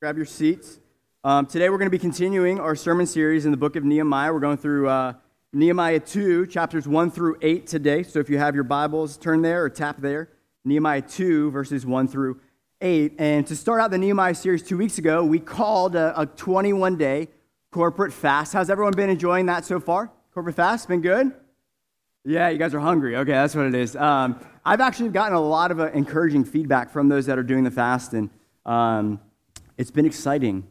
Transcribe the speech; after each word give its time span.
Grab 0.00 0.16
your 0.16 0.26
seats. 0.26 0.80
Um, 1.22 1.46
today 1.46 1.70
we're 1.70 1.78
going 1.78 1.86
to 1.86 1.90
be 1.90 1.98
continuing 1.98 2.58
our 2.58 2.74
sermon 2.74 3.06
series 3.06 3.46
in 3.46 3.52
the 3.52 3.56
book 3.56 3.76
of 3.76 3.84
Nehemiah. 3.84 4.32
We're 4.32 4.40
going 4.40 4.58
through 4.58 4.88
uh, 4.88 5.14
Nehemiah 5.52 6.00
2, 6.00 6.46
chapters 6.48 6.86
1 6.86 7.10
through 7.10 7.38
8 7.40 7.66
today. 7.66 8.02
So 8.02 8.18
if 8.18 8.28
you 8.28 8.36
have 8.36 8.54
your 8.54 8.64
Bibles, 8.64 9.16
turn 9.16 9.40
there 9.40 9.64
or 9.64 9.70
tap 9.70 9.98
there. 10.00 10.28
Nehemiah 10.64 11.00
2, 11.00 11.52
verses 11.52 11.86
1 11.86 12.08
through 12.08 12.40
8. 12.80 13.14
And 13.18 13.46
to 13.46 13.56
start 13.56 13.80
out 13.80 13.92
the 13.92 13.98
Nehemiah 13.98 14.34
series 14.34 14.62
two 14.62 14.76
weeks 14.76 14.98
ago, 14.98 15.24
we 15.24 15.38
called 15.38 15.94
a, 15.94 16.20
a 16.20 16.26
21 16.26 16.98
day 16.98 17.28
corporate 17.70 18.12
fast. 18.12 18.52
How's 18.52 18.68
everyone 18.68 18.92
been 18.94 19.10
enjoying 19.10 19.46
that 19.46 19.64
so 19.64 19.80
far? 19.80 20.10
Corporate 20.34 20.56
fast? 20.56 20.88
Been 20.88 21.02
good? 21.02 21.32
Yeah, 22.24 22.48
you 22.48 22.58
guys 22.58 22.74
are 22.74 22.80
hungry. 22.80 23.16
Okay, 23.16 23.32
that's 23.32 23.54
what 23.54 23.66
it 23.66 23.74
is. 23.74 23.96
Um, 23.96 24.38
I've 24.64 24.80
actually 24.80 25.10
gotten 25.10 25.34
a 25.34 25.40
lot 25.40 25.70
of 25.70 25.78
uh, 25.78 25.90
encouraging 25.92 26.44
feedback 26.44 26.90
from 26.90 27.08
those 27.08 27.26
that 27.26 27.38
are 27.38 27.42
doing 27.42 27.64
the 27.64 27.70
fast, 27.70 28.12
and 28.12 28.28
um, 28.66 29.20
it's 29.76 29.90
been 29.90 30.06
exciting 30.06 30.66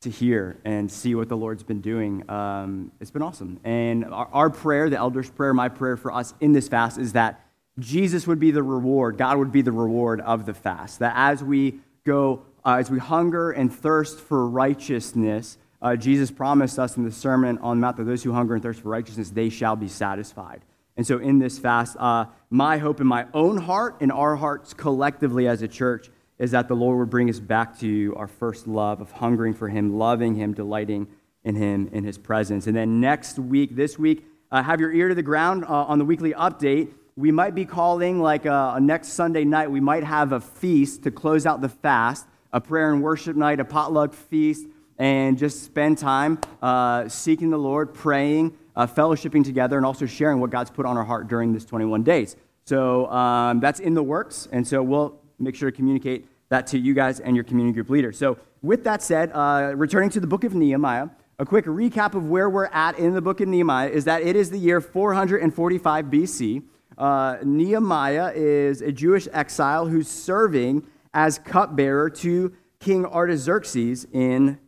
to 0.00 0.10
hear 0.10 0.58
and 0.64 0.90
see 0.90 1.14
what 1.14 1.28
the 1.28 1.36
Lord's 1.36 1.62
been 1.62 1.80
doing. 1.80 2.28
Um, 2.30 2.90
it's 3.00 3.10
been 3.10 3.22
awesome. 3.22 3.60
And 3.64 4.04
our, 4.06 4.28
our, 4.32 4.50
prayer, 4.50 4.88
the 4.88 4.96
elders' 4.96 5.28
prayer, 5.28 5.52
my 5.52 5.68
prayer 5.68 5.96
for 5.96 6.10
us 6.10 6.32
in 6.40 6.52
this 6.52 6.68
fast 6.68 6.98
is 6.98 7.12
that 7.12 7.44
Jesus 7.78 8.26
would 8.26 8.40
be 8.40 8.50
the 8.50 8.62
reward, 8.62 9.18
God 9.18 9.38
would 9.38 9.52
be 9.52 9.62
the 9.62 9.72
reward 9.72 10.20
of 10.20 10.46
the 10.46 10.54
fast. 10.54 10.98
That 11.00 11.12
as 11.16 11.44
we 11.44 11.80
go, 12.04 12.42
uh, 12.64 12.76
as 12.76 12.90
we 12.90 12.98
hunger 12.98 13.50
and 13.52 13.72
thirst 13.72 14.18
for 14.18 14.48
righteousness, 14.48 15.58
uh, 15.82 15.96
Jesus 15.96 16.30
promised 16.30 16.78
us 16.78 16.96
in 16.96 17.04
the 17.04 17.12
Sermon 17.12 17.58
on 17.58 17.78
the 17.78 17.80
Mount 17.82 17.96
that 17.98 18.04
those 18.04 18.22
who 18.22 18.32
hunger 18.32 18.54
and 18.54 18.62
thirst 18.62 18.80
for 18.80 18.88
righteousness, 18.88 19.30
they 19.30 19.48
shall 19.48 19.76
be 19.76 19.88
satisfied. 19.88 20.62
And 20.96 21.06
so 21.06 21.18
in 21.18 21.38
this 21.38 21.58
fast, 21.58 21.96
uh, 21.98 22.26
my 22.50 22.78
hope 22.78 23.00
in 23.00 23.06
my 23.06 23.26
own 23.32 23.56
heart 23.58 23.96
and 24.00 24.12
our 24.12 24.36
hearts 24.36 24.74
collectively 24.74 25.46
as 25.46 25.62
a 25.62 25.68
church 25.68 26.10
is 26.40 26.52
that 26.52 26.68
the 26.68 26.74
Lord 26.74 26.98
would 26.98 27.10
bring 27.10 27.28
us 27.28 27.38
back 27.38 27.78
to 27.80 28.14
our 28.16 28.26
first 28.26 28.66
love 28.66 29.02
of 29.02 29.12
hungering 29.12 29.52
for 29.52 29.68
Him, 29.68 29.98
loving 29.98 30.34
Him, 30.34 30.54
delighting 30.54 31.06
in 31.44 31.54
Him, 31.54 31.90
in 31.92 32.02
His 32.02 32.16
presence. 32.16 32.66
And 32.66 32.74
then 32.74 32.98
next 32.98 33.38
week, 33.38 33.76
this 33.76 33.98
week, 33.98 34.24
uh, 34.50 34.62
have 34.62 34.80
your 34.80 34.90
ear 34.90 35.10
to 35.10 35.14
the 35.14 35.22
ground 35.22 35.64
uh, 35.64 35.68
on 35.68 35.98
the 35.98 36.04
weekly 36.04 36.32
update. 36.32 36.92
We 37.14 37.30
might 37.30 37.54
be 37.54 37.66
calling, 37.66 38.22
like 38.22 38.46
uh, 38.46 38.78
next 38.78 39.08
Sunday 39.08 39.44
night, 39.44 39.70
we 39.70 39.80
might 39.80 40.02
have 40.02 40.32
a 40.32 40.40
feast 40.40 41.02
to 41.02 41.10
close 41.10 41.44
out 41.44 41.60
the 41.60 41.68
fast, 41.68 42.26
a 42.54 42.60
prayer 42.60 42.90
and 42.90 43.02
worship 43.02 43.36
night, 43.36 43.60
a 43.60 43.64
potluck 43.66 44.14
feast, 44.14 44.66
and 44.96 45.36
just 45.36 45.62
spend 45.62 45.98
time 45.98 46.38
uh, 46.62 47.06
seeking 47.06 47.50
the 47.50 47.58
Lord, 47.58 47.92
praying, 47.92 48.56
uh, 48.74 48.86
fellowshipping 48.86 49.44
together, 49.44 49.76
and 49.76 49.84
also 49.84 50.06
sharing 50.06 50.40
what 50.40 50.48
God's 50.48 50.70
put 50.70 50.86
on 50.86 50.96
our 50.96 51.04
heart 51.04 51.28
during 51.28 51.52
this 51.52 51.66
21 51.66 52.02
days. 52.02 52.34
So 52.64 53.10
um, 53.10 53.60
that's 53.60 53.80
in 53.80 53.92
the 53.92 54.02
works, 54.02 54.48
and 54.50 54.66
so 54.66 54.82
we'll 54.82 55.19
make 55.42 55.54
sure 55.54 55.70
to 55.70 55.76
communicate 55.76 56.26
that 56.48 56.66
to 56.68 56.78
you 56.78 56.94
guys 56.94 57.20
and 57.20 57.34
your 57.34 57.44
community 57.44 57.74
group 57.74 57.90
leader. 57.90 58.12
So, 58.12 58.38
with 58.62 58.84
that 58.84 59.02
said, 59.02 59.30
uh, 59.32 59.72
returning 59.74 60.10
to 60.10 60.20
the 60.20 60.26
book 60.26 60.44
of 60.44 60.54
Nehemiah, 60.54 61.08
a 61.38 61.46
quick 61.46 61.64
recap 61.64 62.14
of 62.14 62.28
where 62.28 62.50
we're 62.50 62.66
at 62.66 62.98
in 62.98 63.14
the 63.14 63.22
book 63.22 63.40
of 63.40 63.48
Nehemiah 63.48 63.88
is 63.88 64.04
that 64.04 64.22
it 64.22 64.36
is 64.36 64.50
the 64.50 64.58
year 64.58 64.80
445 64.80 66.04
BC. 66.06 66.62
Uh, 66.98 67.38
Nehemiah 67.42 68.32
is 68.34 68.82
a 68.82 68.92
Jewish 68.92 69.26
exile 69.32 69.86
who's 69.86 70.06
serving 70.06 70.86
as 71.14 71.38
cupbearer 71.38 72.10
to 72.10 72.52
King 72.78 73.06
Artaxerxes 73.06 74.06
in 74.12 74.58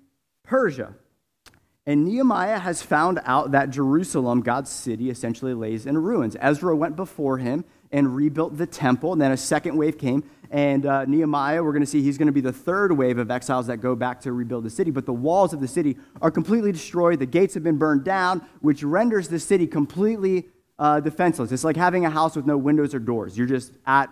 Persia. 0.43 0.95
And 1.85 2.05
Nehemiah 2.05 2.61
has 2.61 2.81
found 2.81 3.21
out 3.25 3.51
that 3.51 3.71
Jerusalem, 3.71 4.41
God's 4.41 4.71
city, 4.71 5.11
essentially 5.11 5.53
lays 5.53 5.85
in 5.85 5.99
ruins. 5.99 6.37
Ezra 6.41 6.75
went 6.77 6.97
before 6.97 7.39
him 7.39 7.65
and 7.93 8.17
rebuilt 8.17 8.57
the 8.57 8.67
temple. 8.67 9.13
And 9.13 9.21
then 9.21 9.33
a 9.33 9.37
second 9.37 9.77
wave 9.77 9.99
came. 9.99 10.25
And 10.51 10.85
uh, 10.85 11.05
Nehemiah, 11.07 11.63
we're 11.63 11.73
going 11.73 11.83
to 11.83 11.87
see 11.87 12.03
he's 12.03 12.19
going 12.19 12.27
to 12.27 12.33
be 12.33 12.41
the 12.41 12.53
third 12.53 12.97
wave 12.97 13.19
of 13.19 13.31
exiles 13.31 13.69
that 13.69 13.79
go 13.79 13.95
back 13.95 14.21
to 14.23 14.33
rebuild 14.33 14.65
the 14.65 14.71
city. 14.71 14.91
But 14.91 15.07
the 15.07 15.13
walls 15.13 15.53
of 15.53 15.61
the 15.61 15.69
city 15.69 15.97
are 16.21 16.31
completely 16.31 16.73
destroyed. 16.73 17.21
The 17.21 17.27
gates 17.27 17.55
have 17.55 17.63
been 17.63 17.79
burned 17.79 18.05
down, 18.05 18.47
which 18.61 18.83
renders 18.83 19.29
the 19.29 19.39
city 19.39 19.67
completely 19.67 20.49
uh, 20.79 21.01
defenseless. 21.01 21.53
It's 21.53 21.65
like 21.65 21.77
having 21.77 22.05
a 22.05 22.11
house 22.11 22.37
with 22.37 22.45
no 22.45 22.59
windows 22.59 22.95
or 22.95 22.99
doors. 22.99 23.39
You're 23.39 23.47
just 23.47 23.73
at 23.87 24.11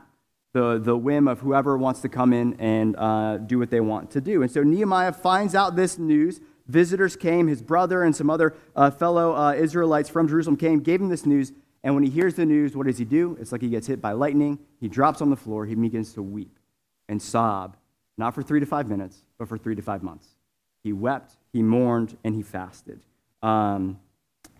the, 0.53 0.79
the 0.79 0.97
whim 0.97 1.29
of 1.29 1.41
whoever 1.41 1.77
wants 1.77 2.01
to 2.01 2.09
come 2.09 2.33
in 2.33 2.55
and 2.55 2.97
uh, 2.97 3.37
do 3.39 3.59
what 3.59 3.71
they 3.71 3.81
want 3.81 4.11
to 4.13 4.21
do. 4.21 4.43
And 4.43 4.51
so 4.51 4.63
Nehemiah 4.63 5.13
finds 5.13 5.55
out 5.55 5.77
this 5.77 5.99
news. 5.99 6.41
Visitors 6.67 7.17
came, 7.17 7.49
his 7.49 7.63
brother 7.63 8.03
and 8.03 8.15
some 8.15 8.31
other 8.31 8.57
uh, 8.75 8.91
fellow 8.91 9.35
uh, 9.35 9.53
Israelites 9.55 10.09
from 10.09 10.29
Jerusalem 10.29 10.57
came, 10.57 10.81
gave 10.81 11.01
him 11.01 11.09
this 11.09 11.27
news. 11.27 11.53
And 11.83 11.95
when 11.95 12.05
he 12.05 12.11
hears 12.11 12.35
the 12.35 12.45
news, 12.45 12.77
what 12.77 12.87
does 12.87 12.99
he 12.99 13.05
do? 13.05 13.37
It's 13.41 13.53
like 13.53 13.63
he 13.63 13.69
gets 13.69 13.87
hit 13.87 14.01
by 14.01 14.13
lightning. 14.13 14.59
He 14.81 14.89
drops 14.89 15.23
on 15.23 15.31
the 15.31 15.37
floor. 15.37 15.65
He 15.65 15.75
begins 15.75 16.13
to 16.15 16.23
weep 16.23 16.59
and 17.09 17.21
sob, 17.21 17.77
not 18.19 18.35
for 18.35 18.43
three 18.43 18.61
to 18.61 18.67
five 18.67 18.89
minutes, 18.89 19.23
but 19.39 19.49
for 19.49 19.57
three 19.57 19.75
to 19.75 19.83
five 19.83 20.03
months. 20.03 20.29
He 20.83 20.93
wept, 20.93 21.37
he 21.53 21.63
mourned, 21.63 22.17
and 22.23 22.35
he 22.35 22.43
fasted. 22.43 23.01
Um, 23.43 23.99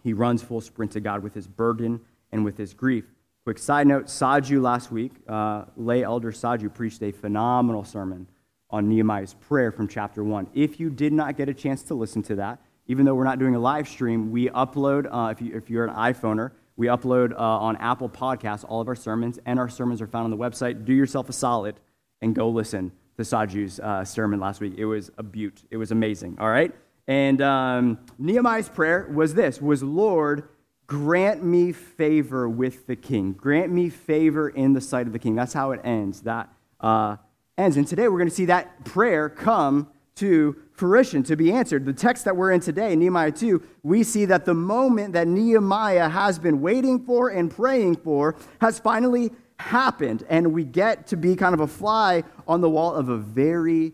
he 0.03 0.13
runs 0.13 0.43
full 0.43 0.61
sprint 0.61 0.93
to 0.93 1.01
God 1.01 1.23
with 1.23 1.35
his 1.35 1.47
burden 1.47 2.01
and 2.33 2.45
with 2.45 2.57
his 2.57 2.75
grief. 2.75 3.05
Quick 3.45 3.59
side 3.59 3.87
note 3.87 4.07
Saju 4.07 4.61
last 4.61 4.91
week, 4.91 5.13
uh, 5.29 5.65
lay 5.77 6.03
elder 6.03 6.33
Saju 6.33 6.73
preached 6.73 7.03
a 7.03 7.13
phenomenal 7.13 7.85
sermon 7.85 8.27
on 8.71 8.89
Nehemiah's 8.89 9.35
prayer 9.35 9.73
from 9.73 9.89
chapter 9.89 10.23
1. 10.23 10.49
If 10.55 10.79
you 10.79 10.91
did 10.91 11.13
not 11.13 11.37
get 11.37 11.49
a 11.49 11.55
chance 11.55 11.83
to 11.85 11.95
listen 11.95 12.23
to 12.25 12.37
that, 12.37 12.61
even 12.87 13.05
though 13.05 13.15
we're 13.15 13.25
not 13.25 13.39
doing 13.39 13.55
a 13.55 13.59
live 13.59 13.89
stream, 13.89 14.31
we 14.31 14.49
upload, 14.49 15.07
uh, 15.11 15.31
if, 15.31 15.41
you, 15.41 15.57
if 15.57 15.71
you're 15.71 15.85
an 15.85 15.95
iPhoner, 15.95 16.53
we 16.81 16.87
upload 16.87 17.33
uh, 17.35 17.37
on 17.37 17.77
Apple 17.77 18.09
Podcasts 18.09 18.65
all 18.67 18.81
of 18.81 18.89
our 18.89 18.95
sermons, 18.95 19.39
and 19.45 19.59
our 19.59 19.69
sermons 19.69 20.01
are 20.01 20.07
found 20.07 20.25
on 20.25 20.31
the 20.31 20.37
website. 20.39 20.87
Do 20.87 20.95
yourself 20.95 21.29
a 21.29 21.33
solid 21.35 21.79
and 22.23 22.35
go 22.35 22.49
listen 22.49 22.91
to 23.19 23.23
Saju's 23.23 23.79
uh, 23.81 24.03
sermon 24.03 24.41
last 24.41 24.63
week. 24.63 24.73
It 24.79 24.87
was 24.87 25.11
a 25.19 25.23
beaut. 25.23 25.63
It 25.71 25.77
was 25.77 25.91
amazing. 25.91 26.39
All 26.41 26.49
right. 26.49 26.75
And 27.07 27.43
um, 27.43 27.99
Nehemiah's 28.19 28.71
prayer 28.71 29.07
was 29.13 29.35
this: 29.35 29.61
was 29.61 29.83
Lord, 29.83 30.49
grant 30.87 31.45
me 31.45 31.73
favor 31.73 32.49
with 32.49 32.87
the 32.87 32.97
king. 32.97 33.35
Grant 33.35 33.71
me 33.71 33.91
favor 33.91 34.49
in 34.49 34.73
the 34.73 34.81
sight 34.81 35.07
of 35.07 35.13
the 35.13 35.19
king. 35.19 35.35
That's 35.35 35.53
how 35.53 35.73
it 35.73 35.83
ends. 35.85 36.23
That 36.23 36.49
uh, 36.81 37.19
ends. 37.59 37.77
And 37.77 37.87
today 37.87 38.09
we're 38.09 38.17
going 38.17 38.31
to 38.31 38.35
see 38.35 38.47
that 38.47 38.87
prayer 38.87 39.29
come 39.29 39.91
to 40.15 40.57
to 40.81 41.37
be 41.37 41.53
answered. 41.53 41.85
The 41.85 41.93
text 41.93 42.25
that 42.25 42.37
we're 42.37 42.53
in 42.53 42.61
today, 42.61 42.97
Nehemiah 42.97 43.33
2, 43.33 43.63
we 43.83 44.03
see 44.03 44.25
that 44.25 44.45
the 44.45 44.55
moment 44.55 45.13
that 45.13 45.29
Nehemiah 45.29 46.09
has 46.09 46.39
been 46.39 46.61
waiting 46.61 47.05
for 47.05 47.29
and 47.29 47.51
praying 47.51 47.97
for 47.97 48.35
has 48.61 48.79
finally 48.79 49.31
happened. 49.59 50.25
And 50.29 50.53
we 50.53 50.65
get 50.65 51.07
to 51.09 51.17
be 51.17 51.37
kind 51.37 51.53
of 51.53 51.61
a 51.61 51.67
fly 51.67 52.25
on 52.49 52.63
the 52.63 52.71
wall 52.71 52.95
of 52.95 53.11
a 53.11 53.19
very 53.19 53.93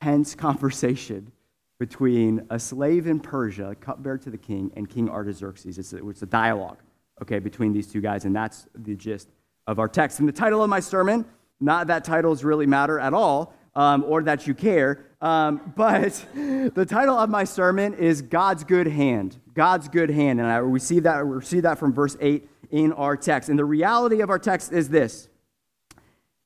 tense 0.00 0.34
conversation 0.34 1.32
between 1.80 2.46
a 2.50 2.58
slave 2.58 3.06
in 3.06 3.18
Persia, 3.18 3.74
cupbearer 3.80 4.18
to 4.18 4.30
the 4.30 4.38
king, 4.38 4.70
and 4.76 4.88
King 4.88 5.08
Artaxerxes. 5.08 5.78
It's 5.78 5.92
a, 5.92 6.08
it's 6.08 6.22
a 6.22 6.26
dialogue, 6.26 6.78
okay, 7.22 7.40
between 7.40 7.72
these 7.72 7.86
two 7.86 8.00
guys. 8.00 8.24
And 8.24 8.36
that's 8.36 8.68
the 8.74 8.94
gist 8.94 9.28
of 9.66 9.78
our 9.78 9.88
text. 9.88 10.20
And 10.20 10.28
the 10.28 10.32
title 10.32 10.62
of 10.62 10.70
my 10.70 10.80
sermon, 10.80 11.24
not 11.58 11.88
that 11.88 12.04
titles 12.04 12.44
really 12.44 12.66
matter 12.66 13.00
at 13.00 13.14
all, 13.14 13.54
um, 13.74 14.04
or 14.06 14.22
that 14.22 14.46
you 14.46 14.54
care. 14.54 15.06
Um, 15.20 15.72
but 15.76 16.24
the 16.34 16.86
title 16.88 17.18
of 17.18 17.30
my 17.30 17.44
sermon 17.44 17.94
is 17.94 18.22
God's 18.22 18.64
Good 18.64 18.86
Hand. 18.86 19.38
God's 19.54 19.88
Good 19.88 20.10
Hand. 20.10 20.40
And 20.40 20.48
I 20.48 20.56
receive 20.56 21.04
that, 21.04 21.24
receive 21.24 21.62
that 21.62 21.78
from 21.78 21.92
verse 21.92 22.16
8 22.20 22.48
in 22.70 22.92
our 22.92 23.16
text. 23.16 23.48
And 23.48 23.58
the 23.58 23.64
reality 23.64 24.20
of 24.20 24.30
our 24.30 24.38
text 24.38 24.72
is 24.72 24.88
this. 24.88 25.28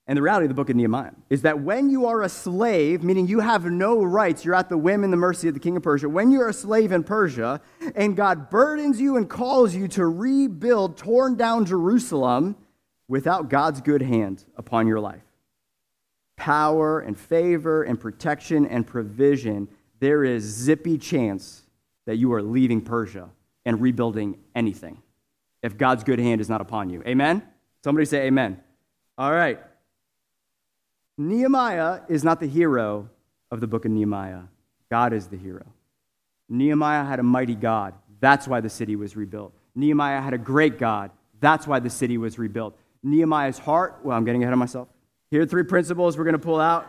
And 0.07 0.19
the 0.19 0.23
reality 0.23 0.45
of 0.45 0.51
the 0.51 0.55
book 0.55 0.69
of 0.69 0.77
Nehemiah 0.77 1.13
is 1.31 1.43
that 1.43 1.61
when 1.61 1.89
you 1.89 2.07
are 2.07 2.23
a 2.23 2.29
slave, 2.29 3.03
meaning 3.03 3.27
you 3.27 3.41
have 3.41 3.65
no 3.65 4.03
rights, 4.03 4.45
you're 4.45 4.55
at 4.55 4.69
the 4.69 4.77
whim 4.77 5.03
and 5.03 5.11
the 5.11 5.17
mercy 5.17 5.49
of 5.49 5.55
the 5.55 5.61
king 5.61 5.79
of 5.79 5.83
Persia, 5.83 6.11
when 6.11 6.31
you're 6.31 6.49
a 6.49 6.53
slave 6.53 6.93
in 6.93 7.05
Persia 7.05 7.63
and 7.95 8.15
God 8.15 8.51
burdens 8.51 9.01
you 9.01 9.17
and 9.17 9.31
calls 9.31 9.75
you 9.75 9.89
to 9.89 10.05
rebuild 10.05 10.99
torn 10.99 11.37
down 11.37 11.65
Jerusalem 11.65 12.57
without 13.09 13.49
God's 13.49 13.81
good 13.81 14.03
hand 14.03 14.45
upon 14.57 14.87
your 14.87 15.01
life, 15.01 15.23
power 16.37 17.01
and 17.01 17.19
favor 17.19 17.83
and 17.83 17.99
protection 17.99 18.67
and 18.67 18.87
provision, 18.87 19.69
there 20.01 20.25
is 20.25 20.43
zippy 20.43 20.99
chance 20.99 21.63
that 22.07 22.17
you 22.17 22.33
are 22.33 22.43
leaving 22.43 22.81
Persia 22.81 23.29
and 23.65 23.81
rebuilding 23.81 24.39
anything 24.55 25.01
if 25.63 25.79
God's 25.79 26.05
good 26.05 26.19
hand 26.19 26.41
is 26.41 26.49
not 26.49 26.61
upon 26.61 26.91
you. 26.91 27.03
Amen? 27.07 27.43
Somebody 27.83 28.05
say 28.05 28.27
amen. 28.27 28.61
All 29.17 29.33
right. 29.33 29.61
Nehemiah 31.17 32.01
is 32.09 32.25
not 32.25 32.41
the 32.41 32.47
hero 32.47 33.09
of 33.51 33.61
the 33.61 33.67
book 33.67 33.85
of 33.85 33.91
Nehemiah. 33.91 34.43
God 34.91 35.13
is 35.13 35.29
the 35.29 35.37
hero. 35.37 35.65
Nehemiah 36.49 37.05
had 37.05 37.21
a 37.21 37.23
mighty 37.23 37.55
God. 37.55 37.95
That's 38.21 38.49
why 38.49 38.61
the 38.61 38.69
city 38.69 38.97
was 38.97 39.17
rebuilt. 39.17 39.55
Nehemiah 39.75 40.21
had 40.21 40.35
a 40.35 40.39
great 40.39 40.79
God. 40.79 41.11
That's 41.41 41.67
why 41.67 41.81
the 41.81 41.91
city 41.91 42.19
was 42.19 42.39
rebuilt. 42.39 42.77
Nehemiah's 43.03 43.59
heart, 43.59 44.01
well, 44.03 44.17
I'm 44.17 44.25
getting 44.25 44.43
ahead 44.43 44.53
of 44.53 44.59
myself. 44.59 44.89
Here 45.31 45.43
are 45.43 45.47
three 45.47 45.65
principles 45.65 46.17
we're 46.17 46.25
going 46.25 46.35
to 46.35 46.39
pull 46.39 46.61
out. 46.61 46.87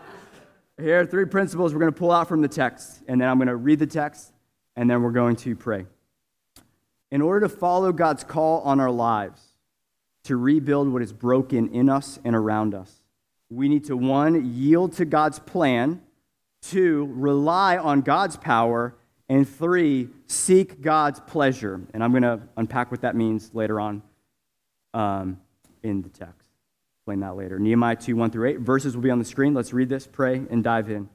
Here 0.79 1.01
are 1.01 1.05
three 1.05 1.25
principles 1.25 1.73
we're 1.73 1.79
going 1.79 1.93
to 1.93 1.97
pull 1.97 2.11
out 2.11 2.27
from 2.27 2.41
the 2.41 2.47
text. 2.47 3.01
And 3.07 3.19
then 3.19 3.29
I'm 3.29 3.37
going 3.37 3.47
to 3.47 3.55
read 3.55 3.79
the 3.79 3.87
text, 3.87 4.31
and 4.75 4.89
then 4.89 5.01
we're 5.01 5.11
going 5.11 5.35
to 5.37 5.55
pray. 5.55 5.85
In 7.11 7.21
order 7.21 7.47
to 7.47 7.49
follow 7.49 7.91
God's 7.91 8.23
call 8.23 8.61
on 8.61 8.79
our 8.79 8.91
lives, 8.91 9.41
to 10.25 10.35
rebuild 10.35 10.91
what 10.91 11.01
is 11.01 11.13
broken 11.13 11.69
in 11.69 11.89
us 11.89 12.19
and 12.25 12.35
around 12.35 12.73
us, 12.73 13.01
we 13.49 13.69
need 13.69 13.85
to, 13.85 13.95
one, 13.95 14.53
yield 14.53 14.93
to 14.93 15.05
God's 15.05 15.39
plan 15.39 16.01
Two, 16.69 17.11
rely 17.13 17.77
on 17.77 18.01
God's 18.01 18.37
power. 18.37 18.95
And 19.29 19.47
three, 19.47 20.09
seek 20.27 20.81
God's 20.81 21.19
pleasure. 21.19 21.79
And 21.93 22.03
I'm 22.03 22.11
going 22.11 22.23
to 22.23 22.41
unpack 22.57 22.91
what 22.91 23.01
that 23.01 23.15
means 23.15 23.51
later 23.53 23.79
on 23.79 24.01
um, 24.93 25.39
in 25.83 26.01
the 26.01 26.09
text. 26.09 26.44
Explain 27.06 27.19
that 27.19 27.36
later. 27.36 27.60
Nehemiah 27.60 27.96
2, 27.96 28.16
1 28.16 28.31
through 28.31 28.50
8. 28.50 28.60
Verses 28.62 28.96
will 28.96 29.04
be 29.04 29.12
on 29.12 29.19
the 29.19 29.25
screen. 29.25 29.54
Let's 29.54 29.74
read 29.74 29.90
this, 29.90 30.07
pray, 30.07 30.42
and 30.50 30.63
dive 30.63 30.90
in. 30.90 31.07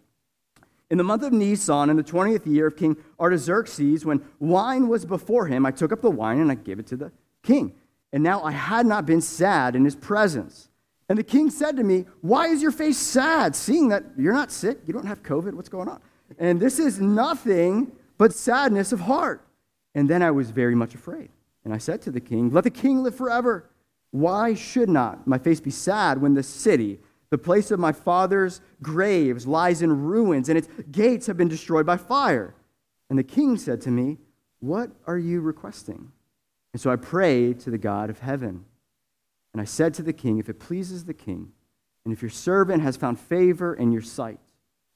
In 0.88 0.98
the 0.98 1.02
month 1.02 1.24
of 1.24 1.32
Nisan, 1.32 1.90
in 1.90 1.96
the 1.96 2.04
20th 2.04 2.46
year 2.46 2.68
of 2.68 2.76
King 2.76 2.96
Artaxerxes, 3.18 4.04
when 4.04 4.24
wine 4.38 4.86
was 4.86 5.04
before 5.04 5.48
him, 5.48 5.66
I 5.66 5.72
took 5.72 5.90
up 5.90 6.00
the 6.00 6.08
wine 6.08 6.38
and 6.38 6.48
I 6.48 6.54
gave 6.54 6.78
it 6.78 6.86
to 6.86 6.96
the 6.96 7.10
king. 7.42 7.74
And 8.12 8.22
now 8.22 8.40
I 8.44 8.52
had 8.52 8.86
not 8.86 9.04
been 9.04 9.20
sad 9.20 9.74
in 9.74 9.84
his 9.84 9.96
presence. 9.96 10.68
And 11.08 11.18
the 11.18 11.24
king 11.24 11.50
said 11.50 11.76
to 11.76 11.82
me, 11.82 12.06
Why 12.20 12.46
is 12.46 12.62
your 12.62 12.70
face 12.70 12.96
sad, 12.96 13.56
seeing 13.56 13.88
that 13.88 14.04
you're 14.16 14.32
not 14.32 14.52
sick? 14.52 14.78
You 14.86 14.92
don't 14.92 15.06
have 15.06 15.24
COVID? 15.24 15.54
What's 15.54 15.68
going 15.68 15.88
on? 15.88 16.00
And 16.38 16.60
this 16.60 16.78
is 16.78 17.00
nothing 17.00 17.90
but 18.16 18.32
sadness 18.32 18.92
of 18.92 19.00
heart. 19.00 19.44
And 19.96 20.08
then 20.08 20.22
I 20.22 20.30
was 20.30 20.52
very 20.52 20.76
much 20.76 20.94
afraid. 20.94 21.30
And 21.64 21.74
I 21.74 21.78
said 21.78 22.00
to 22.02 22.12
the 22.12 22.20
king, 22.20 22.52
Let 22.52 22.62
the 22.62 22.70
king 22.70 23.02
live 23.02 23.16
forever. 23.16 23.69
Why 24.10 24.54
should 24.54 24.88
not 24.88 25.26
my 25.26 25.38
face 25.38 25.60
be 25.60 25.70
sad 25.70 26.20
when 26.20 26.34
the 26.34 26.42
city, 26.42 27.00
the 27.30 27.38
place 27.38 27.70
of 27.70 27.78
my 27.78 27.92
father's 27.92 28.60
graves 28.82 29.46
lies 29.46 29.82
in 29.82 30.02
ruins, 30.02 30.48
and 30.48 30.58
its 30.58 30.68
gates 30.90 31.26
have 31.26 31.36
been 31.36 31.48
destroyed 31.48 31.86
by 31.86 31.96
fire. 31.96 32.54
And 33.08 33.18
the 33.18 33.24
king 33.24 33.56
said 33.56 33.80
to 33.82 33.90
me, 33.90 34.18
What 34.58 34.90
are 35.06 35.18
you 35.18 35.40
requesting? 35.40 36.10
And 36.72 36.80
so 36.80 36.90
I 36.90 36.96
prayed 36.96 37.60
to 37.60 37.70
the 37.70 37.78
God 37.78 38.10
of 38.10 38.20
heaven. 38.20 38.64
And 39.52 39.60
I 39.60 39.64
said 39.64 39.94
to 39.94 40.02
the 40.02 40.12
king, 40.12 40.38
If 40.38 40.48
it 40.48 40.60
pleases 40.60 41.04
the 41.04 41.14
king, 41.14 41.52
and 42.04 42.12
if 42.12 42.22
your 42.22 42.30
servant 42.30 42.82
has 42.82 42.96
found 42.96 43.18
favor 43.18 43.74
in 43.74 43.92
your 43.92 44.02
sight, 44.02 44.40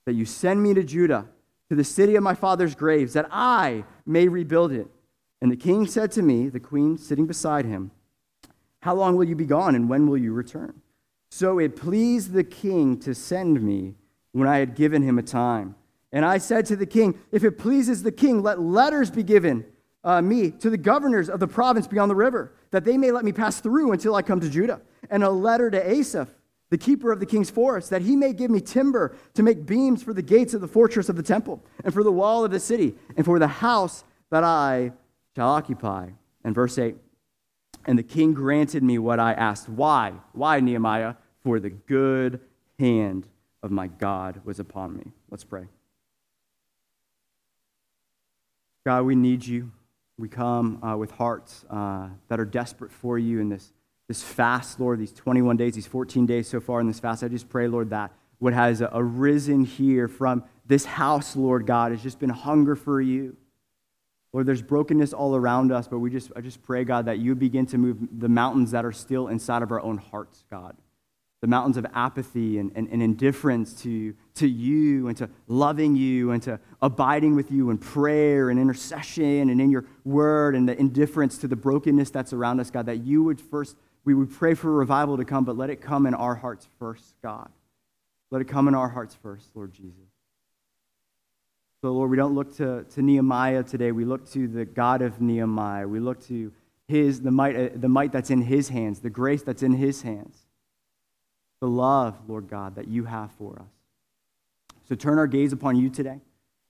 that 0.07 0.15
you 0.15 0.25
send 0.25 0.63
me 0.63 0.75
to 0.75 0.83
Judah, 0.83 1.27
to 1.69 1.77
the 1.77 1.85
city 1.85 2.15
of 2.17 2.23
my 2.23 2.35
father's 2.35 2.75
graves, 2.75 3.15
that 3.15 3.29
I 3.31 3.85
may 4.07 4.29
rebuild 4.29 4.73
it. 4.73 4.89
And 5.41 5.51
the 5.51 5.57
king 5.57 5.87
said 5.87 6.11
to 6.13 6.23
me, 6.23 6.49
the 6.49 6.61
queen 6.61 6.97
sitting 6.99 7.27
beside 7.27 7.65
him, 7.65 7.91
How 8.85 8.95
long 8.95 9.17
will 9.17 9.25
you 9.25 9.35
be 9.35 9.47
gone, 9.47 9.75
and 9.75 9.89
when 9.89 10.11
will 10.11 10.19
you 10.19 10.35
return? 10.35 10.83
So 11.31 11.59
it 11.59 11.75
pleased 11.75 12.33
the 12.33 12.45
king 12.45 12.99
to 13.01 13.15
send 13.15 13.63
me 13.63 13.95
when 14.33 14.47
I 14.47 14.59
had 14.59 14.75
given 14.75 15.01
him 15.01 15.19
a 15.19 15.23
time. 15.23 15.75
And 16.13 16.23
I 16.23 16.37
said 16.37 16.67
to 16.67 16.77
the 16.77 16.85
king, 16.85 17.19
If 17.33 17.45
it 17.45 17.57
pleases 17.57 18.03
the 18.03 18.13
king, 18.13 18.43
let 18.43 18.61
letters 18.61 19.11
be 19.11 19.23
given 19.23 19.65
uh, 20.05 20.21
me 20.21 20.51
to 20.51 20.69
the 20.69 20.77
governors 20.77 21.31
of 21.31 21.41
the 21.41 21.49
province 21.49 21.87
beyond 21.87 22.11
the 22.11 22.15
river, 22.15 22.53
that 22.73 22.85
they 22.85 22.99
may 22.99 23.11
let 23.11 23.25
me 23.25 23.33
pass 23.33 23.59
through 23.59 23.93
until 23.93 24.17
I 24.17 24.21
come 24.21 24.41
to 24.41 24.51
Judah. 24.51 24.83
And 25.09 25.25
a 25.25 25.31
letter 25.31 25.71
to 25.71 25.91
Asaph, 25.91 26.29
the 26.69 26.77
keeper 26.77 27.11
of 27.11 27.21
the 27.21 27.27
king's 27.27 27.49
forest, 27.49 27.89
that 27.89 28.03
he 28.03 28.17
may 28.17 28.35
give 28.35 28.51
me 28.51 28.61
timber 28.61 29.17
to 29.33 29.43
make 29.43 29.65
beams 29.65 30.03
for 30.03 30.13
the 30.13 30.21
gates 30.21 30.53
of 30.53 30.61
the 30.61 30.69
fortress 30.69 31.09
of 31.09 31.17
the 31.17 31.23
temple, 31.23 31.65
and 31.85 31.95
for 31.95 32.05
the 32.05 32.13
wall 32.13 32.45
of 32.45 32.51
the 32.51 32.61
city, 32.61 32.97
and 33.17 33.25
for 33.25 33.39
the 33.39 33.49
house 33.49 34.05
that 34.29 34.45
I 34.45 34.93
shall 35.35 35.49
occupy. 35.49 36.11
And 36.45 36.55
verse 36.55 36.77
8 36.77 36.97
And 37.87 37.99
the 37.99 38.03
king 38.03 38.33
granted 38.33 38.83
me 38.83 38.99
what 38.99 39.21
I 39.21 39.33
asked. 39.33 39.69
Why? 39.69 40.15
Why, 40.33 40.61
Nehemiah? 40.61 41.15
for 41.45 41.61
the 41.61 41.71
good 41.71 42.41
hand 42.79 43.29
of 43.63 43.71
my 43.71 43.87
God 43.87 44.41
was 44.45 44.59
upon 44.59 44.97
me. 44.97 45.13
Let's 45.31 45.45
pray. 45.45 45.67
God, 48.85 49.05
we 49.05 49.15
need 49.15 49.47
you. 49.47 49.71
We 50.19 50.29
come 50.29 50.83
uh, 50.83 50.97
with 50.97 51.11
hearts 51.13 51.65
uh, 51.71 52.09
that 52.29 52.41
are 52.41 52.45
desperate 52.45 52.93
for 52.93 53.19
you 53.19 53.41
in 53.41 53.49
this, 53.49 53.73
this 54.09 54.23
fast, 54.23 54.81
Lord, 54.81 54.99
these 54.99 55.13
21 55.13 55.57
days, 55.57 55.75
these 55.75 55.87
14 55.87 56.27
days 56.27 56.49
so 56.49 56.61
far 56.61 56.81
in 56.81 56.87
this 56.87 57.01
fast. 57.01 57.23
I 57.23 57.29
just 57.29 57.49
pray, 57.49 57.69
Lord, 57.69 57.91
that 57.91 58.13
what 58.39 58.53
has 58.53 58.83
arisen 58.93 59.65
here 59.65 60.09
from 60.09 60.45
this 60.67 60.85
house, 60.85 61.37
Lord 61.37 61.67
God, 61.67 61.93
has 61.93 62.03
just 62.03 62.19
been 62.19 62.31
hunger 62.31 62.77
for 62.77 63.01
you. 63.01 63.37
Lord, 64.35 64.47
there's 64.47 64.63
brokenness 64.63 65.15
all 65.15 65.35
around 65.35 65.73
us, 65.73 65.89
but 65.89 66.01
we 66.01 66.11
just, 66.11 66.31
I 66.37 66.43
just 66.43 66.63
pray, 66.63 66.85
God, 66.85 67.07
that 67.07 67.19
you 67.19 67.35
begin 67.35 67.65
to 67.67 67.79
move 67.79 67.97
the 68.19 68.29
mountains 68.29 68.73
that 68.73 68.85
are 68.85 68.93
still 68.93 69.29
inside 69.29 69.63
of 69.63 69.71
our 69.71 69.81
own 69.81 69.97
hearts, 69.97 70.45
God 70.51 70.77
the 71.45 71.49
mountains 71.49 71.77
of 71.77 71.85
apathy 71.93 72.57
and, 72.57 72.73
and, 72.75 72.89
and, 72.89 73.03
indifference 73.03 73.75
to, 73.83 74.15
to 74.35 74.49
you 74.49 75.09
and 75.09 75.19
to 75.19 75.29
loving 75.47 75.95
you 75.95 76.31
and 76.31 76.43
to 76.43 76.59
abiding 76.81 77.37
with 77.37 77.53
you 77.53 77.69
in 77.69 77.77
prayer 77.77 78.49
and 78.49 78.59
intercession 78.59 79.51
and 79.51 79.61
in 79.61 79.71
your 79.71 79.85
word 80.07 80.57
and 80.57 80.67
the 80.67 80.81
indifference 80.81 81.37
to 81.37 81.47
the 81.47 81.55
brokenness 81.55 82.09
that's 82.09 82.33
around 82.33 82.61
us, 82.61 82.71
God, 82.71 82.87
that 82.87 83.05
you 83.05 83.23
would 83.25 83.39
first, 83.39 83.77
we 84.07 84.15
would 84.15 84.33
pray 84.33 84.55
for 84.55 84.73
revival 84.73 85.19
to 85.19 85.25
come, 85.27 85.45
but 85.45 85.55
let 85.55 85.69
it 85.69 85.83
come 85.83 86.07
in 86.07 86.15
our 86.15 86.35
hearts 86.35 86.67
first, 86.79 87.15
God. 87.23 87.51
Let 88.31 88.41
it 88.41 88.49
come 88.49 88.67
in 88.67 88.75
our 88.75 88.89
hearts 88.89 89.15
first, 89.15 89.51
Lord 89.55 89.75
Jesus. 89.75 90.14
So, 91.85 91.93
Lord, 91.93 92.11
we 92.11 92.17
don't 92.17 92.35
look 92.35 92.57
to, 92.57 92.85
to 92.95 93.03
Nehemiah 93.03 93.63
today. 93.63 93.93
We 93.93 94.07
look 94.07 94.27
to 94.31 94.49
the 94.49 94.65
God 94.65 95.03
of 95.03 95.21
Nehemiah. 95.21 95.87
We 95.87 96.01
look 96.01 96.27
to 96.29 96.51
his, 96.89 97.21
the 97.21 97.31
might, 97.31 97.55
uh, 97.55 97.69
the 97.75 97.91
might 97.91 98.11
that's 98.11 98.31
in 98.31 98.41
his 98.41 98.71
hands, 98.71 99.01
the 99.01 99.11
grace 99.11 99.43
that's 99.43 99.63
in 99.63 99.75
his 99.75 100.01
hands 100.01 100.47
the 101.61 101.69
love, 101.69 102.17
Lord 102.27 102.49
God, 102.49 102.77
that 102.77 102.89
you 102.89 103.05
have 103.05 103.33
for 103.33 103.59
us. 103.61 103.69
So 104.89 104.95
turn 104.95 105.19
our 105.19 105.27
gaze 105.27 105.53
upon 105.53 105.77
you 105.77 105.91
today. 105.91 106.23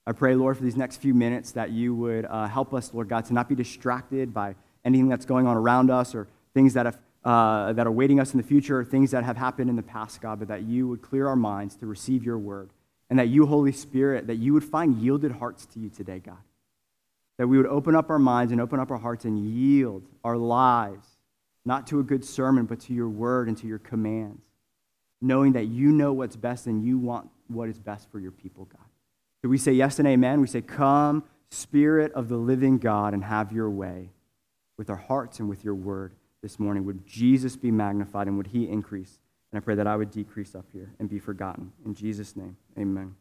I 0.05 0.11
pray, 0.11 0.35
Lord, 0.35 0.57
for 0.57 0.63
these 0.63 0.75
next 0.75 0.97
few 0.97 1.13
minutes 1.13 1.51
that 1.53 1.69
you 1.71 1.95
would 1.95 2.25
uh, 2.25 2.49
help 2.49 2.73
us, 2.73 2.93
Lord 2.93 3.07
God, 3.07 3.23
to 3.27 3.33
not 3.33 3.47
be 3.47 3.55
distracted 3.55 4.33
by 4.33 4.55
anything 4.83 5.07
that's 5.07 5.25
going 5.25 5.47
on 5.47 5.55
around 5.55 5.91
us 5.91 6.13
or 6.13 6.27
things 6.53 6.73
that, 6.73 6.87
have, 6.87 6.99
uh, 7.23 7.71
that 7.71 7.87
are 7.87 7.91
waiting 7.91 8.19
us 8.19 8.33
in 8.33 8.37
the 8.37 8.45
future 8.45 8.81
or 8.81 8.83
things 8.83 9.11
that 9.11 9.23
have 9.23 9.37
happened 9.37 9.69
in 9.69 9.77
the 9.77 9.81
past, 9.81 10.19
God, 10.19 10.39
but 10.39 10.49
that 10.49 10.63
you 10.63 10.89
would 10.89 11.01
clear 11.01 11.25
our 11.29 11.37
minds 11.37 11.77
to 11.77 11.85
receive 11.85 12.25
your 12.25 12.37
word. 12.37 12.69
And 13.09 13.19
that 13.19 13.27
you, 13.27 13.45
Holy 13.45 13.71
Spirit, 13.71 14.27
that 14.27 14.35
you 14.35 14.53
would 14.53 14.63
find 14.63 14.97
yielded 14.97 15.33
hearts 15.33 15.65
to 15.67 15.79
you 15.79 15.89
today, 15.89 16.19
God. 16.19 16.37
That 17.37 17.47
we 17.47 17.57
would 17.57 17.67
open 17.67 17.95
up 17.95 18.09
our 18.09 18.19
minds 18.19 18.51
and 18.51 18.59
open 18.59 18.79
up 18.79 18.89
our 18.89 18.97
hearts 18.97 19.25
and 19.25 19.37
yield 19.37 20.03
our 20.23 20.37
lives, 20.37 21.07
not 21.65 21.87
to 21.87 21.99
a 21.99 22.03
good 22.03 22.25
sermon, 22.25 22.65
but 22.65 22.79
to 22.81 22.93
your 22.93 23.09
word 23.09 23.47
and 23.47 23.57
to 23.57 23.67
your 23.67 23.79
commands 23.79 24.41
knowing 25.21 25.53
that 25.53 25.65
you 25.65 25.91
know 25.91 26.13
what's 26.13 26.35
best 26.35 26.67
and 26.67 26.83
you 26.83 26.97
want 26.97 27.29
what 27.47 27.69
is 27.69 27.79
best 27.79 28.09
for 28.11 28.19
your 28.19 28.31
people, 28.31 28.65
God. 28.65 28.85
So 29.41 29.49
we 29.49 29.57
say 29.57 29.73
yes 29.73 29.99
and 29.99 30.07
amen. 30.07 30.41
We 30.41 30.47
say, 30.47 30.61
Come, 30.61 31.23
Spirit 31.49 32.11
of 32.13 32.29
the 32.29 32.37
living 32.37 32.77
God, 32.77 33.13
and 33.13 33.23
have 33.23 33.51
your 33.51 33.69
way 33.69 34.09
with 34.77 34.89
our 34.89 34.95
hearts 34.95 35.39
and 35.39 35.49
with 35.49 35.63
your 35.63 35.75
word 35.75 36.13
this 36.41 36.59
morning. 36.59 36.85
Would 36.85 37.05
Jesus 37.05 37.55
be 37.55 37.71
magnified 37.71 38.27
and 38.27 38.37
would 38.37 38.47
he 38.47 38.67
increase? 38.67 39.19
And 39.55 39.61
I 39.61 39.63
pray 39.63 39.75
that 39.75 39.87
I 39.87 39.95
would 39.95 40.11
decrease 40.11 40.53
up 40.53 40.65
here 40.73 40.91
and 40.99 41.07
be 41.07 41.17
forgotten. 41.17 41.71
In 41.85 41.95
Jesus' 41.95 42.35
name, 42.35 42.57
amen. 42.77 43.15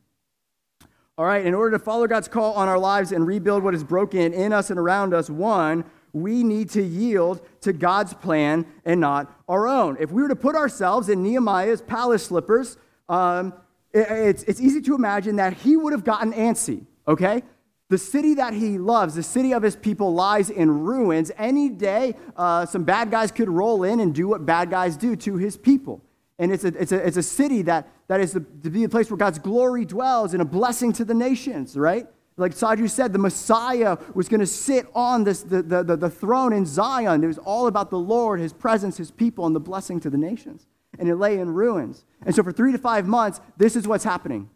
All 1.16 1.24
right, 1.24 1.46
in 1.46 1.54
order 1.54 1.78
to 1.78 1.84
follow 1.84 2.08
God's 2.08 2.26
call 2.26 2.54
on 2.54 2.66
our 2.66 2.76
lives 2.76 3.12
and 3.12 3.24
rebuild 3.24 3.62
what 3.62 3.72
is 3.72 3.84
broken 3.84 4.34
in 4.34 4.52
us 4.52 4.68
and 4.68 4.76
around 4.76 5.14
us, 5.14 5.30
one, 5.30 5.84
we 6.12 6.42
need 6.42 6.70
to 6.70 6.82
yield 6.82 7.40
to 7.60 7.72
God's 7.72 8.14
plan 8.14 8.66
and 8.84 9.00
not 9.00 9.32
our 9.48 9.68
own. 9.68 9.96
If 10.00 10.10
we 10.10 10.22
were 10.22 10.28
to 10.28 10.34
put 10.34 10.56
ourselves 10.56 11.08
in 11.08 11.22
Nehemiah's 11.22 11.80
palace 11.80 12.24
slippers, 12.24 12.78
um, 13.08 13.54
it, 13.92 14.10
it's, 14.10 14.42
it's 14.42 14.60
easy 14.60 14.80
to 14.80 14.96
imagine 14.96 15.36
that 15.36 15.52
he 15.52 15.76
would 15.76 15.92
have 15.92 16.02
gotten 16.02 16.32
antsy, 16.32 16.84
okay? 17.06 17.44
The 17.90 17.98
city 17.98 18.34
that 18.34 18.54
he 18.54 18.76
loves, 18.76 19.14
the 19.14 19.22
city 19.22 19.54
of 19.54 19.62
his 19.62 19.76
people, 19.76 20.14
lies 20.14 20.50
in 20.50 20.80
ruins. 20.80 21.30
Any 21.38 21.68
day, 21.68 22.16
uh, 22.36 22.66
some 22.66 22.82
bad 22.82 23.12
guys 23.12 23.30
could 23.30 23.48
roll 23.48 23.84
in 23.84 24.00
and 24.00 24.12
do 24.12 24.26
what 24.26 24.44
bad 24.44 24.68
guys 24.68 24.96
do 24.96 25.14
to 25.14 25.36
his 25.36 25.56
people. 25.56 26.02
And 26.38 26.52
it's 26.52 26.64
a, 26.64 26.68
it's 26.68 26.92
a, 26.92 27.06
it's 27.06 27.16
a 27.16 27.22
city 27.22 27.62
that, 27.62 27.88
that 28.08 28.20
is 28.20 28.32
the, 28.32 28.40
to 28.40 28.70
be 28.70 28.84
a 28.84 28.88
place 28.88 29.10
where 29.10 29.16
God's 29.16 29.38
glory 29.38 29.84
dwells 29.84 30.32
and 30.32 30.42
a 30.42 30.44
blessing 30.44 30.92
to 30.94 31.04
the 31.04 31.14
nations, 31.14 31.76
right? 31.76 32.06
Like 32.36 32.52
Saju 32.52 32.90
said, 32.90 33.12
the 33.12 33.18
Messiah 33.20 33.96
was 34.14 34.28
going 34.28 34.40
to 34.40 34.46
sit 34.46 34.86
on 34.94 35.22
this, 35.22 35.42
the, 35.42 35.62
the, 35.62 35.84
the, 35.84 35.96
the, 35.96 36.10
throne 36.10 36.52
in 36.52 36.66
Zion. 36.66 37.22
It 37.22 37.28
was 37.28 37.38
all 37.38 37.68
about 37.68 37.90
the 37.90 37.98
Lord, 37.98 38.40
his 38.40 38.52
presence, 38.52 38.96
his 38.96 39.12
people, 39.12 39.46
and 39.46 39.54
the 39.54 39.60
blessing 39.60 40.00
to 40.00 40.10
the 40.10 40.18
nations. 40.18 40.66
And 40.98 41.08
it 41.08 41.14
lay 41.14 41.38
in 41.38 41.50
ruins. 41.50 42.04
And 42.26 42.34
so 42.34 42.42
for 42.42 42.50
three 42.50 42.72
to 42.72 42.78
five 42.78 43.06
months, 43.06 43.40
this 43.56 43.76
is 43.76 43.86
what's 43.86 44.04
happening. 44.04 44.50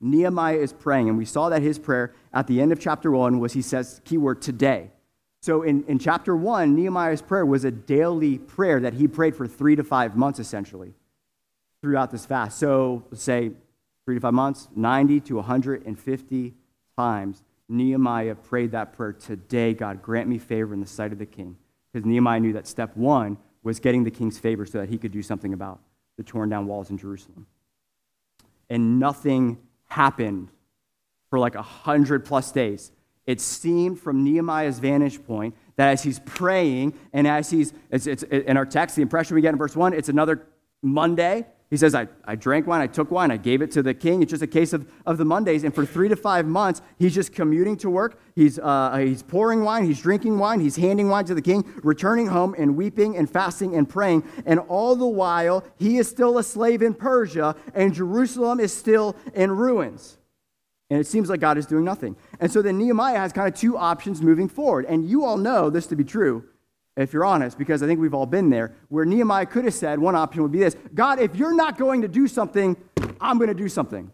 Nehemiah 0.00 0.56
is 0.56 0.72
praying, 0.72 1.10
and 1.10 1.18
we 1.18 1.26
saw 1.26 1.50
that 1.50 1.60
his 1.60 1.78
prayer 1.78 2.14
at 2.32 2.46
the 2.46 2.60
end 2.62 2.72
of 2.72 2.80
chapter 2.80 3.10
one 3.10 3.38
was 3.38 3.52
he 3.52 3.60
says, 3.60 4.00
keyword, 4.06 4.40
today. 4.40 4.90
So 5.42 5.62
in, 5.62 5.84
in 5.84 5.98
chapter 5.98 6.34
one, 6.34 6.74
Nehemiah's 6.74 7.20
prayer 7.20 7.44
was 7.44 7.64
a 7.64 7.70
daily 7.70 8.38
prayer 8.38 8.80
that 8.80 8.94
he 8.94 9.06
prayed 9.08 9.36
for 9.36 9.46
three 9.46 9.76
to 9.76 9.84
five 9.84 10.16
months, 10.16 10.38
essentially, 10.38 10.94
throughout 11.82 12.10
this 12.10 12.26
fast. 12.26 12.58
So 12.58 13.04
let's 13.10 13.22
say 13.22 13.52
three 14.04 14.16
to 14.16 14.20
five 14.20 14.34
months, 14.34 14.68
90 14.74 15.20
to 15.20 15.36
150 15.36 16.54
times 16.96 17.42
Nehemiah 17.70 18.34
prayed 18.34 18.72
that 18.72 18.92
prayer 18.92 19.12
today, 19.12 19.74
God, 19.74 20.02
grant 20.02 20.28
me 20.28 20.38
favor 20.38 20.74
in 20.74 20.80
the 20.80 20.86
sight 20.86 21.12
of 21.12 21.18
the 21.18 21.26
king. 21.26 21.56
Because 21.92 22.04
Nehemiah 22.04 22.40
knew 22.40 22.52
that 22.54 22.66
step 22.66 22.96
one 22.96 23.38
was 23.62 23.78
getting 23.78 24.02
the 24.02 24.10
king's 24.10 24.38
favor 24.38 24.66
so 24.66 24.78
that 24.78 24.88
he 24.88 24.98
could 24.98 25.12
do 25.12 25.22
something 25.22 25.52
about 25.52 25.78
the 26.16 26.24
torn 26.24 26.48
down 26.48 26.66
walls 26.66 26.90
in 26.90 26.98
Jerusalem. 26.98 27.46
And 28.68 28.98
nothing 28.98 29.58
happened 29.86 30.48
for 31.30 31.38
like 31.38 31.54
a 31.54 31.62
hundred 31.62 32.24
plus 32.24 32.50
days. 32.50 32.90
It 33.24 33.40
seemed 33.40 34.00
from 34.00 34.24
Nehemiah's 34.24 34.80
vantage 34.80 35.24
point 35.24 35.54
that 35.76 35.92
as 35.92 36.02
he's 36.02 36.18
praying 36.20 36.94
and 37.12 37.28
as 37.28 37.50
he's, 37.50 37.72
it's, 37.90 38.08
it's, 38.08 38.24
in 38.24 38.56
our 38.56 38.66
text, 38.66 38.96
the 38.96 39.02
impression 39.02 39.36
we 39.36 39.42
get 39.42 39.50
in 39.50 39.58
verse 39.58 39.76
one, 39.76 39.92
it's 39.92 40.08
another 40.08 40.46
Monday, 40.82 41.46
He 41.70 41.76
says, 41.76 41.94
I, 41.94 42.08
I 42.24 42.34
drank 42.34 42.66
wine, 42.66 42.80
I 42.80 42.88
took 42.88 43.12
wine, 43.12 43.30
I 43.30 43.36
gave 43.36 43.62
it 43.62 43.70
to 43.72 43.82
the 43.82 43.94
king. 43.94 44.22
It's 44.22 44.30
just 44.30 44.42
a 44.42 44.48
case 44.48 44.72
of, 44.72 44.90
of 45.06 45.18
the 45.18 45.24
Mondays. 45.24 45.62
And 45.62 45.72
for 45.72 45.86
three 45.86 46.08
to 46.08 46.16
five 46.16 46.44
months, 46.44 46.82
he's 46.98 47.14
just 47.14 47.32
commuting 47.32 47.76
to 47.76 47.88
work. 47.88 48.20
He's, 48.34 48.58
uh, 48.58 48.96
he's 48.96 49.22
pouring 49.22 49.62
wine, 49.62 49.84
he's 49.84 50.00
drinking 50.00 50.36
wine, 50.40 50.58
he's 50.58 50.74
handing 50.74 51.08
wine 51.08 51.26
to 51.26 51.34
the 51.34 51.42
king, 51.42 51.64
returning 51.84 52.26
home 52.26 52.56
and 52.58 52.76
weeping 52.76 53.16
and 53.16 53.30
fasting 53.30 53.76
and 53.76 53.88
praying. 53.88 54.24
And 54.46 54.58
all 54.58 54.96
the 54.96 55.06
while, 55.06 55.62
he 55.78 55.98
is 55.98 56.08
still 56.08 56.38
a 56.38 56.42
slave 56.42 56.82
in 56.82 56.92
Persia, 56.92 57.54
and 57.72 57.94
Jerusalem 57.94 58.58
is 58.58 58.76
still 58.76 59.14
in 59.32 59.52
ruins. 59.52 60.18
And 60.90 60.98
it 60.98 61.06
seems 61.06 61.30
like 61.30 61.38
God 61.38 61.56
is 61.56 61.66
doing 61.66 61.84
nothing. 61.84 62.16
And 62.40 62.50
so 62.50 62.62
then 62.62 62.78
Nehemiah 62.78 63.18
has 63.18 63.32
kind 63.32 63.46
of 63.46 63.54
two 63.54 63.78
options 63.78 64.20
moving 64.22 64.48
forward. 64.48 64.86
And 64.86 65.08
you 65.08 65.24
all 65.24 65.36
know 65.36 65.70
this 65.70 65.86
to 65.86 65.94
be 65.94 66.02
true 66.02 66.49
if 67.02 67.12
you're 67.12 67.24
honest, 67.24 67.58
because 67.58 67.82
I 67.82 67.86
think 67.86 68.00
we've 68.00 68.14
all 68.14 68.26
been 68.26 68.50
there, 68.50 68.74
where 68.88 69.04
Nehemiah 69.04 69.46
could 69.46 69.64
have 69.64 69.74
said, 69.74 69.98
one 69.98 70.14
option 70.14 70.42
would 70.42 70.52
be 70.52 70.58
this 70.58 70.76
God, 70.94 71.20
if 71.20 71.36
you're 71.36 71.54
not 71.54 71.78
going 71.78 72.02
to 72.02 72.08
do 72.08 72.26
something, 72.26 72.76
I'm 73.20 73.38
going 73.38 73.48
to 73.48 73.54
do 73.54 73.68
something. 73.68 74.10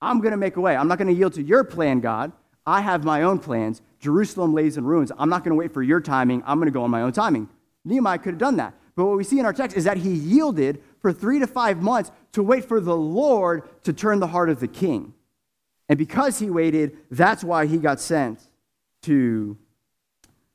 I'm 0.00 0.20
going 0.20 0.32
to 0.32 0.36
make 0.36 0.56
a 0.56 0.60
way. 0.60 0.76
I'm 0.76 0.88
not 0.88 0.98
going 0.98 1.08
to 1.08 1.14
yield 1.14 1.34
to 1.34 1.42
your 1.42 1.64
plan, 1.64 2.00
God. 2.00 2.32
I 2.66 2.80
have 2.80 3.04
my 3.04 3.22
own 3.22 3.38
plans. 3.38 3.82
Jerusalem 4.00 4.54
lays 4.54 4.76
in 4.76 4.84
ruins. 4.84 5.12
I'm 5.18 5.28
not 5.28 5.44
going 5.44 5.50
to 5.50 5.58
wait 5.58 5.72
for 5.72 5.82
your 5.82 6.00
timing. 6.00 6.42
I'm 6.46 6.58
going 6.58 6.66
to 6.66 6.72
go 6.72 6.82
on 6.82 6.90
my 6.90 7.02
own 7.02 7.12
timing. 7.12 7.48
Nehemiah 7.84 8.18
could 8.18 8.34
have 8.34 8.38
done 8.38 8.56
that. 8.56 8.74
But 8.96 9.06
what 9.06 9.16
we 9.16 9.24
see 9.24 9.38
in 9.38 9.46
our 9.46 9.52
text 9.52 9.76
is 9.76 9.84
that 9.84 9.96
he 9.96 10.10
yielded 10.10 10.82
for 11.00 11.12
three 11.12 11.38
to 11.40 11.46
five 11.46 11.82
months 11.82 12.10
to 12.32 12.42
wait 12.42 12.64
for 12.64 12.80
the 12.80 12.96
Lord 12.96 13.68
to 13.84 13.92
turn 13.92 14.20
the 14.20 14.28
heart 14.28 14.50
of 14.50 14.60
the 14.60 14.68
king. 14.68 15.14
And 15.88 15.98
because 15.98 16.38
he 16.38 16.48
waited, 16.48 16.96
that's 17.10 17.44
why 17.44 17.66
he 17.66 17.78
got 17.78 18.00
sent 18.00 18.40
to 19.02 19.58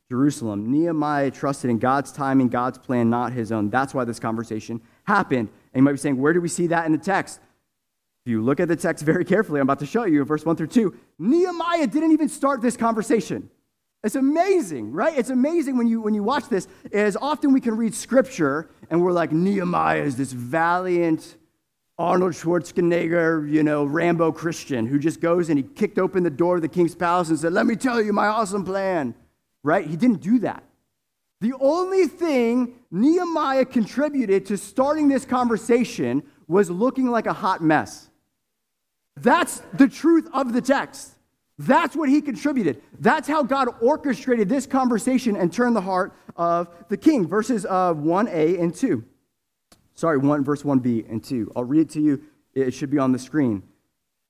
Jerusalem. 0.10 0.72
Nehemiah 0.72 1.30
trusted 1.30 1.70
in 1.70 1.78
God's 1.78 2.12
timing, 2.12 2.50
God's 2.50 2.80
plan, 2.80 3.10
not 3.10 3.32
his 3.32 3.52
own. 3.52 3.70
That's 3.70 3.94
why 3.94 4.06
this 4.06 4.20
conversation 4.20 4.82
happened. 5.04 5.50
And 5.74 5.82
you 5.82 5.84
might 5.84 5.92
be 5.92 5.98
saying, 6.00 6.18
where 6.18 6.34
do 6.34 6.42
we 6.42 6.48
see 6.48 6.68
that 6.68 6.88
in 6.88 6.92
the 6.92 6.98
text? 6.98 7.40
If 8.26 8.32
you 8.32 8.42
look 8.42 8.60
at 8.60 8.68
the 8.68 8.76
text 8.76 9.06
very 9.06 9.24
carefully, 9.24 9.60
I'm 9.60 9.68
about 9.68 9.80
to 9.80 9.86
show 9.86 10.06
you, 10.06 10.22
in 10.22 10.28
verse 10.28 10.46
1 10.46 10.56
through 10.56 10.68
2, 10.68 10.98
Nehemiah 11.20 11.88
didn't 11.88 12.12
even 12.12 12.28
start 12.28 12.62
this 12.62 12.76
conversation. 12.76 13.50
It's 14.04 14.16
amazing, 14.16 14.94
right? 14.94 15.16
It's 15.18 15.30
amazing 15.30 15.78
when 15.78 15.86
you 15.88 16.00
when 16.00 16.14
you 16.14 16.24
watch 16.24 16.48
this. 16.48 16.70
As 16.94 17.18
often 17.18 17.52
we 17.52 17.60
can 17.60 17.76
read 17.76 17.94
scripture 17.94 18.70
and 18.90 19.04
we're 19.04 19.12
like, 19.12 19.34
Nehemiah 19.34 20.04
is 20.04 20.16
this 20.16 20.32
valiant 20.32 21.36
Arnold 21.98 22.32
Schwarzenegger, 22.32 23.52
you 23.52 23.62
know, 23.62 23.84
Rambo 23.84 24.32
Christian 24.32 24.86
who 24.86 25.00
just 25.00 25.20
goes 25.20 25.50
and 25.50 25.60
he 25.60 25.64
kicked 25.64 26.00
open 26.00 26.24
the 26.24 26.30
door 26.30 26.56
of 26.56 26.62
the 26.62 26.70
king's 26.70 26.96
palace 26.96 27.28
and 27.28 27.38
said, 27.38 27.52
Let 27.52 27.66
me 27.66 27.76
tell 27.76 28.02
you 28.02 28.14
my 28.14 28.28
awesome 28.28 28.64
plan 28.64 29.16
right? 29.64 29.86
He 29.86 29.96
didn't 29.96 30.22
do 30.22 30.40
that. 30.40 30.64
The 31.42 31.54
only 31.60 32.08
thing 32.08 32.76
Nehemiah 32.92 33.66
contributed 33.66 34.46
to 34.48 34.58
starting 34.58 35.08
this 35.08 35.26
conversation 35.26 36.24
was 36.48 36.70
looking 36.70 37.10
like 37.10 37.28
a 37.28 37.34
hot 37.34 37.62
mess. 37.64 38.10
That's 39.16 39.62
the 39.74 39.88
truth 39.88 40.28
of 40.34 40.54
the 40.54 40.62
text. 40.62 41.16
That's 41.58 41.96
what 41.96 42.10
he 42.10 42.22
contributed. 42.22 42.82
That's 43.00 43.28
how 43.28 43.44
God 43.44 43.68
orchestrated 43.82 44.48
this 44.48 44.66
conversation 44.66 45.36
and 45.36 45.52
turned 45.52 45.76
the 45.76 45.82
heart 45.82 46.14
of 46.38 46.70
the 46.88 46.98
king. 46.98 47.28
Verses 47.28 47.66
uh, 47.66 47.94
1a 47.94 48.60
and 48.60 48.74
2. 48.74 49.04
Sorry, 49.94 50.18
1, 50.18 50.44
verse 50.46 50.64
1b 50.64 51.10
and 51.12 51.22
2. 51.22 51.52
I'll 51.56 51.66
read 51.66 51.82
it 51.82 51.90
to 51.92 52.02
you. 52.02 52.24
It 52.54 52.72
should 52.72 52.90
be 52.90 52.98
on 52.98 53.12
the 53.12 53.20
screen. 53.20 53.64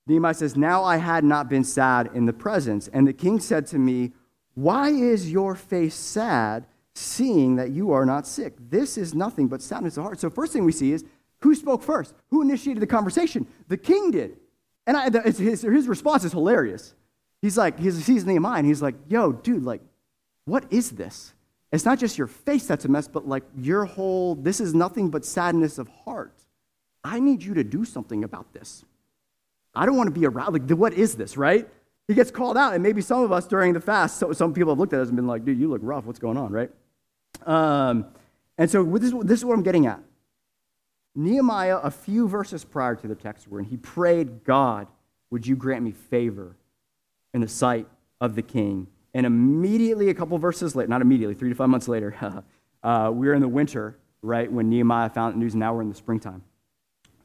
Nehemiah 0.07 0.33
says, 0.33 0.57
Now 0.57 0.83
I 0.83 0.97
had 0.97 1.23
not 1.23 1.49
been 1.49 1.63
sad 1.63 2.09
in 2.15 2.25
the 2.25 2.33
presence. 2.33 2.87
And 2.87 3.07
the 3.07 3.13
king 3.13 3.39
said 3.39 3.67
to 3.67 3.77
me, 3.77 4.13
why 4.63 4.89
is 4.89 5.31
your 5.31 5.55
face 5.55 5.95
sad, 5.95 6.65
seeing 6.93 7.55
that 7.55 7.71
you 7.71 7.91
are 7.91 8.05
not 8.05 8.27
sick? 8.27 8.55
This 8.59 8.97
is 8.97 9.13
nothing 9.13 9.47
but 9.47 9.61
sadness 9.61 9.95
of 9.95 10.03
heart. 10.03 10.19
So, 10.19 10.29
first 10.29 10.51
thing 10.51 10.65
we 10.65 10.73
see 10.73 10.91
is 10.91 11.05
who 11.41 11.55
spoke 11.55 11.81
first? 11.81 12.13
Who 12.29 12.41
initiated 12.41 12.81
the 12.83 12.87
conversation? 12.87 13.47
The 13.69 13.77
king 13.77 14.11
did. 14.11 14.37
And 14.85 14.97
I, 14.97 15.09
his, 15.21 15.61
his 15.61 15.87
response 15.87 16.25
is 16.25 16.33
hilarious. 16.33 16.93
He's 17.41 17.57
like, 17.57 17.79
he 17.79 17.89
sees 17.91 18.25
Nehemiah, 18.25 18.59
and 18.59 18.67
he's 18.67 18.81
like, 18.81 18.95
yo, 19.07 19.31
dude, 19.31 19.63
like, 19.63 19.81
what 20.43 20.65
is 20.71 20.91
this? 20.91 21.33
It's 21.71 21.85
not 21.85 21.99
just 21.99 22.17
your 22.17 22.27
face 22.27 22.65
that's 22.65 22.83
a 22.83 22.89
mess, 22.89 23.07
but 23.07 23.27
like 23.27 23.43
your 23.55 23.85
whole, 23.85 24.35
this 24.35 24.59
is 24.59 24.73
nothing 24.73 25.09
but 25.09 25.23
sadness 25.23 25.77
of 25.77 25.87
heart. 25.87 26.33
I 27.03 27.19
need 27.19 27.43
you 27.43 27.53
to 27.53 27.63
do 27.63 27.85
something 27.85 28.23
about 28.23 28.51
this. 28.51 28.83
I 29.73 29.85
don't 29.85 29.95
want 29.95 30.13
to 30.13 30.19
be 30.19 30.25
around, 30.25 30.51
like, 30.51 30.69
what 30.71 30.93
is 30.93 31.15
this, 31.15 31.37
right? 31.37 31.69
He 32.09 32.15
gets 32.15 32.31
called 32.31 32.57
out, 32.57 32.73
and 32.73 32.81
maybe 32.81 33.01
some 33.01 33.21
of 33.21 33.31
us 33.31 33.45
during 33.45 33.73
the 33.73 33.79
fast, 33.79 34.17
so 34.17 34.33
some 34.33 34.51
people 34.51 34.71
have 34.71 34.79
looked 34.79 34.93
at 34.93 34.99
us 34.99 35.09
and 35.09 35.15
been 35.15 35.27
like, 35.27 35.45
dude, 35.45 35.59
you 35.59 35.69
look 35.69 35.81
rough. 35.83 36.05
What's 36.05 36.17
going 36.17 36.37
on, 36.37 36.51
right? 36.51 36.71
Um, 37.45 38.07
and 38.57 38.67
so 38.67 38.83
this, 38.83 39.13
this 39.25 39.37
is 39.37 39.45
what 39.45 39.53
I'm 39.53 39.61
getting 39.61 39.85
at. 39.85 39.99
Nehemiah, 41.13 41.77
a 41.77 41.91
few 41.91 42.27
verses 42.27 42.65
prior 42.65 42.95
to 42.95 43.07
the 43.07 43.13
text, 43.13 43.47
where 43.47 43.61
he 43.61 43.77
prayed, 43.77 44.43
God, 44.43 44.87
would 45.29 45.45
you 45.45 45.55
grant 45.55 45.83
me 45.83 45.91
favor 45.91 46.55
in 47.35 47.41
the 47.41 47.47
sight 47.47 47.85
of 48.19 48.33
the 48.33 48.41
king? 48.41 48.87
And 49.13 49.27
immediately, 49.27 50.09
a 50.09 50.15
couple 50.15 50.35
verses 50.39 50.75
later, 50.75 50.87
not 50.87 51.03
immediately, 51.03 51.35
three 51.35 51.49
to 51.49 51.55
five 51.55 51.69
months 51.69 51.87
later, 51.87 52.15
uh, 52.83 53.11
we 53.13 53.27
are 53.27 53.35
in 53.35 53.41
the 53.41 53.47
winter, 53.47 53.99
right, 54.23 54.51
when 54.51 54.67
Nehemiah 54.67 55.11
found 55.11 55.35
the 55.35 55.37
news, 55.37 55.53
and 55.53 55.59
now 55.59 55.75
we're 55.75 55.83
in 55.83 55.89
the 55.89 55.95
springtime. 55.95 56.41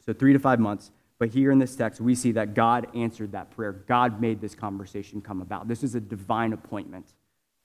So, 0.05 0.13
three 0.13 0.35
to 0.35 0.39
five 0.39 0.61
months. 0.61 0.91
But 1.19 1.29
here 1.31 1.51
in 1.51 1.59
this 1.59 1.77
text, 1.77 2.01
we 2.01 2.15
see 2.15 2.33
that 2.33 2.55
God 2.55 2.89
answered 2.95 3.33
that 3.33 3.51
prayer. 3.51 3.73
God 3.73 4.21
made 4.21 4.41
this 4.41 4.55
conversation 4.55 5.21
come 5.21 5.41
about. 5.41 5.69
This 5.69 5.83
is 5.83 5.95
a 5.95 6.01
divine 6.01 6.53
appointment. 6.53 7.07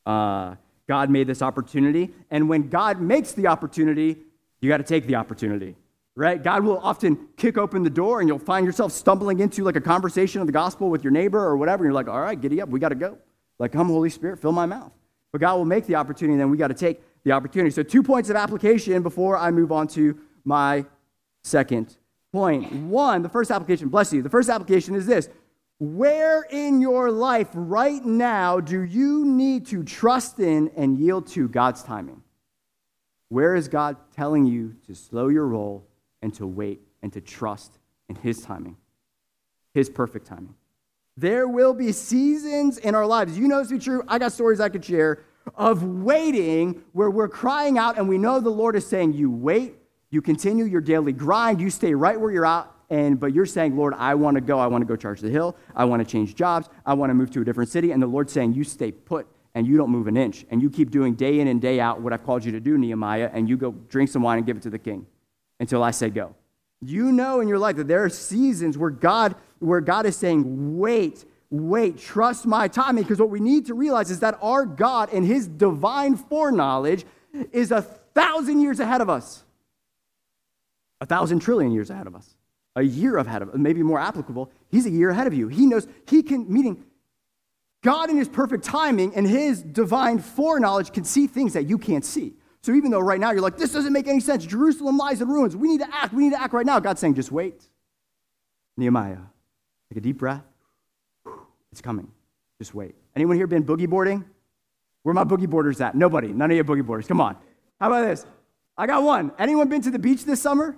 Uh, 0.06 0.56
God 0.88 1.10
made 1.10 1.28
this 1.28 1.42
opportunity. 1.42 2.12
And 2.30 2.48
when 2.48 2.70
God 2.70 3.02
makes 3.02 3.34
the 3.34 3.48
opportunity, 3.48 4.18
you 4.62 4.70
got 4.70 4.78
to 4.78 4.84
take 4.84 5.08
the 5.08 5.16
opportunity, 5.16 5.76
right? 6.16 6.42
God 6.42 6.64
will 6.64 6.80
often 6.80 7.28
kick 7.38 7.58
open 7.58 7.84
the 7.84 7.90
door 7.90 8.20
and 8.20 8.28
you'll 8.28 8.40
find 8.40 8.66
yourself 8.66 8.92
stumbling 8.92 9.40
into 9.40 9.64
like 9.64 9.76
a 9.76 9.82
conversation 9.82 10.42
of 10.42 10.48
the 10.48 10.54
gospel 10.54 10.90
with 10.90 11.04
your 11.04 11.12
neighbor 11.12 11.40
or 11.40 11.58
whatever. 11.58 11.84
And 11.84 11.90
you're 11.90 11.94
like, 11.94 12.08
all 12.08 12.22
right, 12.22 12.40
giddy 12.40 12.62
up, 12.62 12.70
we 12.70 12.80
got 12.80 12.90
to 12.90 12.96
go. 12.96 13.18
Like, 13.58 13.72
come, 13.72 13.88
Holy 13.88 14.10
Spirit, 14.10 14.40
fill 14.40 14.52
my 14.52 14.66
mouth. 14.66 14.92
But 15.32 15.42
God 15.42 15.58
will 15.58 15.66
make 15.66 15.86
the 15.86 15.96
opportunity, 15.96 16.34
and 16.34 16.42
then 16.42 16.50
we 16.50 16.58
got 16.58 16.70
to 16.70 16.74
take 16.74 17.02
the 17.24 17.34
opportunity. 17.34 17.70
So, 17.70 17.84
two 17.84 18.02
points 18.02 18.30
of 18.30 18.36
application 18.36 19.04
before 19.04 19.38
I 19.38 19.52
move 19.52 19.72
on 19.72 19.88
to 19.90 20.18
my 20.44 20.86
second 21.44 21.96
point. 22.32 22.72
One, 22.72 23.22
the 23.22 23.30
first 23.30 23.52
application, 23.52 23.90
bless 23.90 24.14
you. 24.14 24.22
The 24.22 24.30
first 24.30 24.50
application 24.50 24.96
is 24.96 25.06
this 25.06 25.30
Where 25.80 26.44
in 26.44 26.82
your 26.82 27.12
life 27.12 27.50
right 27.54 28.04
now 28.04 28.60
do 28.60 28.82
you 28.82 29.26
need 29.26 29.68
to 29.68 29.84
trust 29.84 30.40
in 30.40 30.70
and 30.76 30.98
yield 30.98 31.28
to 31.28 31.48
God's 31.48 31.84
timing? 31.84 32.22
Where 33.30 33.56
is 33.56 33.68
God 33.68 33.98
telling 34.16 34.46
you 34.46 34.76
to 34.88 34.96
slow 34.96 35.28
your 35.28 35.48
roll 35.48 35.88
and 36.22 36.34
to 36.36 36.48
wait 36.48 36.82
and 37.02 37.14
to 37.14 37.22
trust 37.22 37.78
in 38.08 38.16
His 38.16 38.42
timing, 38.42 38.78
His 39.74 39.90
perfect 39.90 40.28
timing? 40.28 40.56
There 41.16 41.48
will 41.48 41.74
be 41.74 41.92
seasons 41.92 42.78
in 42.78 42.96
our 42.96 43.06
lives. 43.06 43.38
You 43.38 43.48
know 43.48 43.60
this 43.60 43.68
to 43.68 43.76
be 43.76 43.80
true. 43.80 44.04
I 44.08 44.20
got 44.20 44.32
stories 44.32 44.60
I 44.60 44.70
could 44.70 44.86
share 44.86 45.24
of 45.56 45.84
waiting 45.84 46.82
where 46.94 47.10
we're 47.10 47.28
crying 47.28 47.78
out 47.78 47.98
and 47.98 48.08
we 48.08 48.18
know 48.18 48.40
the 48.40 48.50
Lord 48.50 48.76
is 48.76 48.86
saying, 48.88 49.14
You 49.14 49.30
wait 49.30 49.76
you 50.12 50.22
continue 50.22 50.66
your 50.66 50.82
daily 50.82 51.14
grind. 51.14 51.62
You 51.62 51.70
stay 51.70 51.94
right 51.94 52.20
where 52.20 52.32
you're 52.32 52.46
at. 52.46 52.70
And, 52.90 53.20
but 53.20 53.34
you're 53.34 53.46
saying, 53.46 53.78
Lord, 53.78 53.94
I 53.96 54.16
want 54.16 54.36
to 54.36 54.42
go. 54.42 54.58
I 54.58 54.66
want 54.66 54.82
to 54.82 54.86
go 54.86 54.96
charge 54.96 55.22
the 55.22 55.30
hill. 55.30 55.56
I 55.76 55.86
want 55.86 56.04
to 56.04 56.12
change 56.12 56.34
jobs. 56.34 56.70
I 56.86 56.96
want 56.96 57.12
to 57.12 57.14
move 57.14 57.30
to 57.32 57.42
a 57.42 57.46
different 57.46 57.70
city. 57.70 57.92
And 57.92 58.02
the 58.02 58.08
Lord's 58.08 58.34
saying, 58.34 58.54
you 58.54 58.64
stay 58.64 58.92
put 58.92 59.28
and 59.54 59.68
you 59.68 59.78
don't 59.78 59.92
move 59.92 60.08
an 60.08 60.18
inch. 60.18 60.46
And 60.50 60.62
you 60.62 60.72
keep 60.72 60.90
doing 60.90 61.14
day 61.14 61.40
in 61.40 61.48
and 61.48 61.62
day 61.62 61.80
out 61.80 62.02
what 62.02 62.14
I've 62.14 62.26
called 62.26 62.44
you 62.44 62.52
to 62.54 62.60
do, 62.60 62.78
Nehemiah. 62.78 63.30
And 63.32 63.48
you 63.48 63.58
go 63.58 63.72
drink 63.72 64.10
some 64.10 64.24
wine 64.24 64.38
and 64.38 64.48
give 64.48 64.58
it 64.58 64.64
to 64.64 64.72
the 64.72 64.80
king 64.80 65.06
until 65.60 65.84
I 65.84 65.92
say 65.92 66.10
go. 66.10 66.36
You 66.82 67.12
know 67.12 67.42
in 67.42 67.48
your 67.48 67.60
life 67.60 67.76
that 67.76 67.88
there 67.88 68.04
are 68.04 68.10
seasons 68.10 68.78
where 68.78 68.90
God, 68.90 69.36
where 69.60 69.82
God 69.82 70.08
is 70.08 70.16
saying, 70.16 70.80
wait, 70.80 71.26
wait, 71.52 72.00
trust 72.00 72.48
my 72.48 72.68
timing. 72.68 73.04
Because 73.04 73.20
what 73.20 73.30
we 73.30 73.40
need 73.40 73.68
to 73.68 73.76
realize 73.76 74.10
is 74.10 74.22
that 74.22 74.40
our 74.42 74.66
God 74.66 75.14
and 75.14 75.26
his 75.26 75.48
divine 75.48 76.16
foreknowledge 76.16 77.06
is 77.52 77.72
a 77.72 77.84
thousand 77.84 78.62
years 78.62 78.80
ahead 78.80 79.02
of 79.02 79.10
us 79.10 79.44
a 81.02 81.06
thousand 81.06 81.40
trillion 81.40 81.72
years 81.72 81.90
ahead 81.90 82.08
of 82.08 82.16
us, 82.16 82.36
a 82.76 82.84
year 82.84 83.18
ahead 83.18 83.42
of 83.42 83.54
maybe 83.56 83.84
more 83.84 84.00
applicable. 84.00 84.52
He's 84.70 84.86
a 84.86 84.90
year 84.90 85.10
ahead 85.10 85.28
of 85.28 85.34
you. 85.34 85.48
He 85.48 85.66
knows, 85.66 85.88
he 86.08 86.24
can, 86.24 86.52
meaning 86.52 86.84
God 87.84 88.10
in 88.10 88.18
his 88.18 88.28
perfect 88.28 88.64
timing 88.64 89.16
and 89.16 89.28
his 89.28 89.62
divine 89.62 90.20
foreknowledge 90.20 90.92
can 90.92 91.04
see 91.04 91.28
things 91.28 91.54
that 91.54 91.66
you 91.68 91.78
can't 91.78 92.04
see. 92.04 92.34
So 92.62 92.74
even 92.74 92.92
though 92.92 93.00
right 93.00 93.20
now 93.20 93.32
you're 93.32 93.42
like, 93.42 93.58
this 93.58 93.72
doesn't 93.72 93.94
make 93.94 94.08
any 94.08 94.20
sense, 94.20 94.46
Jerusalem 94.46 94.98
lies 94.98 95.22
in 95.22 95.30
ruins, 95.30 95.56
we 95.56 95.70
need 95.70 95.80
to 95.80 95.88
act, 95.96 96.14
we 96.14 96.24
need 96.24 96.32
to 96.32 96.42
act 96.42 96.54
right 96.54 96.66
now, 96.66 96.80
God's 96.80 97.00
saying, 97.00 97.16
just 97.16 97.32
wait. 97.32 97.64
Nehemiah, 98.76 99.20
take 99.90 99.98
a 99.98 100.02
deep 100.02 100.18
breath. 100.18 100.44
It's 101.72 101.82
coming. 101.82 102.12
Just 102.60 102.74
wait. 102.74 102.96
Anyone 103.16 103.38
here 103.38 103.48
been 103.48 103.64
boogie 103.64 103.90
boarding? 103.90 104.26
Where 105.04 105.14
my 105.14 105.24
boogie 105.24 105.50
boarders 105.50 105.80
at? 105.80 105.96
Nobody. 105.96 106.30
None 106.30 106.52
of 106.52 106.58
you 106.58 106.64
boogie 106.64 106.86
boarders. 106.86 107.08
Come 107.08 107.22
on. 107.22 107.38
How 107.80 107.88
about 107.88 108.02
this? 108.02 108.26
I 108.78 108.86
got 108.88 109.04
one. 109.04 109.32
Anyone 109.40 109.70
been 109.70 109.82
to 109.84 109.92
the 109.92 110.00
beach 110.00 110.26
this 110.26 110.42
summer? 110.42 110.78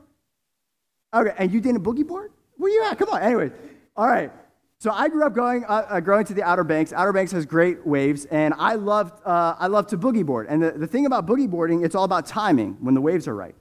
Okay, 1.14 1.34
and 1.38 1.52
you 1.52 1.60
did 1.60 1.76
a 1.76 1.80
boogie 1.80 2.08
board? 2.08 2.32
Where 2.58 2.72
you 2.72 2.84
at? 2.86 2.98
Come 2.98 3.10
on. 3.10 3.22
Anyway, 3.22 3.52
all 3.98 4.08
right. 4.08 4.32
So 4.78 4.90
I 4.90 5.10
grew 5.10 5.26
up 5.26 5.36
going, 5.36 5.64
uh, 5.66 5.86
uh, 5.90 6.00
growing 6.00 6.26
to 6.26 6.34
the 6.34 6.42
Outer 6.42 6.64
Banks. 6.64 6.92
Outer 6.92 7.14
Banks 7.14 7.32
has 7.34 7.46
great 7.46 7.86
waves, 7.86 8.26
and 8.26 8.54
I 8.58 8.74
loved, 8.76 9.22
uh, 9.26 9.56
I 9.60 9.68
loved 9.68 9.90
to 9.90 9.98
boogie 9.98 10.26
board. 10.26 10.48
And 10.50 10.64
the, 10.64 10.72
the 10.72 10.88
thing 10.88 11.06
about 11.06 11.28
boogie 11.28 11.50
boarding, 11.50 11.84
it's 11.84 11.94
all 11.94 12.04
about 12.04 12.26
timing 12.26 12.78
when 12.80 12.96
the 12.96 13.02
waves 13.02 13.28
are 13.28 13.36
right. 13.36 13.54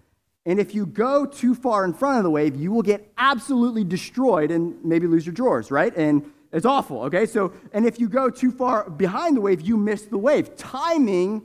And 0.46 0.58
if 0.58 0.74
you 0.74 0.86
go 0.86 1.26
too 1.26 1.54
far 1.54 1.84
in 1.84 1.92
front 1.92 2.16
of 2.16 2.24
the 2.24 2.30
wave, 2.30 2.56
you 2.56 2.72
will 2.72 2.82
get 2.82 3.12
absolutely 3.18 3.84
destroyed 3.84 4.50
and 4.50 4.82
maybe 4.82 5.06
lose 5.06 5.26
your 5.26 5.34
drawers, 5.34 5.70
right? 5.70 5.94
And 5.94 6.32
it's 6.52 6.64
awful, 6.64 7.02
okay? 7.02 7.26
So, 7.26 7.52
and 7.72 7.84
if 7.84 8.00
you 8.00 8.08
go 8.08 8.30
too 8.30 8.50
far 8.50 8.88
behind 8.88 9.36
the 9.36 9.40
wave, 9.40 9.60
you 9.60 9.76
miss 9.76 10.02
the 10.02 10.18
wave. 10.18 10.56
Timing, 10.56 11.42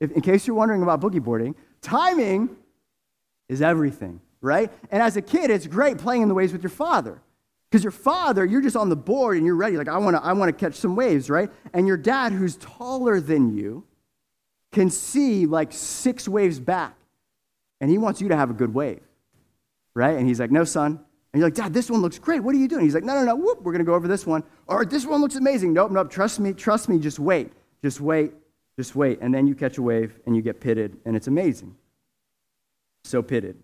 if, 0.00 0.10
in 0.12 0.22
case 0.22 0.46
you're 0.46 0.56
wondering 0.56 0.82
about 0.82 1.00
boogie 1.00 1.22
boarding, 1.22 1.54
timing 1.82 2.56
is 3.48 3.60
everything, 3.60 4.20
right? 4.42 4.70
And 4.90 5.02
as 5.02 5.16
a 5.16 5.22
kid, 5.22 5.50
it's 5.50 5.66
great 5.66 5.96
playing 5.96 6.20
in 6.20 6.28
the 6.28 6.34
waves 6.34 6.52
with 6.52 6.62
your 6.62 6.70
father. 6.70 7.22
Because 7.70 7.82
your 7.82 7.92
father, 7.92 8.44
you're 8.44 8.60
just 8.60 8.76
on 8.76 8.90
the 8.90 8.96
board 8.96 9.38
and 9.38 9.46
you're 9.46 9.56
ready, 9.56 9.78
like, 9.78 9.88
I 9.88 9.96
wanna, 9.96 10.20
I 10.22 10.34
wanna 10.34 10.52
catch 10.52 10.74
some 10.74 10.94
waves, 10.94 11.30
right? 11.30 11.48
And 11.72 11.86
your 11.86 11.96
dad, 11.96 12.32
who's 12.32 12.56
taller 12.56 13.18
than 13.18 13.56
you, 13.56 13.84
can 14.72 14.90
see 14.90 15.46
like 15.46 15.72
six 15.72 16.28
waves 16.28 16.60
back. 16.60 16.96
And 17.80 17.90
he 17.90 17.98
wants 17.98 18.20
you 18.20 18.28
to 18.28 18.36
have 18.36 18.50
a 18.50 18.54
good 18.54 18.74
wave, 18.74 19.00
right? 19.94 20.16
And 20.16 20.26
he's 20.26 20.40
like, 20.40 20.50
No, 20.50 20.64
son. 20.64 21.00
And 21.32 21.40
you're 21.40 21.46
like, 21.46 21.54
Dad, 21.54 21.72
this 21.72 21.90
one 21.90 22.02
looks 22.02 22.18
great. 22.18 22.40
What 22.40 22.54
are 22.54 22.58
you 22.58 22.68
doing? 22.68 22.84
He's 22.84 22.94
like, 22.94 23.04
No, 23.04 23.14
no, 23.14 23.24
no, 23.24 23.36
whoop, 23.36 23.62
we're 23.62 23.72
gonna 23.72 23.84
go 23.84 23.94
over 23.94 24.08
this 24.08 24.26
one. 24.26 24.42
Or 24.66 24.84
this 24.84 25.06
one 25.06 25.20
looks 25.20 25.36
amazing. 25.36 25.72
Nope, 25.72 25.92
nope, 25.92 26.10
trust 26.10 26.40
me, 26.40 26.52
trust 26.52 26.88
me, 26.88 26.98
just 26.98 27.18
wait. 27.18 27.52
Just 27.82 28.00
wait, 28.00 28.32
just 28.76 28.94
wait. 28.94 29.18
And 29.20 29.34
then 29.34 29.46
you 29.46 29.54
catch 29.54 29.78
a 29.78 29.82
wave 29.82 30.18
and 30.26 30.36
you 30.36 30.42
get 30.42 30.60
pitted, 30.60 30.98
and 31.04 31.16
it's 31.16 31.26
amazing. 31.26 31.74
So 33.04 33.22
pitted, 33.22 33.56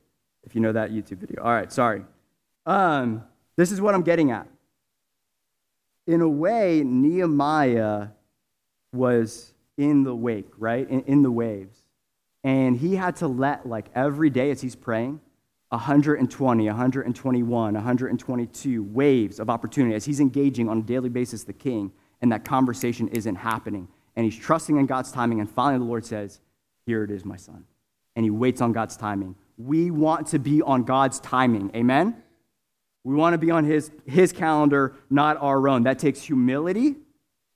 if 0.48 0.54
you 0.54 0.62
know 0.62 0.72
that 0.72 0.90
YouTube 0.90 1.18
video. 1.18 1.42
All 1.42 1.52
right, 1.52 1.70
sorry. 1.70 2.02
Um, 2.64 3.22
this 3.56 3.70
is 3.70 3.82
what 3.82 3.94
I'm 3.94 4.02
getting 4.02 4.30
at. 4.30 4.48
In 6.06 6.22
a 6.22 6.28
way, 6.28 6.82
Nehemiah 6.82 8.08
was 8.94 9.52
in 9.76 10.04
the 10.04 10.14
wake, 10.14 10.48
right? 10.56 10.88
In, 10.88 11.02
in, 11.02 11.22
the 11.22 11.30
waves. 11.30 11.82
And 12.42 12.78
he 12.78 12.96
had 12.96 13.16
to 13.16 13.28
let, 13.28 13.68
like, 13.68 13.90
every 13.94 14.30
day 14.30 14.50
as 14.50 14.62
he's 14.62 14.74
praying, 14.74 15.20
120, 15.68 16.66
121, 16.66 17.74
122 17.74 18.82
waves 18.84 19.38
of 19.38 19.50
opportunity 19.50 19.94
as 19.94 20.06
he's 20.06 20.18
engaging 20.18 20.70
on 20.70 20.78
a 20.78 20.82
daily 20.82 21.10
basis 21.10 21.44
the 21.44 21.52
king, 21.52 21.92
and 22.22 22.32
that 22.32 22.46
conversation 22.46 23.06
isn't 23.08 23.36
happening. 23.36 23.86
And 24.16 24.24
he's 24.24 24.36
trusting 24.36 24.78
in 24.78 24.86
God's 24.86 25.12
timing. 25.12 25.40
And 25.40 25.50
finally, 25.50 25.78
the 25.78 25.84
Lord 25.84 26.06
says, 26.06 26.40
Here 26.86 27.04
it 27.04 27.10
is, 27.10 27.26
my 27.26 27.36
son. 27.36 27.64
And 28.16 28.24
he 28.24 28.30
waits 28.30 28.62
on 28.62 28.72
God's 28.72 28.96
timing. 28.96 29.36
We 29.58 29.90
want 29.90 30.28
to 30.28 30.38
be 30.38 30.62
on 30.62 30.84
God's 30.84 31.20
timing. 31.20 31.70
Amen? 31.74 32.22
We 33.04 33.14
want 33.14 33.34
to 33.34 33.38
be 33.38 33.50
on 33.50 33.64
his, 33.64 33.90
his 34.06 34.32
calendar, 34.32 34.94
not 35.10 35.36
our 35.40 35.68
own. 35.68 35.82
That 35.82 35.98
takes 35.98 36.22
humility, 36.22 36.96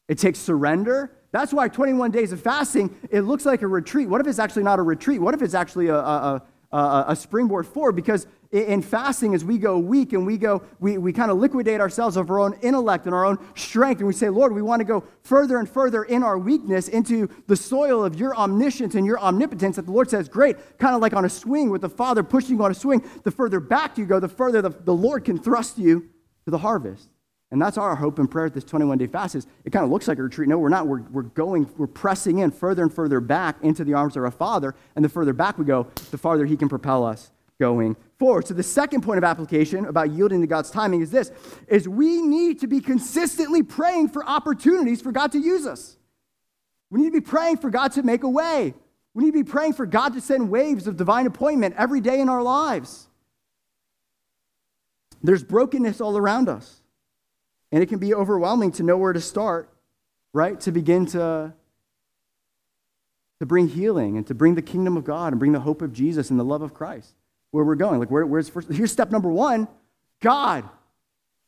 it 0.08 0.18
takes 0.18 0.38
surrender. 0.38 1.12
That's 1.30 1.52
why 1.52 1.68
21 1.68 2.10
days 2.10 2.32
of 2.32 2.42
fasting, 2.42 2.94
it 3.10 3.22
looks 3.22 3.46
like 3.46 3.62
a 3.62 3.66
retreat. 3.66 4.06
What 4.06 4.20
if 4.20 4.26
it's 4.26 4.38
actually 4.38 4.64
not 4.64 4.78
a 4.78 4.82
retreat? 4.82 5.18
What 5.18 5.32
if 5.32 5.40
it's 5.40 5.54
actually 5.54 5.86
a, 5.86 5.96
a, 5.96 6.42
a, 6.72 7.04
a 7.08 7.16
springboard 7.16 7.66
forward? 7.66 7.92
Because 7.92 8.26
in 8.52 8.82
fasting, 8.82 9.34
as 9.34 9.44
we 9.44 9.56
go 9.56 9.78
weak 9.78 10.12
and 10.12 10.26
we 10.26 10.36
go, 10.36 10.62
we, 10.78 10.98
we 10.98 11.10
kind 11.10 11.30
of 11.30 11.38
liquidate 11.38 11.80
ourselves 11.80 12.18
of 12.18 12.30
our 12.30 12.38
own 12.38 12.52
intellect 12.60 13.06
and 13.06 13.14
our 13.14 13.24
own 13.24 13.38
strength, 13.54 13.98
and 13.98 14.06
we 14.06 14.12
say, 14.12 14.28
Lord, 14.28 14.52
we 14.52 14.60
want 14.60 14.80
to 14.80 14.84
go 14.84 15.04
further 15.22 15.58
and 15.58 15.66
further 15.66 16.04
in 16.04 16.22
our 16.22 16.36
weakness 16.36 16.88
into 16.88 17.30
the 17.46 17.56
soil 17.56 18.04
of 18.04 18.16
your 18.20 18.36
omniscience 18.36 18.94
and 18.94 19.06
your 19.06 19.18
omnipotence. 19.18 19.76
That 19.76 19.86
the 19.86 19.92
Lord 19.92 20.10
says, 20.10 20.28
great, 20.28 20.78
kind 20.78 20.94
of 20.94 21.00
like 21.00 21.14
on 21.14 21.24
a 21.24 21.30
swing 21.30 21.70
with 21.70 21.80
the 21.80 21.88
Father 21.88 22.22
pushing 22.22 22.56
you 22.56 22.64
on 22.64 22.70
a 22.70 22.74
swing. 22.74 23.02
The 23.24 23.30
further 23.30 23.58
back 23.58 23.96
you 23.96 24.04
go, 24.04 24.20
the 24.20 24.28
further 24.28 24.60
the, 24.60 24.70
the 24.70 24.94
Lord 24.94 25.24
can 25.24 25.38
thrust 25.38 25.78
you 25.78 26.10
to 26.44 26.50
the 26.50 26.58
harvest. 26.58 27.08
And 27.52 27.60
that's 27.60 27.76
our 27.76 27.94
hope 27.94 28.18
and 28.18 28.30
prayer 28.30 28.46
at 28.46 28.54
this 28.54 28.64
21 28.64 28.96
day 28.96 29.06
fast 29.06 29.34
is 29.34 29.46
it 29.66 29.70
kind 29.70 29.84
of 29.84 29.90
looks 29.90 30.08
like 30.08 30.18
a 30.18 30.22
retreat. 30.22 30.48
No, 30.48 30.58
we're 30.58 30.70
not. 30.70 30.86
We're, 30.86 31.02
we're 31.02 31.22
going, 31.22 31.68
we're 31.76 31.86
pressing 31.86 32.38
in 32.38 32.50
further 32.50 32.82
and 32.82 32.92
further 32.92 33.20
back 33.20 33.56
into 33.62 33.84
the 33.84 33.92
arms 33.92 34.16
of 34.16 34.24
our 34.24 34.30
Father. 34.30 34.74
And 34.96 35.04
the 35.04 35.10
further 35.10 35.34
back 35.34 35.58
we 35.58 35.66
go, 35.66 35.86
the 36.10 36.16
farther 36.16 36.46
He 36.46 36.56
can 36.56 36.70
propel 36.70 37.04
us 37.04 37.30
going 37.60 37.94
forward. 38.18 38.46
So 38.46 38.54
the 38.54 38.62
second 38.62 39.02
point 39.02 39.18
of 39.18 39.24
application 39.24 39.84
about 39.84 40.12
yielding 40.12 40.40
to 40.40 40.46
God's 40.46 40.70
timing 40.70 41.02
is 41.02 41.10
this 41.10 41.30
is 41.68 41.86
we 41.86 42.22
need 42.22 42.60
to 42.60 42.66
be 42.66 42.80
consistently 42.80 43.62
praying 43.62 44.08
for 44.08 44.24
opportunities 44.24 45.02
for 45.02 45.12
God 45.12 45.30
to 45.32 45.38
use 45.38 45.66
us. 45.66 45.98
We 46.88 47.00
need 47.00 47.12
to 47.12 47.20
be 47.20 47.20
praying 47.20 47.58
for 47.58 47.68
God 47.68 47.92
to 47.92 48.02
make 48.02 48.22
a 48.22 48.30
way. 48.30 48.72
We 49.12 49.24
need 49.24 49.32
to 49.32 49.44
be 49.44 49.50
praying 49.50 49.74
for 49.74 49.84
God 49.84 50.14
to 50.14 50.22
send 50.22 50.48
waves 50.48 50.86
of 50.86 50.96
divine 50.96 51.26
appointment 51.26 51.74
every 51.76 52.00
day 52.00 52.18
in 52.20 52.30
our 52.30 52.42
lives. 52.42 53.08
There's 55.22 55.44
brokenness 55.44 56.00
all 56.00 56.16
around 56.16 56.48
us. 56.48 56.81
And 57.72 57.82
it 57.82 57.86
can 57.86 57.98
be 57.98 58.14
overwhelming 58.14 58.70
to 58.72 58.82
know 58.82 58.96
where 58.96 59.12
to 59.12 59.20
start, 59.20 59.68
right? 60.32 60.60
To 60.60 60.70
begin 60.70 61.06
to 61.06 61.54
to 63.40 63.46
bring 63.46 63.66
healing 63.66 64.16
and 64.16 64.24
to 64.28 64.34
bring 64.34 64.54
the 64.54 64.62
kingdom 64.62 64.96
of 64.96 65.02
God 65.02 65.32
and 65.32 65.40
bring 65.40 65.50
the 65.50 65.58
hope 65.58 65.82
of 65.82 65.92
Jesus 65.92 66.30
and 66.30 66.38
the 66.38 66.44
love 66.44 66.62
of 66.62 66.72
Christ 66.72 67.12
where 67.50 67.64
we're 67.64 67.74
going. 67.74 67.98
Like, 67.98 68.08
where, 68.08 68.24
where's 68.24 68.48
first? 68.48 68.68
Here's 68.70 68.92
step 68.92 69.10
number 69.10 69.30
one 69.30 69.66
God. 70.20 70.68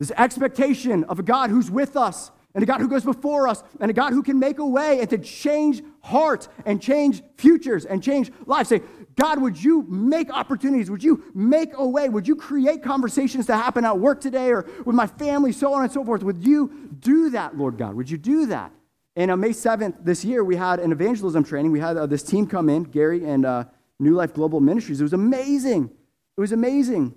This 0.00 0.10
expectation 0.16 1.04
of 1.04 1.20
a 1.20 1.22
God 1.22 1.50
who's 1.50 1.70
with 1.70 1.96
us 1.96 2.32
and 2.54 2.62
a 2.62 2.66
God 2.66 2.80
who 2.80 2.88
goes 2.88 3.04
before 3.04 3.48
us 3.48 3.62
and 3.80 3.90
a 3.90 3.94
God 3.94 4.12
who 4.12 4.22
can 4.22 4.38
make 4.38 4.58
a 4.58 4.66
way 4.66 5.00
and 5.00 5.10
to 5.10 5.18
change 5.18 5.82
hearts 6.00 6.48
and 6.66 6.82
change 6.82 7.22
futures 7.36 7.84
and 7.84 8.02
change 8.02 8.32
lives. 8.46 8.68
Say, 8.68 8.82
God, 9.16 9.40
would 9.40 9.62
you 9.62 9.82
make 9.82 10.30
opportunities? 10.30 10.90
Would 10.90 11.02
you 11.02 11.24
make 11.34 11.70
a 11.74 11.86
way? 11.86 12.08
Would 12.08 12.26
you 12.26 12.36
create 12.36 12.82
conversations 12.82 13.46
to 13.46 13.56
happen 13.56 13.84
at 13.84 13.98
work 13.98 14.20
today 14.20 14.50
or 14.50 14.66
with 14.84 14.96
my 14.96 15.06
family, 15.06 15.52
so 15.52 15.72
on 15.72 15.82
and 15.82 15.92
so 15.92 16.04
forth? 16.04 16.22
Would 16.22 16.44
you 16.44 16.90
do 16.98 17.30
that, 17.30 17.56
Lord 17.56 17.78
God? 17.78 17.94
Would 17.94 18.10
you 18.10 18.18
do 18.18 18.46
that? 18.46 18.72
And 19.16 19.30
on 19.30 19.40
May 19.40 19.50
7th 19.50 20.04
this 20.04 20.24
year, 20.24 20.42
we 20.42 20.56
had 20.56 20.80
an 20.80 20.90
evangelism 20.90 21.44
training. 21.44 21.70
We 21.70 21.80
had 21.80 21.96
uh, 21.96 22.06
this 22.06 22.22
team 22.22 22.46
come 22.46 22.68
in, 22.68 22.84
Gary 22.84 23.24
and 23.24 23.46
uh, 23.46 23.64
New 24.00 24.14
Life 24.14 24.34
Global 24.34 24.60
Ministries. 24.60 25.00
It 25.00 25.04
was 25.04 25.12
amazing. 25.12 25.90
It 26.36 26.40
was 26.40 26.50
amazing. 26.50 27.14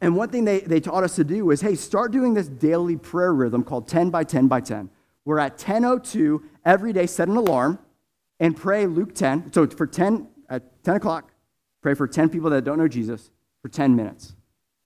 And 0.00 0.16
one 0.16 0.30
thing 0.30 0.44
they, 0.44 0.60
they 0.60 0.80
taught 0.80 1.04
us 1.04 1.16
to 1.16 1.24
do 1.24 1.44
was 1.44 1.60
hey, 1.60 1.74
start 1.74 2.12
doing 2.12 2.34
this 2.34 2.48
daily 2.48 2.96
prayer 2.96 3.34
rhythm 3.34 3.62
called 3.62 3.88
10 3.88 4.10
by 4.10 4.24
10 4.24 4.48
by 4.48 4.60
10. 4.60 4.90
We're 5.24 5.38
at 5.38 5.58
10.02 5.58 6.40
every 6.64 6.92
day, 6.92 7.06
set 7.06 7.28
an 7.28 7.36
alarm 7.36 7.78
and 8.38 8.56
pray 8.56 8.86
Luke 8.86 9.14
10. 9.14 9.52
So 9.52 9.66
for 9.66 9.86
10, 9.86 10.28
at 10.48 10.84
10 10.84 10.96
o'clock, 10.96 11.32
pray 11.82 11.94
for 11.94 12.06
10 12.06 12.28
people 12.28 12.50
that 12.50 12.64
don't 12.64 12.78
know 12.78 12.88
Jesus 12.88 13.30
for 13.62 13.68
10 13.68 13.96
minutes. 13.96 14.34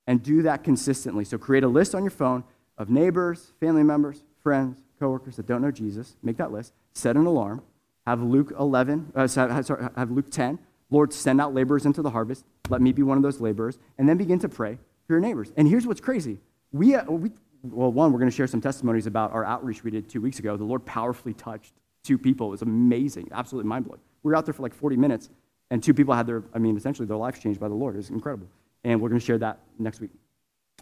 And 0.06 0.22
do 0.22 0.42
that 0.42 0.64
consistently. 0.64 1.24
So 1.24 1.38
create 1.38 1.62
a 1.62 1.68
list 1.68 1.94
on 1.94 2.02
your 2.02 2.10
phone 2.10 2.42
of 2.78 2.90
neighbors, 2.90 3.52
family 3.60 3.82
members, 3.82 4.24
friends, 4.42 4.82
coworkers 4.98 5.36
that 5.36 5.46
don't 5.46 5.62
know 5.62 5.70
Jesus. 5.70 6.16
Make 6.22 6.36
that 6.38 6.50
list. 6.50 6.72
Set 6.94 7.16
an 7.16 7.26
alarm. 7.26 7.62
Have 8.06 8.22
Luke 8.22 8.52
11, 8.58 9.12
uh, 9.14 9.26
sorry, 9.26 9.52
have 9.52 10.10
Luke 10.10 10.30
10 10.30 10.58
Lord, 10.90 11.12
send 11.12 11.40
out 11.40 11.54
laborers 11.54 11.86
into 11.86 12.02
the 12.02 12.10
harvest. 12.10 12.44
Let 12.68 12.80
me 12.80 12.92
be 12.92 13.02
one 13.02 13.16
of 13.16 13.22
those 13.22 13.40
laborers. 13.40 13.78
And 13.98 14.08
then 14.08 14.16
begin 14.16 14.38
to 14.40 14.48
pray 14.48 14.78
for 15.06 15.14
your 15.14 15.20
neighbors. 15.20 15.52
And 15.56 15.68
here's 15.68 15.86
what's 15.86 16.00
crazy. 16.00 16.38
We, 16.72 16.94
uh, 16.94 17.04
we 17.04 17.30
well, 17.62 17.92
one, 17.92 18.12
we're 18.12 18.18
going 18.18 18.30
to 18.30 18.36
share 18.36 18.46
some 18.46 18.60
testimonies 18.60 19.06
about 19.06 19.32
our 19.32 19.44
outreach 19.44 19.84
we 19.84 19.90
did 19.90 20.08
two 20.08 20.20
weeks 20.20 20.38
ago. 20.38 20.56
The 20.56 20.64
Lord 20.64 20.84
powerfully 20.84 21.34
touched 21.34 21.74
two 22.02 22.18
people. 22.18 22.48
It 22.48 22.50
was 22.50 22.62
amazing, 22.62 23.28
absolutely 23.32 23.68
mind 23.68 23.84
blowing. 23.84 24.00
We 24.22 24.30
were 24.30 24.36
out 24.36 24.46
there 24.46 24.54
for 24.54 24.62
like 24.62 24.74
40 24.74 24.96
minutes, 24.96 25.28
and 25.70 25.82
two 25.82 25.94
people 25.94 26.14
had 26.14 26.26
their, 26.26 26.42
I 26.52 26.58
mean, 26.58 26.76
essentially 26.76 27.06
their 27.06 27.16
lives 27.16 27.38
changed 27.38 27.60
by 27.60 27.68
the 27.68 27.74
Lord. 27.74 27.94
It 27.94 27.98
was 27.98 28.10
incredible. 28.10 28.48
And 28.84 29.00
we're 29.00 29.08
going 29.08 29.20
to 29.20 29.24
share 29.24 29.38
that 29.38 29.60
next 29.78 30.00
week 30.00 30.10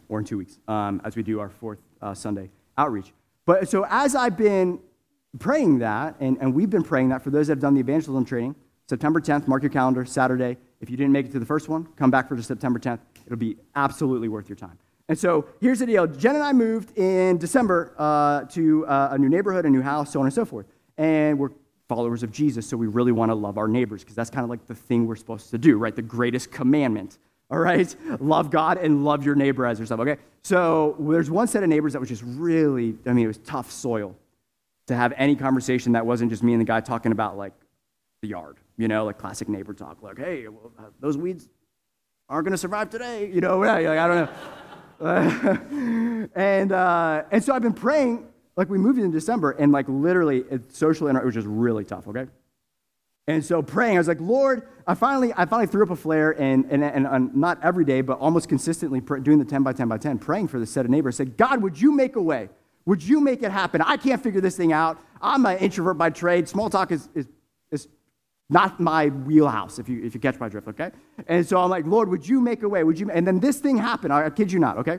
or 0.08 0.18
in 0.18 0.24
two 0.24 0.38
weeks 0.38 0.58
um, 0.68 1.00
as 1.04 1.16
we 1.16 1.22
do 1.22 1.40
our 1.40 1.50
fourth 1.50 1.78
uh, 2.00 2.14
Sunday 2.14 2.50
outreach. 2.76 3.12
But 3.44 3.68
so 3.68 3.86
as 3.88 4.14
I've 4.14 4.36
been 4.36 4.80
praying 5.38 5.78
that, 5.80 6.16
and, 6.20 6.38
and 6.40 6.54
we've 6.54 6.70
been 6.70 6.82
praying 6.82 7.10
that 7.10 7.22
for 7.22 7.30
those 7.30 7.48
that 7.48 7.52
have 7.52 7.60
done 7.60 7.74
the 7.74 7.80
evangelism 7.80 8.24
training, 8.24 8.54
September 8.88 9.20
10th, 9.20 9.46
mark 9.46 9.62
your 9.62 9.70
calendar, 9.70 10.04
Saturday. 10.04 10.56
If 10.80 10.88
you 10.90 10.96
didn't 10.96 11.12
make 11.12 11.26
it 11.26 11.32
to 11.32 11.38
the 11.38 11.46
first 11.46 11.68
one, 11.68 11.86
come 11.96 12.10
back 12.10 12.28
for 12.28 12.36
the 12.36 12.42
September 12.42 12.78
10th. 12.78 13.00
It'll 13.26 13.36
be 13.36 13.56
absolutely 13.74 14.28
worth 14.28 14.48
your 14.48 14.56
time. 14.56 14.78
And 15.08 15.18
so 15.18 15.46
here's 15.60 15.78
the 15.78 15.86
deal 15.86 16.06
Jen 16.06 16.34
and 16.34 16.44
I 16.44 16.52
moved 16.52 16.96
in 16.96 17.38
December 17.38 17.94
uh, 17.98 18.44
to 18.44 18.86
uh, 18.86 19.08
a 19.12 19.18
new 19.18 19.28
neighborhood, 19.28 19.64
a 19.64 19.70
new 19.70 19.82
house, 19.82 20.12
so 20.12 20.20
on 20.20 20.26
and 20.26 20.34
so 20.34 20.44
forth. 20.44 20.66
And 20.96 21.38
we're 21.38 21.50
followers 21.88 22.22
of 22.22 22.30
Jesus, 22.30 22.66
so 22.66 22.76
we 22.76 22.86
really 22.86 23.12
want 23.12 23.30
to 23.30 23.34
love 23.34 23.58
our 23.58 23.68
neighbors 23.68 24.02
because 24.02 24.14
that's 24.14 24.30
kind 24.30 24.44
of 24.44 24.50
like 24.50 24.66
the 24.66 24.74
thing 24.74 25.06
we're 25.06 25.16
supposed 25.16 25.50
to 25.50 25.58
do, 25.58 25.78
right? 25.78 25.96
The 25.96 26.02
greatest 26.02 26.50
commandment, 26.50 27.18
all 27.50 27.58
right? 27.58 27.94
love 28.20 28.50
God 28.50 28.78
and 28.78 29.04
love 29.04 29.24
your 29.24 29.34
neighbor 29.34 29.64
as 29.66 29.80
yourself, 29.80 30.00
okay? 30.00 30.18
So 30.42 30.96
there's 31.00 31.30
one 31.30 31.48
set 31.48 31.62
of 31.62 31.68
neighbors 31.68 31.94
that 31.94 32.00
was 32.00 32.08
just 32.08 32.22
really, 32.24 32.96
I 33.06 33.12
mean, 33.12 33.24
it 33.24 33.28
was 33.28 33.38
tough 33.38 33.70
soil 33.70 34.14
to 34.86 34.94
have 34.94 35.12
any 35.16 35.36
conversation 35.36 35.92
that 35.92 36.04
wasn't 36.04 36.30
just 36.30 36.42
me 36.42 36.52
and 36.52 36.60
the 36.60 36.64
guy 36.64 36.80
talking 36.80 37.12
about 37.12 37.36
like 37.36 37.52
the 38.22 38.28
yard, 38.28 38.56
you 38.76 38.88
know, 38.88 39.04
like 39.04 39.18
classic 39.18 39.48
neighbor 39.48 39.72
talk, 39.72 40.02
like, 40.02 40.18
hey, 40.18 40.48
well, 40.48 40.72
uh, 40.78 40.84
those 41.00 41.16
weeds 41.16 41.48
aren't 42.28 42.44
going 42.44 42.52
to 42.52 42.58
survive 42.58 42.90
today, 42.90 43.30
you 43.32 43.40
know, 43.40 43.58
like, 43.60 43.86
I 43.86 44.08
don't 44.08 44.30
know. 45.00 46.28
and, 46.34 46.72
uh, 46.72 47.22
and 47.30 47.44
so 47.44 47.54
I've 47.54 47.62
been 47.62 47.72
praying, 47.72 48.26
like 48.58 48.68
we 48.68 48.76
moved 48.76 48.98
in 48.98 49.12
December, 49.12 49.52
and 49.52 49.70
like 49.70 49.86
literally, 49.88 50.38
it, 50.50 50.74
social 50.74 51.06
inter- 51.06 51.22
it 51.22 51.24
was 51.24 51.34
just 51.34 51.46
really 51.46 51.84
tough, 51.84 52.08
okay? 52.08 52.26
And 53.28 53.44
so 53.44 53.62
praying, 53.62 53.96
I 53.96 54.00
was 54.00 54.08
like, 54.08 54.20
Lord, 54.20 54.66
I 54.84 54.94
finally, 54.94 55.32
I 55.36 55.44
finally 55.44 55.68
threw 55.68 55.84
up 55.84 55.90
a 55.90 55.96
flare, 55.96 56.32
and, 56.32 56.66
and, 56.68 56.82
and, 56.82 57.06
and 57.06 57.36
not 57.36 57.62
every 57.62 57.84
day, 57.84 58.00
but 58.00 58.18
almost 58.18 58.48
consistently 58.48 59.00
pr- 59.00 59.18
doing 59.18 59.38
the 59.38 59.44
10 59.44 59.62
by 59.62 59.72
10 59.72 59.86
by 59.86 59.96
10, 59.96 60.18
praying 60.18 60.48
for 60.48 60.58
this 60.58 60.72
set 60.72 60.84
of 60.84 60.90
neighbors. 60.90 61.14
I 61.14 61.18
said, 61.18 61.36
God, 61.36 61.62
would 61.62 61.80
you 61.80 61.92
make 61.92 62.16
a 62.16 62.20
way? 62.20 62.48
Would 62.84 63.00
you 63.00 63.20
make 63.20 63.44
it 63.44 63.52
happen? 63.52 63.80
I 63.80 63.96
can't 63.96 64.20
figure 64.20 64.40
this 64.40 64.56
thing 64.56 64.72
out. 64.72 64.98
I'm 65.22 65.46
an 65.46 65.58
introvert 65.58 65.96
by 65.96 66.10
trade. 66.10 66.48
Small 66.48 66.68
talk 66.68 66.90
is, 66.90 67.08
is, 67.14 67.28
is 67.70 67.86
not 68.50 68.80
my 68.80 69.06
wheelhouse, 69.06 69.78
if 69.78 69.88
you, 69.88 70.02
if 70.02 70.14
you 70.14 70.20
catch 70.20 70.40
my 70.40 70.48
drift, 70.48 70.66
okay? 70.66 70.90
And 71.28 71.46
so 71.46 71.60
I'm 71.60 71.70
like, 71.70 71.86
Lord, 71.86 72.08
would 72.08 72.26
you 72.26 72.40
make 72.40 72.64
a 72.64 72.68
way? 72.68 72.82
Would 72.82 72.98
you? 72.98 73.08
And 73.08 73.24
then 73.24 73.38
this 73.38 73.58
thing 73.58 73.78
happened. 73.78 74.12
I, 74.12 74.26
I 74.26 74.30
kid 74.30 74.50
you 74.50 74.58
not, 74.58 74.78
okay? 74.78 74.98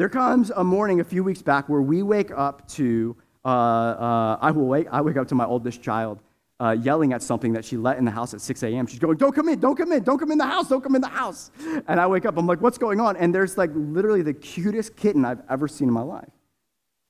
There 0.00 0.08
comes 0.08 0.50
a 0.50 0.64
morning 0.64 1.00
a 1.00 1.04
few 1.04 1.22
weeks 1.22 1.42
back 1.42 1.68
where 1.68 1.82
we 1.82 2.02
wake 2.02 2.30
up 2.30 2.66
to, 2.68 3.14
uh, 3.44 3.48
uh, 3.48 4.38
I 4.40 4.50
will 4.50 4.64
wake, 4.64 4.86
I 4.90 5.02
wake 5.02 5.18
up 5.18 5.28
to 5.28 5.34
my 5.34 5.44
oldest 5.44 5.82
child 5.82 6.20
uh, 6.58 6.70
yelling 6.70 7.12
at 7.12 7.22
something 7.22 7.52
that 7.52 7.66
she 7.66 7.76
let 7.76 7.98
in 7.98 8.06
the 8.06 8.10
house 8.10 8.32
at 8.32 8.40
6 8.40 8.62
a.m. 8.62 8.86
She's 8.86 8.98
going, 8.98 9.18
Don't 9.18 9.34
come 9.34 9.50
in, 9.50 9.60
don't 9.60 9.76
come 9.76 9.92
in, 9.92 10.02
don't 10.02 10.18
come 10.18 10.32
in 10.32 10.38
the 10.38 10.46
house, 10.46 10.70
don't 10.70 10.82
come 10.82 10.94
in 10.94 11.02
the 11.02 11.06
house. 11.06 11.50
And 11.86 12.00
I 12.00 12.06
wake 12.06 12.24
up, 12.24 12.38
I'm 12.38 12.46
like, 12.46 12.62
What's 12.62 12.78
going 12.78 12.98
on? 12.98 13.18
And 13.18 13.34
there's 13.34 13.58
like 13.58 13.72
literally 13.74 14.22
the 14.22 14.32
cutest 14.32 14.96
kitten 14.96 15.26
I've 15.26 15.42
ever 15.50 15.68
seen 15.68 15.88
in 15.88 15.92
my 15.92 16.00
life. 16.00 16.30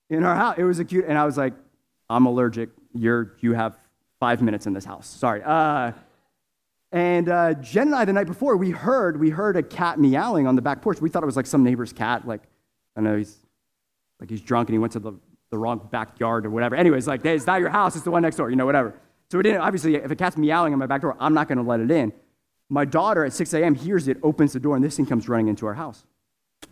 In 0.09 0.25
our 0.25 0.35
house, 0.35 0.57
it 0.59 0.65
was 0.65 0.81
a 0.81 0.85
cute, 0.85 1.05
and 1.07 1.17
I 1.17 1.25
was 1.25 1.37
like, 1.37 1.55
I'm 2.09 2.27
allergic. 2.27 2.71
You're, 2.93 3.37
you 3.39 3.53
have 3.53 3.79
five 4.19 4.43
minutes 4.43 4.67
in 4.67 4.73
this 4.73 4.85
house. 4.85 5.07
Sorry. 5.07 5.43
Uh, 5.45 5.93
and 6.91 7.29
uh, 7.29 7.55
Jen 7.55 7.87
and 7.87 7.95
I, 7.95 8.05
the 8.05 8.13
night 8.13 8.27
before, 8.27 8.57
we 8.57 8.71
heard 8.71 9.21
we 9.21 9.31
heard 9.31 9.57
a 9.57 9.63
cat 9.63 10.01
meowing 10.01 10.49
on 10.49 10.57
the 10.57 10.63
back 10.63 10.83
porch. 10.83 11.01
We 11.01 11.09
thought 11.09 11.23
it 11.23 11.27
was 11.27 11.37
like 11.37 11.47
some 11.47 11.63
neighbor's 11.63 11.93
cat. 11.93 12.27
Like, 12.27 12.43
I 13.01 13.11
know 13.11 13.17
he's 13.17 13.37
like 14.21 14.29
he's 14.29 14.41
drunk 14.41 14.69
and 14.69 14.75
he 14.75 14.79
went 14.79 14.93
to 14.93 15.01
the, 15.01 15.13
the 15.51 15.59
wrong 15.59 15.89
backyard 15.91 16.45
or 16.45 16.51
whatever. 16.51 16.77
Anyways, 16.77 17.07
like, 17.07 17.23
hey, 17.23 17.35
it's 17.35 17.47
not 17.47 17.61
your 17.61 17.71
house. 17.71 17.97
It's 17.97 18.05
the 18.05 18.11
one 18.11 18.23
next 18.23 18.37
door. 18.37 18.51
You 18.51 18.57
know, 18.57 18.67
whatever. 18.67 18.95
So 19.31 19.39
we 19.39 19.43
didn't. 19.43 19.63
Obviously, 19.63 19.95
if 19.95 20.11
a 20.11 20.17
cat's 20.17 20.37
meowing 20.37 20.73
on 20.73 20.79
my 20.79 20.87
back 20.87 21.01
door, 21.03 21.17
I'm 21.19 21.35
not 21.35 21.49
going 21.49 21.59
to 21.59 21.65
let 21.65 21.81
it 21.81 21.91
in. 21.91 22.13
My 22.69 22.85
daughter 22.85 23.25
at 23.25 23.33
6 23.33 23.53
a.m. 23.55 23.75
hears 23.75 24.07
it, 24.07 24.19
opens 24.23 24.53
the 24.53 24.61
door, 24.61 24.77
and 24.77 24.85
this 24.85 24.97
thing 24.97 25.07
comes 25.07 25.29
running 25.29 25.49
into 25.49 25.67
our 25.67 25.75
house. 25.75 26.05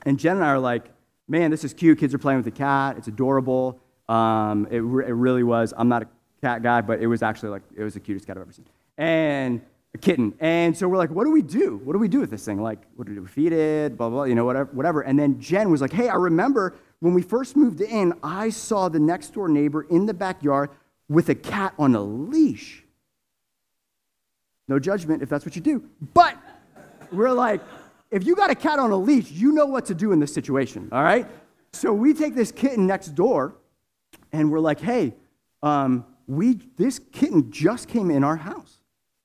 And 0.05 0.19
Jen 0.19 0.37
and 0.37 0.45
I 0.45 0.49
are 0.49 0.59
like, 0.59 0.85
man, 1.27 1.51
this 1.51 1.65
is 1.65 1.73
cute. 1.73 1.99
Kids 1.99 2.15
are 2.15 2.19
playing 2.19 2.39
with 2.39 2.45
the 2.45 2.51
cat. 2.51 2.97
It's 2.99 3.09
adorable. 3.09 3.81
Um, 4.09 4.69
it, 4.71 4.79
re- 4.79 5.07
it 5.07 5.13
really 5.13 5.43
was. 5.43 5.73
I'm 5.77 5.89
not 5.89 6.03
a 6.03 6.09
cat 6.41 6.63
guy, 6.63 6.81
but 6.83 7.01
it 7.01 7.07
was 7.07 7.23
actually 7.23 7.51
like, 7.51 7.63
it 7.77 7.83
was 7.83 7.95
the 7.95 8.01
cutest 8.01 8.27
cat 8.27 8.37
I've 8.37 8.43
ever 8.43 8.53
seen. 8.53 8.67
And 8.97 9.61
a 9.95 9.99
kitten. 9.99 10.35
And 10.41 10.77
so 10.77 10.87
we're 10.89 10.99
like, 10.99 11.11
what 11.11 11.25
do 11.25 11.31
we 11.31 11.43
do? 11.43 11.81
What 11.85 11.95
do 11.95 11.99
we 11.99 12.09
do 12.09 12.21
with 12.21 12.31
this 12.31 12.45
thing? 12.45 12.63
Like, 12.63 12.81
what 12.97 13.09
do 13.09 13.21
we? 13.21 13.27
Feed 13.27 13.53
it, 13.53 13.97
blah, 13.97 14.09
blah, 14.09 14.25
you 14.25 14.35
know, 14.35 14.45
whatever, 14.45 14.71
whatever. 14.73 15.01
And 15.03 15.19
then 15.19 15.41
Jen 15.41 15.71
was 15.71 15.81
like, 15.81 15.93
hey, 15.93 16.09
I 16.09 16.17
remember 16.17 16.75
when 17.01 17.15
we 17.15 17.23
first 17.23 17.57
moved 17.57 17.81
in, 17.81 18.13
I 18.23 18.51
saw 18.51 18.89
the 18.89 18.99
next 18.99 19.33
door 19.35 19.49
neighbor 19.49 19.83
in 19.83 20.07
the 20.07 20.15
backyard 20.15 20.71
with 21.09 21.29
a 21.29 21.35
cat 21.35 21.73
on 21.79 21.95
a 21.95 22.03
leash. 22.03 22.85
No 24.67 24.79
judgment 24.79 25.23
if 25.23 25.29
that's 25.29 25.47
what 25.47 25.57
you 25.57 25.63
do. 25.63 25.83
But 26.13 26.37
we're 27.11 27.33
like, 27.33 27.63
if 28.11 28.27
you 28.27 28.37
got 28.37 28.51
a 28.51 28.55
cat 28.55 28.79
on 28.79 28.91
a 28.91 28.97
leash, 28.97 29.31
you 29.31 29.53
know 29.53 29.67
what 29.67 29.87
to 29.87 29.95
do 29.95 30.13
in 30.13 30.21
this 30.21 30.33
situation, 30.35 30.89
all 30.93 31.03
right? 31.03 31.27
So 31.73 31.93
we 31.93 32.13
take 32.13 32.35
this 32.35 32.53
kitten 32.53 32.87
next 32.87 33.09
door 33.09 33.55
and 34.33 34.51
we're 34.51 34.61
like, 34.61 34.81
hey, 34.81 35.15
um, 35.63 36.05
we, 36.27 36.61
this 36.77 36.99
kitten 37.13 37.51
just 37.51 37.89
came 37.89 38.11
in 38.11 38.23
our 38.25 38.37
house 38.37 38.78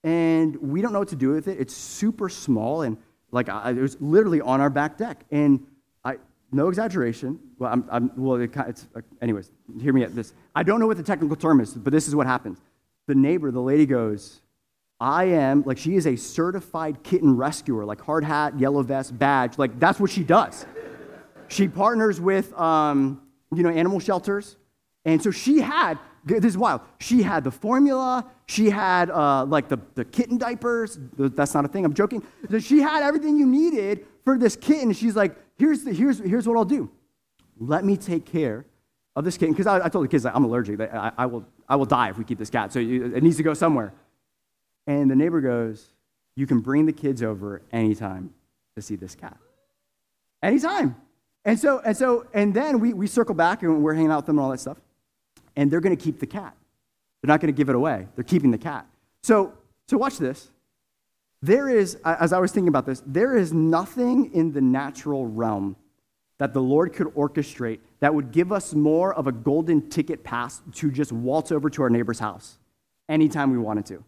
and 0.03 0.55
we 0.57 0.81
don't 0.81 0.93
know 0.93 0.99
what 0.99 1.09
to 1.09 1.15
do 1.15 1.29
with 1.29 1.47
it. 1.47 1.59
It's 1.59 1.75
super 1.75 2.29
small 2.29 2.81
and 2.81 2.97
like 3.31 3.49
I, 3.49 3.71
it 3.71 3.77
was 3.77 3.99
literally 3.99 4.41
on 4.41 4.61
our 4.61 4.69
back 4.69 4.97
deck. 4.97 5.25
And 5.31 5.65
I, 6.03 6.17
no 6.51 6.67
exaggeration. 6.67 7.39
Well, 7.57 7.71
I'm, 7.71 7.85
I'm 7.89 8.11
well, 8.15 8.35
it, 8.35 8.51
it's, 8.55 8.87
anyways, 9.21 9.51
hear 9.81 9.93
me 9.93 10.03
at 10.03 10.15
this. 10.15 10.33
I 10.55 10.63
don't 10.63 10.79
know 10.79 10.87
what 10.87 10.97
the 10.97 11.03
technical 11.03 11.35
term 11.35 11.59
is, 11.59 11.73
but 11.73 11.91
this 11.91 12.07
is 12.07 12.15
what 12.15 12.27
happens. 12.27 12.59
The 13.07 13.15
neighbor, 13.15 13.49
the 13.51 13.61
lady 13.61 13.85
goes, 13.85 14.39
I 14.99 15.25
am, 15.25 15.63
like, 15.63 15.77
she 15.77 15.95
is 15.95 16.05
a 16.07 16.15
certified 16.15 17.03
kitten 17.03 17.35
rescuer, 17.35 17.83
like 17.83 17.99
hard 17.99 18.23
hat, 18.23 18.57
yellow 18.59 18.83
vest, 18.83 19.17
badge. 19.17 19.57
Like, 19.57 19.79
that's 19.79 19.99
what 19.99 20.11
she 20.11 20.23
does. 20.23 20.65
She 21.49 21.67
partners 21.67 22.21
with, 22.21 22.53
um, 22.57 23.21
you 23.53 23.63
know, 23.63 23.69
animal 23.69 23.99
shelters. 23.99 24.55
And 25.03 25.21
so 25.21 25.31
she 25.31 25.59
had, 25.59 25.99
this 26.25 26.45
is 26.45 26.57
wild, 26.57 26.81
she 26.99 27.21
had 27.21 27.43
the 27.43 27.51
formula, 27.51 28.25
she 28.45 28.69
had, 28.69 29.09
uh, 29.09 29.45
like, 29.45 29.67
the, 29.67 29.77
the 29.95 30.05
kitten 30.05 30.37
diapers. 30.37 30.97
That's 31.17 31.53
not 31.53 31.65
a 31.65 31.67
thing, 31.67 31.85
I'm 31.85 31.93
joking. 31.93 32.23
She 32.59 32.79
had 32.79 33.03
everything 33.03 33.37
you 33.37 33.45
needed 33.45 34.05
for 34.23 34.37
this 34.37 34.55
kitten. 34.55 34.93
She's 34.93 35.15
like, 35.15 35.35
here's, 35.57 35.83
the, 35.83 35.93
here's, 35.93 36.19
here's 36.19 36.47
what 36.47 36.57
I'll 36.57 36.65
do. 36.65 36.89
Let 37.59 37.85
me 37.85 37.97
take 37.97 38.25
care 38.25 38.65
of 39.15 39.25
this 39.25 39.37
kitten. 39.37 39.53
Because 39.53 39.67
I, 39.67 39.85
I, 39.85 39.89
told 39.89 40.05
the 40.05 40.09
kids, 40.09 40.25
like, 40.25 40.35
I'm 40.35 40.43
allergic. 40.43 40.79
I, 40.79 41.11
I, 41.17 41.25
will, 41.25 41.45
I 41.67 41.75
will 41.75 41.85
die 41.85 42.09
if 42.09 42.17
we 42.17 42.23
keep 42.23 42.39
this 42.39 42.49
cat. 42.49 42.73
So 42.73 42.79
it 42.79 43.23
needs 43.23 43.37
to 43.37 43.43
go 43.43 43.53
somewhere. 43.53 43.93
And 44.87 45.09
the 45.09 45.15
neighbor 45.15 45.41
goes, 45.41 45.93
You 46.35 46.47
can 46.47 46.59
bring 46.59 46.85
the 46.85 46.93
kids 46.93 47.23
over 47.23 47.61
anytime 47.71 48.33
to 48.75 48.81
see 48.81 48.95
this 48.95 49.15
cat. 49.15 49.37
Anytime. 50.41 50.95
And 51.45 51.59
so, 51.59 51.79
and 51.79 51.95
so, 51.95 52.25
and 52.33 52.53
then 52.53 52.79
we, 52.79 52.93
we 52.93 53.07
circle 53.07 53.35
back 53.35 53.63
and 53.63 53.83
we're 53.83 53.93
hanging 53.93 54.11
out 54.11 54.17
with 54.17 54.25
them 54.27 54.37
and 54.37 54.45
all 54.45 54.51
that 54.51 54.59
stuff. 54.59 54.77
And 55.55 55.69
they're 55.69 55.81
going 55.81 55.95
to 55.95 56.03
keep 56.03 56.19
the 56.19 56.27
cat. 56.27 56.55
They're 57.21 57.27
not 57.27 57.39
going 57.39 57.53
to 57.53 57.57
give 57.57 57.69
it 57.69 57.75
away. 57.75 58.07
They're 58.15 58.23
keeping 58.23 58.51
the 58.51 58.57
cat. 58.57 58.85
So, 59.21 59.53
so 59.87 59.97
watch 59.97 60.17
this. 60.17 60.49
There 61.41 61.69
is, 61.69 61.95
as 62.05 62.31
I 62.33 62.39
was 62.39 62.51
thinking 62.51 62.69
about 62.69 62.85
this, 62.85 63.01
there 63.05 63.35
is 63.35 63.51
nothing 63.51 64.33
in 64.33 64.53
the 64.53 64.61
natural 64.61 65.25
realm 65.27 65.75
that 66.37 66.53
the 66.53 66.61
Lord 66.61 66.93
could 66.93 67.07
orchestrate 67.07 67.79
that 67.99 68.13
would 68.13 68.31
give 68.31 68.51
us 68.51 68.73
more 68.73 69.13
of 69.13 69.27
a 69.27 69.31
golden 69.31 69.89
ticket 69.89 70.23
pass 70.23 70.61
to 70.73 70.91
just 70.91 71.11
waltz 71.11 71.51
over 71.51 71.69
to 71.69 71.83
our 71.83 71.89
neighbor's 71.89 72.19
house 72.19 72.57
anytime 73.07 73.51
we 73.51 73.57
wanted 73.57 73.85
to. 73.87 74.03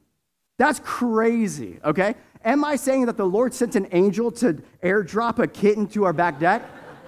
That's 0.57 0.79
crazy, 0.79 1.79
okay? 1.83 2.15
Am 2.43 2.63
I 2.63 2.75
saying 2.75 3.07
that 3.07 3.17
the 3.17 3.25
Lord 3.25 3.53
sent 3.53 3.75
an 3.75 3.87
angel 3.91 4.31
to 4.33 4.61
airdrop 4.83 5.39
a 5.39 5.47
kitten 5.47 5.87
to 5.87 6.05
our 6.05 6.13
back 6.13 6.39
deck? 6.39 6.63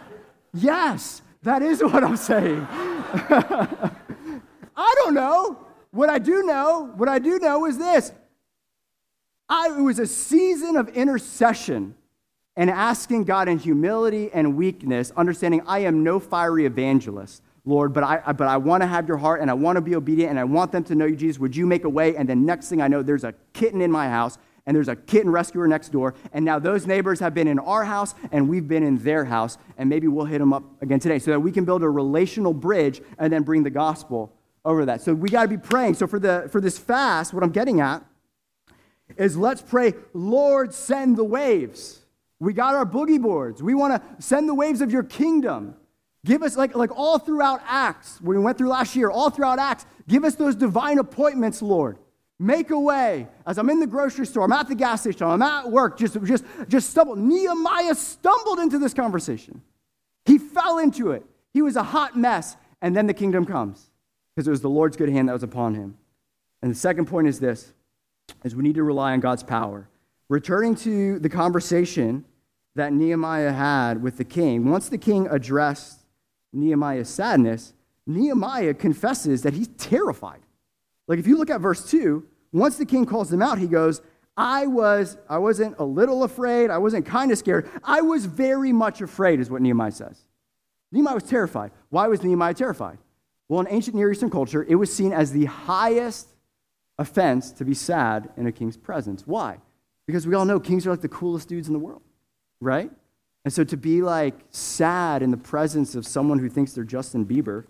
yes, 0.54 1.21
that 1.43 1.62
is 1.62 1.82
what 1.82 2.04
I'm 2.04 2.17
saying. 2.17 2.67
I 4.78 4.94
don't 5.00 5.16
know. 5.16 5.58
What 5.92 6.10
I 6.10 6.20
do 6.20 6.44
know, 6.44 6.94
what 6.96 7.10
I 7.10 7.18
do 7.18 7.40
know 7.40 7.66
is 7.66 7.78
this. 7.78 8.12
I, 9.50 9.70
it 9.78 9.82
was 9.82 9.98
a 9.98 10.06
season 10.06 10.76
of 10.76 10.90
intercession 10.90 11.96
and 12.56 12.70
asking 12.70 13.24
God 13.24 13.48
in 13.48 13.58
humility 13.58 14.30
and 14.32 14.56
weakness, 14.56 15.12
understanding 15.18 15.62
I 15.66 15.80
am 15.80 16.04
no 16.04 16.20
fiery 16.20 16.66
evangelist. 16.66 17.42
Lord, 17.66 17.92
but 17.92 18.04
I, 18.04 18.32
but 18.32 18.48
I 18.48 18.56
want 18.56 18.82
to 18.82 18.88
have 18.88 19.10
your 19.10 19.18
heart 19.18 19.42
and 19.42 19.52
I 19.52 19.54
want 19.54 19.76
to 19.76 19.82
be 19.82 19.96
obedient 19.96 20.30
and 20.30 20.40
I 20.40 20.46
want 20.46 20.72
them 20.72 20.86
to 20.86 20.96
know 20.96 21.06
you, 21.06 21.18
Jesus. 21.18 21.38
Would 21.40 21.54
you 21.54 21.66
make 21.66 21.84
a 21.84 21.90
way? 21.90 22.16
And 22.16 22.28
then 22.28 22.46
next 22.46 22.70
thing 22.70 22.82
I 22.82 22.88
know, 22.88 23.04
there's 23.04 23.26
a 23.26 23.34
kitten 23.52 23.82
in 23.82 23.92
my 23.92 24.08
house 24.08 24.38
and 24.66 24.74
there's 24.74 24.88
a 24.88 24.96
kitten 24.96 25.30
rescuer 25.30 25.68
next 25.68 25.90
door. 25.90 26.13
And 26.32 26.46
now 26.46 26.60
those 26.60 26.88
neighbors 26.88 27.20
have 27.20 27.34
been 27.34 27.48
in 27.48 27.60
our 27.60 27.84
house 27.84 28.16
and 28.32 28.48
we've 28.48 28.70
been 28.70 28.84
in 28.84 28.98
their 29.00 29.26
house. 29.26 29.58
And 29.78 29.90
maybe 29.90 30.08
we'll 30.08 30.26
hit 30.26 30.40
them 30.40 30.54
up 30.54 30.63
again 30.82 31.02
today 31.02 31.20
so 31.20 31.32
that 31.32 31.42
we 31.42 31.52
can 31.52 31.66
build 31.66 31.84
a 31.84 31.90
relational 31.90 32.54
bridge 32.54 33.02
and 33.20 33.34
then 33.34 33.44
bring 33.44 33.63
the 33.63 33.70
gospel 33.70 34.32
over 34.67 34.86
that. 34.86 35.01
So 35.01 35.13
we 35.13 35.30
got 35.30 35.43
to 35.43 35.47
be 35.47 35.58
praying. 35.58 35.95
So 35.95 36.06
for, 36.08 36.19
the, 36.19 36.49
for 36.51 36.60
this 36.60 36.77
fast, 36.77 37.34
what 37.34 37.41
I'm 37.41 37.51
getting 37.51 37.80
at 37.80 38.03
is 39.15 39.38
let's 39.38 39.62
pray, 39.62 39.93
Lord, 40.13 40.73
send 40.73 41.15
the 41.15 41.23
waves. 41.23 42.01
We 42.39 42.51
got 42.53 42.75
our 42.75 42.86
boogie 42.86 43.21
boards. 43.21 43.63
We 43.63 43.73
want 43.73 43.95
to 43.95 44.21
send 44.21 44.47
the 44.47 44.53
waves 44.53 44.82
of 44.82 44.91
your 44.91 45.03
kingdom. 45.03 45.75
Give 46.25 46.43
us, 46.43 46.58
like, 46.58 46.75
like 46.75 46.91
all 46.95 47.17
throughout 47.17 47.62
Acts, 47.65 48.19
when 48.19 48.38
we 48.38 48.43
went 48.43 48.58
through 48.58 48.67
last 48.67 48.95
year, 48.95 49.10
all 49.10 49.30
throughout 49.30 49.58
Acts, 49.58 49.86
give 50.08 50.25
us 50.25 50.36
those 50.36 50.56
divine 50.56 50.99
appointments, 50.99 51.62
Lord. 51.62 51.97
Make 52.38 52.69
a 52.69 52.80
way. 52.80 53.27
As 53.47 53.58
I'm 53.58 53.69
in 53.69 53.80
the 53.80 53.88
grocery 53.88 54.25
store, 54.25 54.43
I'm 54.43 54.51
at 54.51 54.67
the 54.67 54.75
gas 54.75 55.01
station, 55.01 55.25
I'm 55.25 55.41
at 55.41 55.71
work, 55.71 55.97
just, 55.97 56.21
just, 56.25 56.43
just 56.67 56.89
stumble. 56.89 57.15
Nehemiah 57.15 57.95
stumbled 57.95 58.60
into 58.60 58.77
this 58.77 58.93
conversation. 58.93 59.62
He 60.25 60.38
fell 60.38 60.77
into 60.77 61.12
it. 61.12 61.25
He 61.53 61.62
was 61.62 61.77
a 61.77 61.84
hot 61.84 62.17
mess, 62.17 62.58
and 62.82 62.95
then 62.95 63.08
the 63.08 63.13
kingdom 63.13 63.45
comes 63.45 63.89
because 64.38 64.47
it 64.47 64.52
was 64.52 64.62
the 64.62 64.69
Lord's 64.69 64.95
good 64.95 65.10
hand 65.10 65.28
that 65.28 65.34
was 65.34 65.41
upon 65.41 65.73
him. 65.73 65.97
And 66.62 66.69
the 66.69 66.76
second 66.76 67.08
point 67.08 67.28
is 67.28 67.39
this, 67.39 67.73
is 68.43 68.56
we 68.56 68.62
need 68.62 68.76
to 68.76 68.84
rely 68.84 69.13
on 69.13 69.19
God's 69.19 69.41
power. 69.41 69.89
Returning 70.30 70.76
to 70.76 71.17
the 71.17 71.28
conversation 71.28 72.23
that 72.76 72.93
Nehemiah 72.93 73.52
had 73.52 74.04
with 74.04 74.17
the 74.17 74.23
king, 74.23 74.69
once 74.69 74.89
the 74.89 74.97
king 75.00 75.28
addressed 75.32 76.02
Nehemiah's 76.54 77.10
sadness, 77.10 77.73
Nehemiah 78.06 78.76
confesses 78.76 79.41
that 79.41 79.56
he's 79.56 79.69
terrified. 79.69 80.41
Like 81.08 81.17
if 81.17 81.26
you 81.26 81.39
look 81.39 81.50
at 81.50 81.60
verse 81.60 81.89
2, 81.89 82.23
once 82.54 82.78
the 82.78 82.86
king 82.86 83.08
calls 83.08 83.34
him 83.34 83.41
out, 83.41 83.58
he 83.58 83.65
goes, 83.65 84.04
I 84.38 84.67
was 84.67 85.17
I 85.28 85.39
wasn't 85.39 85.80
a 85.80 85.84
little 85.84 86.23
afraid, 86.23 86.69
I 86.69 86.78
wasn't 86.78 87.08
kind 87.08 87.32
of 87.32 87.39
scared. 87.39 87.67
I 87.84 88.02
was 88.02 88.28
very 88.28 88.71
much 88.71 89.02
afraid 89.02 89.39
is 89.39 89.50
what 89.50 89.63
Nehemiah 89.63 89.93
says. 89.93 90.21
Nehemiah 90.91 91.15
was 91.15 91.23
terrified. 91.23 91.71
Why 91.89 92.08
was 92.08 92.21
Nehemiah 92.21 92.54
terrified? 92.54 93.00
Well, 93.49 93.62
in 93.62 93.67
ancient 93.69 93.95
Near 93.95 94.12
Eastern 94.12 94.29
culture, 94.29 94.63
it 94.63 94.75
was 94.75 94.93
seen 94.93 95.13
as 95.13 95.31
the 95.31 95.45
highest 95.45 96.27
offense 96.97 97.51
to 97.53 97.65
be 97.65 97.73
sad 97.73 98.29
in 98.36 98.47
a 98.47 98.51
king's 98.51 98.77
presence. 98.77 99.25
Why? 99.25 99.60
Because 100.05 100.27
we 100.27 100.36
all 100.36 100.45
know 100.45 100.60
kings 100.60 100.86
are 100.86 100.91
like 100.91 101.01
the 101.01 101.07
coolest 101.07 101.47
dudes 101.47 101.67
in 101.67 101.73
the 101.73 101.79
world, 101.79 102.01
right? 102.60 102.91
And 103.45 103.53
so 103.53 103.63
to 103.63 103.77
be 103.77 104.01
like 104.01 104.33
sad 104.49 105.21
in 105.21 105.31
the 105.31 105.38
presence 105.38 105.95
of 105.95 106.05
someone 106.05 106.39
who 106.39 106.49
thinks 106.49 106.73
they're 106.73 106.83
Justin 106.83 107.25
Bieber 107.25 107.65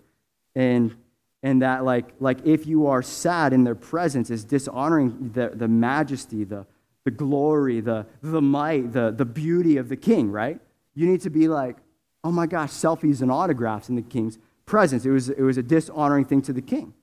and 0.54 0.96
and 1.44 1.62
that 1.62 1.84
like 1.84 2.14
like 2.18 2.44
if 2.44 2.66
you 2.66 2.88
are 2.88 3.00
sad 3.00 3.52
in 3.52 3.62
their 3.62 3.76
presence 3.76 4.28
is 4.30 4.42
dishonoring 4.42 5.30
the, 5.34 5.50
the 5.54 5.68
majesty, 5.68 6.42
the, 6.42 6.66
the 7.04 7.10
glory, 7.12 7.80
the, 7.80 8.06
the 8.22 8.42
might, 8.42 8.92
the, 8.92 9.12
the 9.12 9.24
beauty 9.24 9.76
of 9.76 9.88
the 9.88 9.96
king, 9.96 10.32
right? 10.32 10.60
You 10.94 11.06
need 11.06 11.20
to 11.20 11.30
be 11.30 11.46
like, 11.46 11.76
oh 12.24 12.32
my 12.32 12.46
gosh, 12.46 12.70
selfies 12.70 13.22
and 13.22 13.30
autographs 13.30 13.88
in 13.88 13.94
the 13.94 14.02
king's 14.02 14.38
presence. 14.68 15.04
It 15.04 15.10
was, 15.10 15.30
it 15.30 15.40
was 15.40 15.56
a 15.56 15.62
dishonoring 15.62 16.26
thing 16.26 16.42
to 16.42 16.52
the 16.52 16.62
king. 16.62 16.94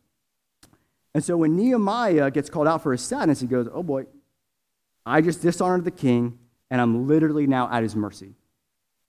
And 1.14 1.24
so 1.24 1.36
when 1.36 1.56
Nehemiah 1.56 2.32
gets 2.32 2.50
called 2.50 2.68
out 2.68 2.84
for 2.84 2.92
his 2.92 3.02
sadness, 3.02 3.42
he 3.42 3.48
goes, 3.48 3.68
Oh 3.74 3.84
boy, 3.84 4.06
I 5.06 5.22
just 5.22 5.42
dishonored 5.42 5.86
the 5.86 5.92
king, 5.92 6.38
and 6.70 6.80
I'm 6.80 7.08
literally 7.08 7.48
now 7.48 7.70
at 7.72 7.84
his 7.84 7.96
mercy. 7.96 8.36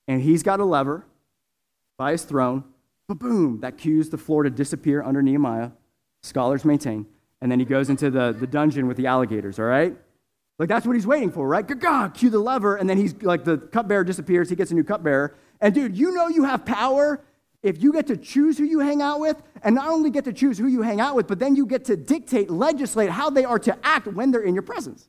And 0.07 0.21
he's 0.21 0.43
got 0.43 0.59
a 0.59 0.65
lever 0.65 1.05
by 1.97 2.11
his 2.11 2.23
throne. 2.23 2.63
Boom, 3.07 3.61
that 3.61 3.77
cues 3.77 4.09
the 4.09 4.17
floor 4.17 4.43
to 4.43 4.49
disappear 4.49 5.01
under 5.01 5.21
Nehemiah. 5.21 5.71
Scholars 6.23 6.65
maintain. 6.65 7.05
And 7.41 7.51
then 7.51 7.59
he 7.59 7.65
goes 7.65 7.89
into 7.89 8.09
the, 8.09 8.35
the 8.37 8.47
dungeon 8.47 8.87
with 8.87 8.97
the 8.97 9.07
alligators, 9.07 9.59
all 9.59 9.65
right? 9.65 9.95
Like 10.59 10.69
that's 10.69 10.85
what 10.85 10.95
he's 10.95 11.07
waiting 11.07 11.31
for, 11.31 11.47
right? 11.47 11.65
Gaga, 11.65 12.11
cue 12.15 12.29
the 12.29 12.39
lever, 12.39 12.75
and 12.75 12.89
then 12.89 12.97
he's 12.97 13.21
like 13.21 13.43
the 13.43 13.57
cupbearer 13.57 14.03
disappears, 14.03 14.49
he 14.49 14.55
gets 14.55 14.71
a 14.71 14.75
new 14.75 14.83
cupbearer. 14.83 15.35
And 15.61 15.73
dude, 15.73 15.97
you 15.97 16.11
know 16.11 16.27
you 16.27 16.45
have 16.45 16.65
power 16.65 17.21
if 17.67 17.81
you 17.81 17.93
get 17.93 18.07
to 18.07 18.17
choose 18.17 18.57
who 18.57 18.63
you 18.63 18.79
hang 18.79 19.01
out 19.01 19.19
with, 19.19 19.41
and 19.63 19.75
not 19.75 19.89
only 19.89 20.09
get 20.09 20.25
to 20.25 20.33
choose 20.33 20.57
who 20.57 20.67
you 20.67 20.81
hang 20.81 20.99
out 20.99 21.15
with, 21.15 21.27
but 21.27 21.39
then 21.39 21.55
you 21.55 21.65
get 21.65 21.85
to 21.85 21.97
dictate, 21.97 22.49
legislate 22.49 23.09
how 23.09 23.29
they 23.29 23.45
are 23.45 23.59
to 23.59 23.77
act 23.83 24.07
when 24.07 24.31
they're 24.31 24.41
in 24.41 24.53
your 24.53 24.63
presence. 24.63 25.07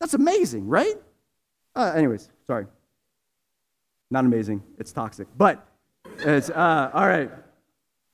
That's 0.00 0.14
amazing, 0.14 0.68
right? 0.68 0.94
Uh, 1.74 1.92
anyways, 1.94 2.30
sorry. 2.46 2.66
Not 4.10 4.24
amazing. 4.24 4.62
It's 4.78 4.92
toxic. 4.92 5.26
But 5.36 5.66
it's, 6.18 6.50
uh, 6.50 6.90
all 6.92 7.08
right. 7.08 7.30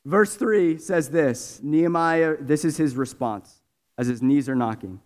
Verse 0.05 0.35
3 0.35 0.79
says 0.79 1.11
this 1.11 1.61
Nehemiah, 1.62 2.37
this 2.40 2.64
is 2.64 2.76
his 2.76 2.96
response 2.96 3.61
as 3.98 4.07
his 4.07 4.22
knees 4.22 4.48
are 4.48 4.55
knocking. 4.55 5.00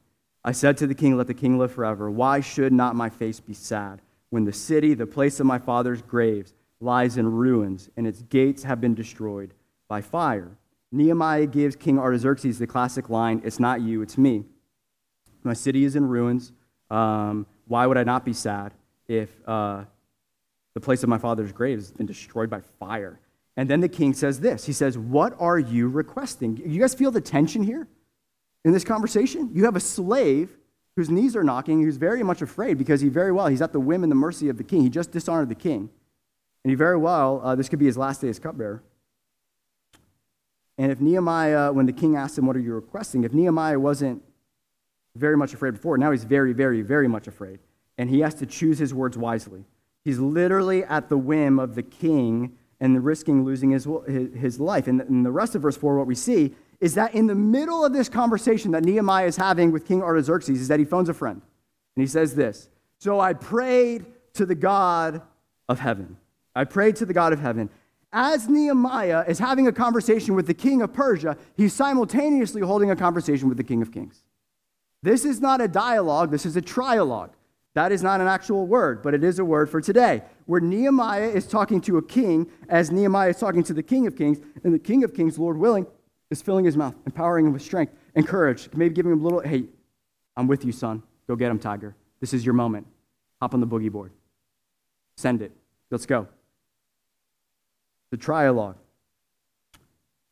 I 0.45 0.53
said 0.53 0.77
to 0.79 0.87
the 0.87 0.95
king, 0.95 1.17
Let 1.17 1.27
the 1.27 1.35
king 1.35 1.59
live 1.59 1.73
forever. 1.73 2.11
Why 2.11 2.41
should 2.41 2.73
not 2.73 2.95
my 2.95 3.09
face 3.09 3.41
be 3.41 3.55
sad 3.55 4.03
when 4.31 4.45
the 4.45 4.53
city, 4.53 4.95
the 4.95 5.07
place 5.07 5.41
of 5.41 5.47
my 5.47 5.59
father's 5.59 6.03
graves, 6.03 6.53
lies 6.85 7.17
in 7.17 7.31
ruins 7.33 7.89
and 7.97 8.07
its 8.07 8.23
gates 8.23 8.63
have 8.63 8.81
been 8.81 8.95
destroyed 8.95 9.55
by 9.89 10.01
fire? 10.01 10.57
Nehemiah 10.93 11.47
gives 11.47 11.75
King 11.75 11.99
Artaxerxes 11.99 12.59
the 12.59 12.67
classic 12.67 13.11
line 13.11 13.43
It's 13.45 13.59
not 13.59 13.81
you, 13.81 14.03
it's 14.03 14.17
me. 14.17 14.45
My 15.43 15.55
city 15.55 15.85
is 15.85 15.97
in 15.97 16.07
ruins. 16.07 16.53
Um, 16.91 17.47
why 17.67 17.87
would 17.87 17.99
I 17.99 18.05
not 18.05 18.25
be 18.25 18.33
sad 18.33 18.73
if 19.09 19.31
uh, 19.47 19.85
the 20.75 20.81
place 20.81 21.03
of 21.03 21.09
my 21.09 21.19
father's 21.19 21.53
grave 21.53 21.79
has 21.79 21.91
been 21.91 22.07
destroyed 22.07 22.49
by 22.49 22.61
fire? 22.79 23.19
And 23.57 23.69
then 23.69 23.81
the 23.81 23.89
king 23.89 24.15
says 24.15 24.41
this 24.41 24.67
He 24.67 24.73
says, 24.73 24.97
What 24.99 25.35
are 25.39 25.59
you 25.59 25.89
requesting? 25.89 26.63
You 26.65 26.81
guys 26.81 26.95
feel 26.95 27.11
the 27.11 27.21
tension 27.21 27.63
here 27.63 27.89
in 28.65 28.73
this 28.73 28.85
conversation? 28.85 29.51
You 29.53 29.65
have 29.65 29.77
a 29.77 29.81
slave 29.81 30.57
whose 30.97 31.11
knees 31.11 31.35
are 31.35 31.45
knocking, 31.45 31.83
who's 31.83 31.97
very 31.97 32.23
much 32.23 32.41
afraid 32.41 32.79
because 32.79 33.01
he 33.01 33.09
very 33.09 33.33
well, 33.33 33.49
he's 33.49 33.63
at 33.63 33.73
the 33.73 33.81
whim 33.81 34.03
and 34.03 34.13
the 34.13 34.17
mercy 34.17 34.49
of 34.49 34.59
the 34.59 34.65
king. 34.65 34.83
He 34.83 34.89
just 34.89 35.11
dishonored 35.11 35.49
the 35.49 35.55
king. 35.57 35.91
And 36.65 36.71
he 36.71 36.75
very 36.75 36.97
well, 36.97 37.41
uh, 37.45 37.55
this 37.55 37.69
could 37.69 37.79
be 37.79 37.85
his 37.85 37.99
last 37.99 38.23
day 38.23 38.29
as 38.29 38.39
cupbearer. 38.39 38.83
And 40.79 40.91
if 40.91 41.01
Nehemiah, 41.01 41.73
when 41.73 41.87
the 41.87 41.93
king 41.93 42.17
asked 42.17 42.39
him, 42.39 42.47
What 42.47 42.57
are 42.57 42.61
you 42.61 42.75
requesting? 42.75 43.25
If 43.25 43.33
Nehemiah 43.33 43.79
wasn't 43.79 44.23
very 45.15 45.37
much 45.37 45.55
afraid 45.55 45.73
before, 45.73 45.99
now 45.99 46.11
he's 46.11 46.25
very, 46.25 46.53
very, 46.53 46.83
very 46.83 47.07
much 47.07 47.29
afraid. 47.29 47.61
And 47.97 48.11
he 48.11 48.21
has 48.21 48.35
to 48.37 48.47
choose 48.47 48.79
his 48.79 48.93
words 48.93 49.17
wisely. 49.17 49.65
He's 50.05 50.19
literally 50.19 50.85
at 50.85 51.09
the 51.09 51.17
whim 51.17 51.59
of 51.59 51.75
the 51.75 51.83
king 51.83 52.57
and 52.81 53.05
risking 53.05 53.45
losing 53.45 53.71
his, 53.71 53.87
his 54.07 54.59
life. 54.59 54.89
And 54.89 55.01
in 55.03 55.23
the 55.23 55.31
rest 55.31 55.55
of 55.55 55.63
verse 55.63 55.77
4, 55.77 55.97
what 55.97 56.07
we 56.07 56.17
see 56.17 56.55
is 56.81 56.95
that 56.97 57.15
in 57.15 57.27
the 57.27 57.35
middle 57.35 57.85
of 57.85 57.93
this 57.93 58.09
conversation 58.09 58.73
that 58.73 58.85
Nehemiah 58.85 59.27
is 59.27 59.37
having 59.37 59.71
with 59.71 59.87
King 59.87 60.03
Artaxerxes, 60.03 60.61
is 60.61 60.69
that 60.69 60.79
he 60.79 60.85
phones 60.85 61.09
a 61.09 61.15
friend. 61.15 61.41
And 61.97 62.03
he 62.03 62.07
says 62.07 62.35
this 62.35 62.69
So 62.99 63.21
I 63.21 63.33
prayed 63.33 64.05
to 64.35 64.45
the 64.45 64.55
God 64.57 65.23
of 65.69 65.79
heaven. 65.79 66.17
I 66.55 66.65
prayed 66.65 66.97
to 66.97 67.07
the 67.07 67.13
God 67.13 67.33
of 67.33 67.41
heaven. 67.41 67.71
As 68.13 68.49
Nehemiah 68.49 69.25
is 69.27 69.41
having 69.41 69.67
a 69.67 69.73
conversation 69.73 70.35
with 70.35 70.47
the 70.47 70.55
king 70.55 70.83
of 70.83 70.93
Persia, 70.93 71.37
he's 71.57 71.73
simultaneously 71.73 72.63
holding 72.63 72.91
a 72.91 72.97
conversation 72.97 73.49
with 73.49 73.57
the 73.57 73.65
king 73.65 73.83
of 73.83 73.91
kings. 73.91 74.23
This 75.03 75.25
is 75.25 75.41
not 75.41 75.61
a 75.61 75.69
dialogue, 75.69 76.31
this 76.31 76.47
is 76.47 76.57
a 76.57 76.63
trialogue. 76.63 77.31
That 77.75 77.91
is 77.91 78.05
not 78.05 78.21
an 78.21 78.29
actual 78.29 78.67
word, 78.67 79.03
but 79.03 79.15
it 79.15 79.25
is 79.25 79.41
a 79.41 79.45
word 79.45 79.69
for 79.69 79.81
today, 79.81 80.23
where 80.47 80.61
Nehemiah 80.61 81.29
is 81.29 81.47
talking 81.47 81.81
to 81.83 81.99
a 81.99 82.03
king 82.03 82.49
as 82.69 82.93
Nehemiah 82.93 83.31
is 83.31 83.39
talking 83.39 83.65
to 83.65 83.75
the 83.75 83.83
king 83.83 84.07
of 84.07 84.17
kings, 84.17 84.39
and 84.63 84.73
the 84.73 84.79
king 84.79 85.03
of 85.03 85.13
kings, 85.13 85.39
Lord 85.39 85.59
willing, 85.59 85.87
is 86.31 86.41
filling 86.41 86.65
his 86.65 86.77
mouth, 86.77 86.95
empowering 87.05 87.47
him 87.47 87.53
with 87.53 87.63
strength 87.63 87.93
and 88.15 88.27
courage, 88.27 88.69
maybe 88.75 88.95
giving 88.95 89.11
him 89.11 89.21
a 89.21 89.25
little, 89.25 89.41
hey, 89.41 89.65
I'm 90.37 90.47
with 90.47 90.65
you, 90.65 90.71
son. 90.71 91.03
Go 91.27 91.35
get 91.35 91.51
him, 91.51 91.59
Tiger. 91.59 91.97
This 92.21 92.33
is 92.33 92.45
your 92.45 92.55
moment. 92.55 92.87
Hop 93.41 93.55
on 93.55 93.61
the 93.61 93.67
boogie 93.67 93.91
board. 93.91 94.13
Send 95.17 95.43
it. 95.43 95.51
Let's 95.91 96.07
go. 96.07 96.29
The 98.15 98.19
trialogue. 98.19 98.77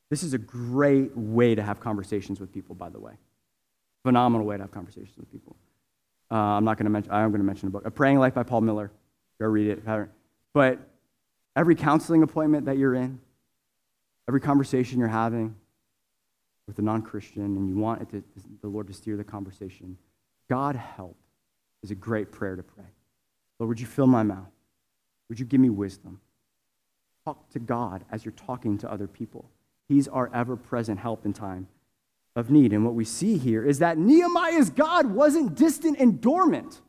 This 0.08 0.22
is 0.22 0.34
a 0.34 0.38
great 0.38 1.16
way 1.16 1.56
to 1.56 1.64
have 1.64 1.80
conversations 1.80 2.38
with 2.38 2.52
people, 2.52 2.76
by 2.76 2.88
the 2.88 3.00
way. 3.00 3.14
Phenomenal 4.04 4.46
way 4.46 4.56
to 4.56 4.62
have 4.62 4.70
conversations 4.70 5.16
with 5.16 5.28
people. 5.32 5.56
Uh, 6.30 6.36
I'm 6.36 6.64
not 6.64 6.76
going 6.78 6.84
to 6.84 6.90
mention, 6.90 7.10
I'm 7.10 7.30
going 7.30 7.40
to 7.40 7.44
mention 7.44 7.66
a 7.66 7.70
book, 7.72 7.84
A 7.84 7.90
Praying 7.90 8.20
Life 8.20 8.34
by 8.34 8.44
Paul 8.44 8.60
Miller. 8.60 8.92
Go 9.40 9.46
read 9.46 9.66
it. 9.66 9.82
But 10.52 10.78
every 11.56 11.74
counseling 11.74 12.22
appointment 12.22 12.66
that 12.66 12.78
you're 12.78 12.94
in, 12.94 13.18
every 14.28 14.40
conversation 14.40 15.00
you're 15.00 15.08
having 15.08 15.56
with 16.68 16.78
a 16.78 16.82
non 16.82 17.02
Christian, 17.02 17.42
and 17.42 17.68
you 17.68 17.74
want 17.74 18.08
to, 18.10 18.22
the 18.60 18.68
Lord 18.68 18.86
to 18.86 18.92
steer 18.92 19.16
the 19.16 19.24
conversation, 19.24 19.98
God 20.48 20.76
help 20.76 21.16
is 21.82 21.90
a 21.90 21.96
great 21.96 22.30
prayer 22.30 22.54
to 22.54 22.62
pray. 22.62 22.86
Lord, 23.58 23.70
would 23.70 23.80
you 23.80 23.86
fill 23.86 24.06
my 24.06 24.22
mouth? 24.22 24.52
Would 25.28 25.40
you 25.40 25.46
give 25.46 25.60
me 25.60 25.68
wisdom? 25.68 26.20
Talk 27.24 27.50
to 27.50 27.58
God 27.58 28.04
as 28.10 28.24
you're 28.24 28.32
talking 28.32 28.78
to 28.78 28.90
other 28.90 29.06
people. 29.06 29.48
He's 29.88 30.08
our 30.08 30.30
ever 30.34 30.56
present 30.56 30.98
help 30.98 31.24
in 31.24 31.32
time 31.32 31.68
of 32.34 32.50
need. 32.50 32.72
And 32.72 32.84
what 32.84 32.94
we 32.94 33.04
see 33.04 33.38
here 33.38 33.64
is 33.64 33.78
that 33.80 33.98
Nehemiah's 33.98 34.70
God 34.70 35.06
wasn't 35.06 35.54
distant 35.54 35.98
and 35.98 36.20
dormant. 36.20 36.80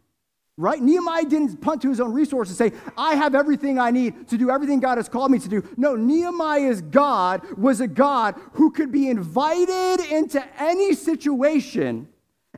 Right? 0.56 0.80
Nehemiah 0.80 1.26
didn't 1.26 1.62
punt 1.62 1.82
to 1.82 1.90
his 1.90 2.00
own 2.00 2.14
resources 2.14 2.62
and 2.62 2.72
say, 2.72 2.80
I 2.96 3.16
have 3.16 3.34
everything 3.34 3.80
I 3.80 3.90
need 3.90 4.28
to 4.28 4.38
do 4.38 4.52
everything 4.52 4.80
God 4.80 5.00
has 5.00 5.10
called 5.10 5.32
me 5.32 5.40
to 5.40 5.50
do. 5.50 5.68
No, 5.78 5.96
Nehemiah's 5.96 6.82
God 6.82 7.58
was 7.58 7.82
a 7.82 7.88
God 7.88 8.36
who 8.54 8.70
could 8.70 8.92
be 8.92 9.10
invited 9.10 10.00
into 10.12 10.44
any 10.62 10.94
situation, 10.94 12.08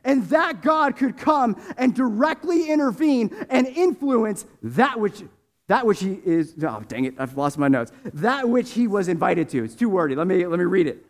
and 0.04 0.28
that 0.28 0.60
God 0.60 0.96
could 0.96 1.16
come 1.16 1.56
and 1.78 1.94
directly 1.94 2.70
intervene 2.70 3.34
and 3.48 3.66
influence 3.66 4.44
that 4.62 5.00
which 5.00 5.22
that 5.68 5.84
which 5.86 6.00
he 6.00 6.20
is, 6.24 6.54
oh 6.62 6.82
dang 6.86 7.06
it, 7.06 7.14
I've 7.18 7.36
lost 7.36 7.58
my 7.58 7.68
notes. 7.68 7.92
That 8.14 8.48
which 8.48 8.72
he 8.72 8.86
was 8.86 9.08
invited 9.08 9.48
to. 9.50 9.64
It's 9.64 9.74
too 9.74 9.88
wordy. 9.88 10.14
Let 10.14 10.26
me, 10.26 10.46
let 10.46 10.58
me 10.58 10.64
read 10.64 10.86
it. 10.86 11.04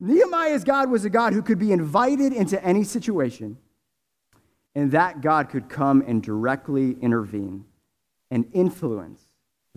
Nehemiah's 0.00 0.64
God 0.64 0.90
was 0.90 1.04
a 1.04 1.10
God 1.10 1.32
who 1.32 1.42
could 1.42 1.58
be 1.58 1.72
invited 1.72 2.32
into 2.32 2.62
any 2.62 2.84
situation, 2.84 3.56
and 4.74 4.90
that 4.92 5.20
God 5.20 5.48
could 5.48 5.68
come 5.68 6.02
and 6.06 6.22
directly 6.22 6.96
intervene 7.00 7.64
and 8.30 8.44
influence 8.52 9.22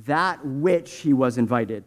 that 0.06 0.46
which 0.46 0.96
he 0.96 1.14
was 1.14 1.38
invited 1.38 1.86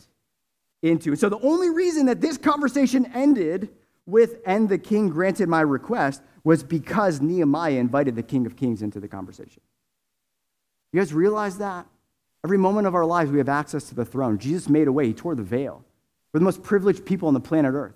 into. 0.82 1.14
So 1.16 1.28
the 1.28 1.40
only 1.40 1.70
reason 1.70 2.06
that 2.06 2.20
this 2.20 2.38
conversation 2.38 3.10
ended 3.14 3.70
with, 4.06 4.36
and 4.46 4.68
the 4.68 4.78
king 4.78 5.08
granted 5.08 5.48
my 5.48 5.60
request, 5.60 6.22
was 6.42 6.62
because 6.62 7.20
Nehemiah 7.20 7.74
invited 7.74 8.16
the 8.16 8.22
king 8.22 8.46
of 8.46 8.56
kings 8.56 8.80
into 8.80 8.98
the 8.98 9.08
conversation. 9.08 9.60
You 10.92 11.00
guys 11.00 11.12
realize 11.12 11.58
that? 11.58 11.86
Every 12.44 12.58
moment 12.58 12.86
of 12.86 12.94
our 12.94 13.04
lives, 13.04 13.30
we 13.30 13.38
have 13.38 13.48
access 13.48 13.84
to 13.84 13.94
the 13.94 14.04
throne. 14.04 14.38
Jesus 14.38 14.68
made 14.68 14.88
a 14.88 14.92
way, 14.92 15.06
he 15.06 15.12
tore 15.12 15.34
the 15.34 15.42
veil. 15.42 15.84
We're 16.32 16.40
the 16.40 16.44
most 16.44 16.62
privileged 16.62 17.04
people 17.04 17.28
on 17.28 17.34
the 17.34 17.40
planet 17.40 17.74
Earth 17.74 17.94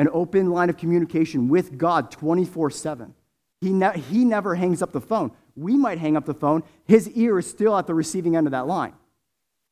an 0.00 0.08
open 0.14 0.50
line 0.50 0.70
of 0.70 0.78
communication 0.78 1.46
with 1.46 1.76
God 1.76 2.10
24 2.10 2.70
7. 2.70 3.14
He, 3.60 3.70
ne- 3.70 3.98
he 3.98 4.24
never 4.24 4.54
hangs 4.54 4.80
up 4.80 4.92
the 4.92 5.00
phone. 5.00 5.30
We 5.54 5.76
might 5.76 5.98
hang 5.98 6.16
up 6.16 6.24
the 6.24 6.32
phone. 6.32 6.62
His 6.86 7.10
ear 7.10 7.38
is 7.38 7.46
still 7.46 7.76
at 7.76 7.86
the 7.86 7.92
receiving 7.92 8.34
end 8.34 8.46
of 8.46 8.52
that 8.52 8.66
line. 8.66 8.94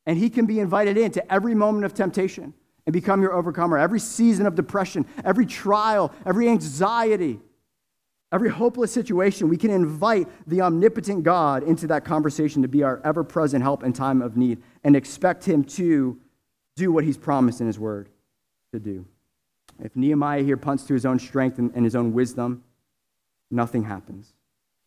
And 0.05 0.19
he 0.19 0.29
can 0.29 0.45
be 0.45 0.59
invited 0.59 0.99
into 0.99 1.33
every 1.33 1.55
moment 1.55 1.85
of 1.85 1.95
temptation 1.95 2.53
and 2.85 2.93
become 2.93 3.23
your 3.23 3.33
overcomer, 3.33 3.79
every 3.79 3.99
season 3.99 4.45
of 4.45 4.53
depression, 4.53 5.07
every 5.25 5.47
trial, 5.47 6.13
every 6.27 6.47
anxiety, 6.47 7.39
every 8.31 8.49
hopeless 8.49 8.91
situation. 8.91 9.49
We 9.49 9.57
can 9.57 9.71
invite 9.71 10.27
the 10.47 10.61
omnipotent 10.61 11.23
God 11.23 11.63
into 11.63 11.87
that 11.87 12.05
conversation 12.05 12.61
to 12.61 12.67
be 12.67 12.83
our 12.83 13.01
ever 13.03 13.23
present 13.23 13.63
help 13.63 13.83
in 13.83 13.93
time 13.93 14.21
of 14.21 14.37
need 14.37 14.61
and 14.83 14.95
expect 14.95 15.45
him 15.45 15.63
to 15.63 16.19
do 16.75 16.91
what 16.91 17.03
he's 17.03 17.17
promised 17.17 17.61
in 17.61 17.67
his 17.67 17.79
word 17.79 18.09
to 18.71 18.79
do. 18.79 19.05
If 19.83 19.95
Nehemiah 19.95 20.43
here 20.43 20.57
punts 20.57 20.83
to 20.85 20.93
his 20.93 21.05
own 21.05 21.19
strength 21.19 21.57
and, 21.57 21.71
and 21.73 21.85
his 21.85 21.95
own 21.95 22.13
wisdom, 22.13 22.63
nothing 23.49 23.83
happens. 23.83 24.33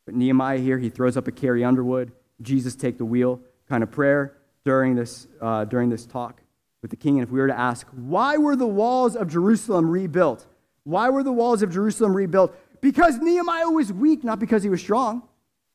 But 0.05 0.14
Nehemiah 0.14 0.59
here, 0.59 0.78
he 0.78 0.88
throws 0.88 1.16
up 1.16 1.28
a 1.28 1.33
Carrie 1.33 1.64
Underwood, 1.64 2.12
Jesus 2.40 2.74
take 2.74 2.98
the 2.98 3.05
wheel 3.05 3.40
kind 3.68 3.83
of 3.83 3.90
prayer 3.90 4.37
during 4.64 4.94
this, 4.94 5.26
uh, 5.40 5.64
during 5.64 5.88
this 5.88 6.07
talk 6.07 6.42
with 6.83 6.90
the 6.90 6.96
king. 6.96 7.18
And 7.18 7.26
if 7.26 7.33
we 7.33 7.40
were 7.40 7.46
to 7.46 7.59
ask, 7.59 7.87
why 7.92 8.37
were 8.37 8.57
the 8.57 8.66
walls 8.66 9.16
of 9.16 9.28
Jerusalem 9.28 9.88
rebuilt? 9.88 10.46
Why 10.85 11.09
were 11.11 11.22
the 11.22 11.33
walls 11.33 11.62
of 11.62 11.72
Jerusalem 11.72 12.14
rebuilt? 12.14 12.55
Because 12.83 13.18
Nehemiah 13.18 13.71
was 13.71 13.90
weak, 13.92 14.25
not 14.25 14.38
because 14.38 14.62
he 14.62 14.68
was 14.68 14.83
strong. 14.83 15.23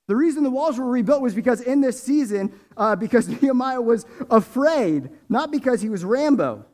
The 0.07 0.15
reason 0.15 0.43
the 0.43 0.51
walls 0.51 0.77
were 0.77 0.85
rebuilt 0.85 1.21
was 1.21 1.33
because 1.33 1.61
in 1.61 1.81
this 1.81 2.01
season, 2.01 2.53
uh, 2.75 2.95
because 2.95 3.27
Nehemiah 3.41 3.81
was 3.81 4.05
afraid, 4.29 5.09
not 5.27 5.49
because 5.51 5.81
he 5.81 5.89
was 5.89 6.05
Rambo. 6.05 6.65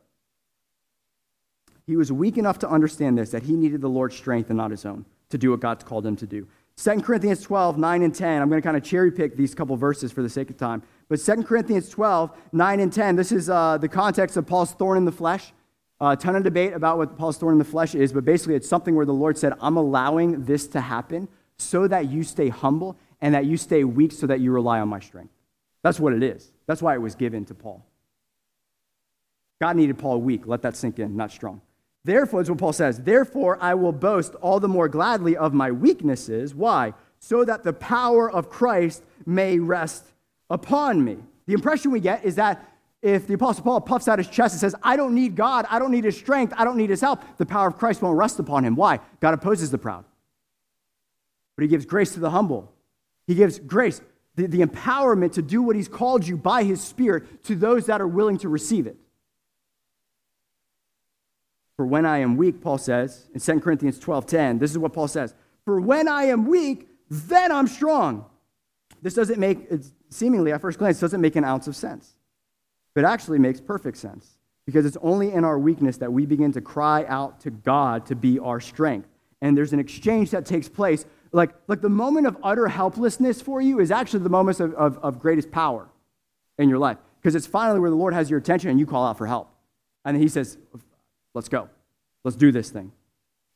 he 1.88 1.96
was 1.96 2.12
weak 2.12 2.38
enough 2.38 2.60
to 2.60 2.70
understand 2.70 3.18
this, 3.18 3.32
that 3.32 3.44
he 3.44 3.54
needed 3.54 3.80
the 3.82 3.90
Lord's 3.90 4.16
strength 4.16 4.50
and 4.50 4.58
not 4.58 4.72
his 4.72 4.86
own 4.86 5.06
to 5.30 5.38
do 5.38 5.52
what 5.52 5.62
God's 5.62 5.84
called 5.84 6.06
him 6.06 6.16
to 6.18 6.28
do. 6.28 6.48
2 6.78 7.02
Corinthians 7.02 7.42
12, 7.42 7.78
9 7.78 8.02
and 8.02 8.16
10. 8.16 8.42
I'm 8.42 8.50
going 8.50 8.62
to 8.62 8.66
kind 8.66 8.78
of 8.78 8.84
cherry 8.84 9.12
pick 9.12 9.38
these 9.38 9.54
couple 9.54 9.76
verses 9.78 10.12
for 10.12 10.24
the 10.24 10.30
sake 10.30 10.50
of 10.50 10.58
time. 10.58 10.82
But 11.08 11.20
2 11.20 11.44
Corinthians 11.44 11.90
12, 11.90 12.32
9 12.52 12.80
and 12.80 12.92
10, 12.92 13.16
this 13.16 13.32
is 13.32 13.50
uh, 13.50 13.78
the 13.78 13.88
context 13.88 14.38
of 14.38 14.48
Paul's 14.48 14.72
thorn 14.74 14.98
in 14.98 15.06
the 15.06 15.12
flesh. 15.12 15.54
A 16.12 16.18
ton 16.18 16.36
of 16.36 16.44
debate 16.44 16.74
about 16.74 16.98
what 16.98 17.18
Paul's 17.18 17.38
thorn 17.38 17.54
in 17.54 17.60
the 17.60 17.66
flesh 17.66 17.96
is, 17.96 18.12
but 18.12 18.26
basically 18.26 18.56
it's 18.56 18.68
something 18.68 18.94
where 18.94 19.06
the 19.06 19.14
Lord 19.14 19.38
said, 19.38 19.54
I'm 19.62 19.78
allowing 19.78 20.44
this 20.44 20.68
to 20.68 20.82
happen 20.82 21.30
so 21.58 21.88
that 21.88 22.10
you 22.10 22.24
stay 22.24 22.50
humble 22.50 22.98
and 23.22 23.34
that 23.34 23.46
you 23.46 23.56
stay 23.56 23.86
weak 23.86 24.12
so 24.12 24.28
that 24.28 24.42
you 24.42 24.52
rely 24.52 24.82
on 24.82 24.90
my 24.90 25.00
strength. 25.00 25.34
That's 25.82 26.00
what 26.00 26.14
it 26.14 26.22
is. 26.22 26.52
That's 26.66 26.82
why 26.82 26.94
it 26.94 27.02
was 27.02 27.16
given 27.16 27.46
to 27.46 27.54
Paul. 27.54 27.86
God 29.62 29.78
needed 29.78 29.98
Paul 29.98 30.20
weak. 30.20 30.46
Let 30.46 30.62
that 30.64 30.76
sink 30.76 31.00
in, 31.00 31.16
not 31.16 31.32
strong. 31.32 31.62
Therefore, 32.04 32.42
is 32.42 32.50
what 32.50 32.60
Paul 32.60 32.74
says. 32.74 33.00
Therefore, 33.00 33.58
I 33.62 33.74
will 33.76 33.94
boast 33.94 34.36
all 34.36 34.60
the 34.60 34.68
more 34.68 34.90
gladly 34.90 35.38
of 35.38 35.54
my 35.54 35.72
weaknesses. 35.72 36.54
Why? 36.54 36.94
So 37.20 37.46
that 37.46 37.64
the 37.64 37.72
power 37.72 38.30
of 38.30 38.50
Christ 38.50 39.04
may 39.26 39.58
rest 39.58 40.04
upon 40.50 41.02
me. 41.04 41.20
The 41.46 41.54
impression 41.54 41.92
we 41.92 42.02
get 42.02 42.26
is 42.26 42.36
that 42.36 42.73
if 43.04 43.28
the 43.28 43.34
Apostle 43.34 43.66
Paul 43.66 43.82
puffs 43.82 44.08
out 44.08 44.18
his 44.18 44.30
chest 44.30 44.54
and 44.54 44.62
says, 44.62 44.74
I 44.82 44.96
don't 44.96 45.14
need 45.14 45.36
God, 45.36 45.66
I 45.70 45.78
don't 45.78 45.92
need 45.92 46.06
his 46.06 46.18
strength, 46.18 46.54
I 46.58 46.64
don't 46.64 46.78
need 46.78 46.90
his 46.90 47.02
help, 47.02 47.22
the 47.38 47.46
power 47.46 47.68
of 47.68 47.78
Christ 47.78 48.02
won't 48.02 48.18
rest 48.18 48.40
upon 48.40 48.64
him. 48.64 48.78
Why? 48.78 49.02
God 49.20 49.34
opposes 49.34 49.70
the 49.72 49.78
proud. 49.78 50.06
But 51.58 51.64
he 51.64 51.68
gives 51.68 51.86
grace 51.86 52.14
to 52.14 52.22
the 52.22 52.30
humble. 52.30 52.74
He 53.28 53.36
gives 53.36 53.60
grace, 53.60 54.02
the, 54.36 54.48
the 54.48 54.62
empowerment 54.62 55.34
to 55.34 55.42
do 55.42 55.62
what 55.62 55.76
he's 55.76 55.90
called 55.90 56.26
you 56.26 56.38
by 56.38 56.64
his 56.64 56.82
Spirit 56.82 57.44
to 57.44 57.56
those 57.56 57.88
that 57.88 58.00
are 58.00 58.08
willing 58.08 58.38
to 58.38 58.48
receive 58.48 58.88
it. 58.88 58.96
For 61.76 61.86
when 61.86 62.06
I 62.06 62.20
am 62.20 62.38
weak, 62.38 62.62
Paul 62.62 62.78
says 62.78 63.28
in 63.34 63.42
2 63.42 63.60
Corinthians 63.60 64.00
12:10, 64.00 64.60
this 64.60 64.72
is 64.72 64.78
what 64.78 64.94
Paul 64.94 65.10
says. 65.10 65.34
For 65.66 65.82
when 65.82 66.08
I 66.08 66.26
am 66.26 66.46
weak, 66.46 66.88
then 67.10 67.52
I'm 67.52 67.68
strong. 67.68 68.26
This 69.02 69.14
doesn't 69.14 69.40
make, 69.40 69.68
seemingly 70.10 70.54
at 70.54 70.62
first 70.62 70.80
glance, 70.80 71.00
doesn't 71.00 71.20
make 71.20 71.36
an 71.36 71.44
ounce 71.44 71.68
of 71.68 71.76
sense. 71.76 72.16
But 72.94 73.06
actually 73.06 73.40
makes 73.40 73.60
perfect 73.60 73.98
sense. 73.98 74.38
Because 74.66 74.86
it's 74.86 74.98
only 75.02 75.32
in 75.32 75.44
our 75.44 75.60
weakness 75.60 75.98
that 75.98 76.14
we 76.14 76.26
begin 76.26 76.54
to 76.54 76.62
cry 76.62 77.06
out 77.06 77.42
to 77.42 77.52
God 77.52 78.06
to 78.06 78.16
be 78.16 78.40
our 78.40 78.62
strength. 78.62 79.10
And 79.42 79.58
there's 79.58 79.74
an 79.74 79.80
exchange 79.80 80.32
that 80.32 80.46
takes 80.46 80.70
place. 80.70 81.06
Like, 81.34 81.54
like 81.68 81.82
the 81.82 81.90
moment 81.90 82.28
of 82.28 82.38
utter 82.44 82.68
helplessness 82.68 83.42
for 83.42 83.62
you 83.62 83.80
is 83.80 83.92
actually 83.92 84.24
the 84.24 84.30
moment 84.30 84.60
of, 84.62 84.74
of, 84.76 84.98
of 85.00 85.20
greatest 85.20 85.52
power 85.52 85.90
in 86.58 86.70
your 86.70 86.78
life. 86.78 86.98
Because 87.22 87.36
it's 87.36 87.48
finally 87.48 87.80
where 87.80 87.90
the 87.90 87.96
Lord 87.96 88.14
has 88.14 88.30
your 88.30 88.40
attention 88.40 88.70
and 88.70 88.80
you 88.80 88.86
call 88.86 89.06
out 89.06 89.18
for 89.18 89.28
help. 89.28 89.50
And 90.06 90.16
He 90.16 90.30
says, 90.30 90.58
Let's 91.34 91.50
go. 91.50 91.70
Let's 92.24 92.38
do 92.38 92.52
this 92.52 92.70
thing. 92.70 92.92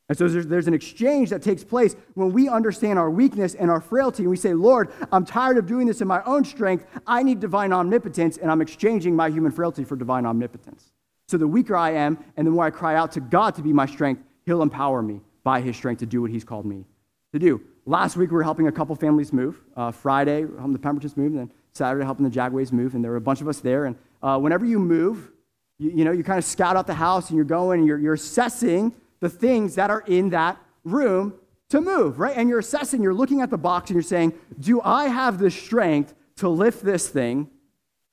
And 0.08 0.16
so 0.16 0.26
there's, 0.26 0.46
there's, 0.46 0.68
an 0.68 0.74
exchange 0.74 1.28
that 1.30 1.42
takes 1.42 1.62
place 1.62 1.94
when 2.14 2.32
we 2.32 2.48
understand 2.48 2.98
our 2.98 3.10
weakness 3.10 3.54
and 3.54 3.70
our 3.70 3.80
frailty, 3.80 4.22
and 4.22 4.30
we 4.30 4.38
say, 4.38 4.54
Lord, 4.54 4.90
I'm 5.12 5.26
tired 5.26 5.58
of 5.58 5.66
doing 5.66 5.86
this 5.86 6.00
in 6.00 6.08
my 6.08 6.22
own 6.24 6.44
strength. 6.44 6.86
I 7.06 7.22
need 7.22 7.40
divine 7.40 7.74
omnipotence, 7.74 8.38
and 8.38 8.50
I'm 8.50 8.62
exchanging 8.62 9.14
my 9.14 9.28
human 9.28 9.52
frailty 9.52 9.84
for 9.84 9.96
divine 9.96 10.24
omnipotence. 10.24 10.92
So 11.26 11.36
the 11.36 11.46
weaker 11.46 11.76
I 11.76 11.90
am, 11.90 12.18
and 12.38 12.46
the 12.46 12.50
more 12.50 12.64
I 12.64 12.70
cry 12.70 12.94
out 12.94 13.12
to 13.12 13.20
God 13.20 13.54
to 13.56 13.62
be 13.62 13.72
my 13.72 13.84
strength, 13.84 14.22
He'll 14.46 14.62
empower 14.62 15.02
me 15.02 15.20
by 15.44 15.60
His 15.60 15.76
strength 15.76 15.98
to 15.98 16.06
do 16.06 16.22
what 16.22 16.30
He's 16.30 16.44
called 16.44 16.64
me 16.64 16.86
to 17.32 17.38
do. 17.38 17.60
Last 17.84 18.16
week, 18.16 18.30
we 18.30 18.36
were 18.36 18.42
helping 18.42 18.66
a 18.66 18.72
couple 18.72 18.96
families 18.96 19.30
move. 19.30 19.60
Uh, 19.76 19.90
Friday, 19.90 20.40
helping 20.40 20.72
the 20.72 20.78
Pembertons 20.78 21.18
move, 21.18 21.32
and 21.32 21.38
then 21.38 21.52
Saturday, 21.74 22.04
helping 22.04 22.24
the 22.24 22.30
Jagways 22.30 22.72
move, 22.72 22.94
and 22.94 23.04
there 23.04 23.10
were 23.10 23.18
a 23.18 23.20
bunch 23.20 23.42
of 23.42 23.48
us 23.48 23.60
there. 23.60 23.84
And 23.84 23.96
uh, 24.22 24.38
whenever 24.38 24.64
you 24.64 24.78
move, 24.78 25.30
you, 25.78 25.90
you 25.90 26.04
know, 26.06 26.12
you 26.12 26.24
kind 26.24 26.38
of 26.38 26.44
scout 26.46 26.76
out 26.76 26.86
the 26.86 26.94
house 26.94 27.28
and 27.28 27.36
you're 27.36 27.44
going 27.44 27.80
and 27.80 27.86
you're, 27.86 27.98
you're 27.98 28.14
assessing 28.14 28.94
the 29.20 29.28
things 29.28 29.74
that 29.76 29.90
are 29.90 30.02
in 30.06 30.30
that 30.30 30.58
room 30.84 31.34
to 31.70 31.80
move, 31.80 32.18
right? 32.18 32.36
And 32.36 32.48
you're 32.48 32.58
assessing, 32.58 33.02
you're 33.02 33.14
looking 33.14 33.40
at 33.40 33.50
the 33.50 33.58
box 33.58 33.90
and 33.90 33.96
you're 33.96 34.02
saying, 34.02 34.32
do 34.58 34.80
I 34.80 35.08
have 35.08 35.38
the 35.38 35.50
strength 35.50 36.14
to 36.36 36.48
lift 36.48 36.84
this 36.84 37.08
thing 37.08 37.50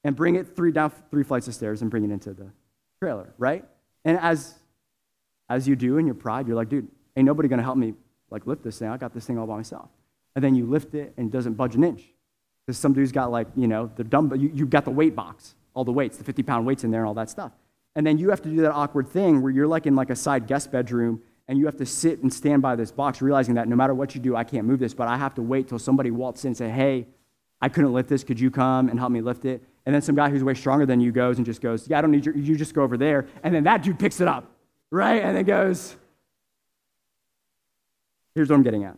and 0.03 0.15
bring 0.15 0.35
it 0.35 0.55
three 0.55 0.71
down 0.71 0.91
three 1.09 1.23
flights 1.23 1.47
of 1.47 1.53
stairs 1.53 1.81
and 1.81 1.89
bring 1.89 2.03
it 2.03 2.11
into 2.11 2.33
the 2.33 2.47
trailer, 2.99 3.33
right? 3.37 3.65
And 4.03 4.19
as 4.19 4.55
as 5.47 5.67
you 5.67 5.75
do 5.75 5.97
in 5.97 6.05
your 6.05 6.15
pride, 6.15 6.47
you're 6.47 6.55
like, 6.55 6.69
dude, 6.69 6.87
ain't 7.15 7.25
nobody 7.25 7.47
gonna 7.47 7.63
help 7.63 7.77
me 7.77 7.93
like 8.31 8.47
lift 8.47 8.63
this 8.63 8.79
thing. 8.79 8.89
I 8.89 8.97
got 8.97 9.13
this 9.13 9.25
thing 9.25 9.37
all 9.37 9.47
by 9.47 9.57
myself. 9.57 9.89
And 10.35 10.43
then 10.43 10.55
you 10.55 10.65
lift 10.65 10.95
it 10.95 11.13
and 11.17 11.29
it 11.29 11.31
doesn't 11.31 11.53
budge 11.53 11.75
an 11.75 11.83
inch. 11.83 12.03
Because 12.65 12.79
some 12.79 12.93
dude's 12.93 13.11
got 13.11 13.31
like, 13.31 13.47
you 13.55 13.67
know, 13.67 13.91
the 13.95 14.03
dumbbell, 14.03 14.39
you, 14.39 14.51
you've 14.53 14.71
got 14.71 14.85
the 14.85 14.91
weight 14.91 15.15
box 15.15 15.53
all 15.75 15.83
the 15.83 15.91
weights, 15.91 16.17
the 16.17 16.23
50 16.23 16.41
pound 16.41 16.65
weights 16.65 16.83
in 16.83 16.89
there 16.89 17.01
and 17.01 17.07
all 17.07 17.13
that 17.13 17.29
stuff. 17.29 17.51
And 17.95 18.05
then 18.05 18.17
you 18.17 18.29
have 18.29 18.41
to 18.41 18.49
do 18.49 18.61
that 18.61 18.71
awkward 18.71 19.07
thing 19.07 19.41
where 19.41 19.51
you're 19.51 19.67
like 19.67 19.85
in 19.85 19.95
like 19.95 20.09
a 20.09 20.15
side 20.15 20.47
guest 20.47 20.71
bedroom 20.71 21.21
and 21.47 21.57
you 21.57 21.65
have 21.65 21.77
to 21.77 21.85
sit 21.85 22.21
and 22.21 22.33
stand 22.33 22.61
by 22.61 22.75
this 22.75 22.91
box 22.91 23.21
realizing 23.21 23.55
that 23.55 23.67
no 23.67 23.75
matter 23.75 23.93
what 23.93 24.15
you 24.15 24.21
do, 24.21 24.35
I 24.35 24.43
can't 24.43 24.65
move 24.65 24.79
this, 24.79 24.93
but 24.93 25.07
I 25.07 25.17
have 25.17 25.35
to 25.35 25.41
wait 25.41 25.67
till 25.67 25.79
somebody 25.79 26.11
walks 26.11 26.43
in 26.43 26.49
and 26.49 26.57
say, 26.57 26.69
hey, 26.69 27.07
I 27.61 27.69
couldn't 27.69 27.93
lift 27.93 28.09
this. 28.09 28.23
Could 28.23 28.39
you 28.39 28.51
come 28.51 28.89
and 28.89 28.99
help 28.99 29.11
me 29.11 29.21
lift 29.21 29.45
it? 29.45 29.63
And 29.85 29.93
then 29.93 30.01
some 30.01 30.15
guy 30.15 30.29
who's 30.29 30.43
way 30.43 30.55
stronger 30.55 30.85
than 30.85 30.99
you 30.99 31.11
goes 31.11 31.37
and 31.37 31.45
just 31.45 31.61
goes, 31.61 31.87
yeah, 31.87 31.99
I 31.99 32.01
don't 32.01 32.11
need 32.11 32.25
you. 32.25 32.33
You 32.33 32.55
just 32.55 32.73
go 32.73 32.81
over 32.81 32.97
there. 32.97 33.27
And 33.43 33.53
then 33.53 33.63
that 33.63 33.83
dude 33.83 33.99
picks 33.99 34.19
it 34.19 34.27
up, 34.27 34.51
right? 34.91 35.23
And 35.23 35.37
then 35.37 35.45
goes, 35.45 35.95
here's 38.33 38.49
what 38.49 38.55
I'm 38.55 38.63
getting 38.63 38.83
at. 38.83 38.97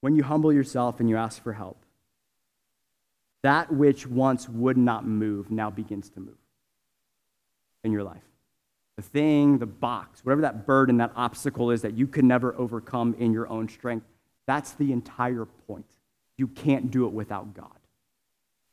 When 0.00 0.16
you 0.16 0.22
humble 0.22 0.52
yourself 0.52 1.00
and 1.00 1.08
you 1.08 1.16
ask 1.16 1.42
for 1.42 1.52
help, 1.52 1.78
that 3.42 3.72
which 3.72 4.06
once 4.06 4.48
would 4.48 4.78
not 4.78 5.06
move 5.06 5.50
now 5.50 5.70
begins 5.70 6.08
to 6.10 6.20
move 6.20 6.36
in 7.84 7.92
your 7.92 8.02
life. 8.02 8.22
The 8.96 9.02
thing, 9.02 9.58
the 9.58 9.66
box, 9.66 10.24
whatever 10.24 10.42
that 10.42 10.66
burden, 10.66 10.98
that 10.98 11.12
obstacle 11.16 11.70
is 11.70 11.82
that 11.82 11.94
you 11.94 12.06
can 12.06 12.26
never 12.26 12.54
overcome 12.56 13.14
in 13.18 13.32
your 13.32 13.48
own 13.48 13.68
strength, 13.68 14.06
that's 14.46 14.72
the 14.72 14.92
entire 14.92 15.46
point. 15.66 15.86
You 16.36 16.48
can't 16.48 16.90
do 16.90 17.06
it 17.06 17.12
without 17.12 17.54
God. 17.54 17.70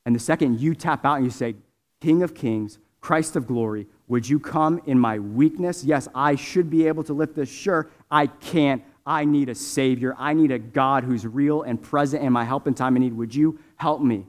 And 0.06 0.16
the 0.16 0.20
second 0.20 0.60
you 0.60 0.76
tap 0.76 1.06
out 1.06 1.16
and 1.16 1.26
you 1.26 1.32
say, 1.32 1.56
King 2.00 2.24
of 2.24 2.34
kings, 2.34 2.80
Christ 3.00 3.36
of 3.36 3.48
glory, 3.48 3.88
would 4.08 4.28
you 4.28 4.40
come 4.40 4.82
in 4.86 5.00
my 5.00 5.20
weakness? 5.20 5.84
Yes, 5.84 6.08
I 6.14 6.36
should 6.36 6.70
be 6.70 6.88
able 6.88 7.04
to 7.04 7.14
lift 7.14 7.36
this. 7.36 7.50
Sure, 7.50 7.90
I 8.10 8.28
can't. 8.28 8.84
I 9.06 9.26
need 9.26 9.50
a 9.50 9.56
Savior. 9.56 10.16
I 10.18 10.34
need 10.34 10.52
a 10.52 10.60
God 10.60 11.04
who's 11.04 11.26
real 11.26 11.64
and 11.64 11.82
present 11.82 12.24
in 12.24 12.32
my 12.32 12.44
help 12.44 12.68
in 12.68 12.74
time 12.74 12.96
of 12.96 13.02
need. 13.02 13.14
Would 13.14 13.34
you 13.34 13.60
help 13.78 14.02
me? 14.02 14.26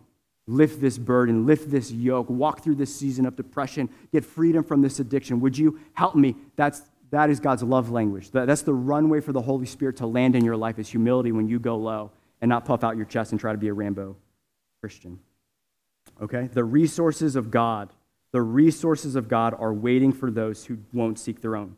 Lift 0.46 0.80
this 0.80 0.98
burden, 0.98 1.46
lift 1.46 1.70
this 1.70 1.92
yoke, 1.92 2.28
walk 2.28 2.62
through 2.62 2.74
this 2.74 2.94
season 2.94 3.26
of 3.26 3.36
depression, 3.36 3.88
get 4.12 4.24
freedom 4.24 4.64
from 4.64 4.82
this 4.82 4.98
addiction. 4.98 5.40
Would 5.40 5.56
you 5.56 5.80
help 5.94 6.14
me? 6.14 6.36
That's, 6.56 6.82
that 7.10 7.30
is 7.30 7.40
God's 7.40 7.62
love 7.62 7.90
language. 7.90 8.30
That's 8.30 8.62
the 8.62 8.74
runway 8.74 9.20
for 9.20 9.32
the 9.32 9.42
Holy 9.42 9.66
Spirit 9.66 9.96
to 9.98 10.06
land 10.06 10.34
in 10.34 10.44
your 10.44 10.56
life 10.56 10.78
is 10.78 10.88
humility 10.88 11.32
when 11.32 11.48
you 11.48 11.58
go 11.58 11.76
low 11.76 12.10
and 12.40 12.48
not 12.48 12.64
puff 12.64 12.82
out 12.82 12.96
your 12.96 13.06
chest 13.06 13.32
and 13.32 13.40
try 13.40 13.52
to 13.52 13.58
be 13.58 13.68
a 13.68 13.72
Rambo 13.72 14.16
Christian. 14.80 15.20
Okay? 16.20 16.48
The 16.52 16.64
resources 16.64 17.36
of 17.36 17.50
God, 17.50 17.92
the 18.32 18.42
resources 18.42 19.14
of 19.14 19.28
God 19.28 19.54
are 19.58 19.72
waiting 19.72 20.12
for 20.12 20.30
those 20.30 20.64
who 20.64 20.78
won't 20.92 21.18
seek 21.18 21.40
their 21.40 21.54
own. 21.54 21.76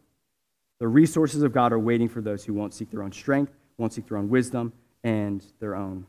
The 0.81 0.88
resources 0.88 1.42
of 1.42 1.53
God 1.53 1.72
are 1.72 1.79
waiting 1.79 2.09
for 2.09 2.20
those 2.20 2.44
who 2.44 2.55
won't 2.55 2.74
seek 2.74 2.90
their 2.90 3.03
own 3.03 3.12
strength, 3.12 3.53
won't 3.77 3.92
seek 3.92 4.09
their 4.09 4.18
own 4.18 4.29
wisdom, 4.29 4.72
and 5.03 5.44
their 5.61 5.74
own 5.74 6.07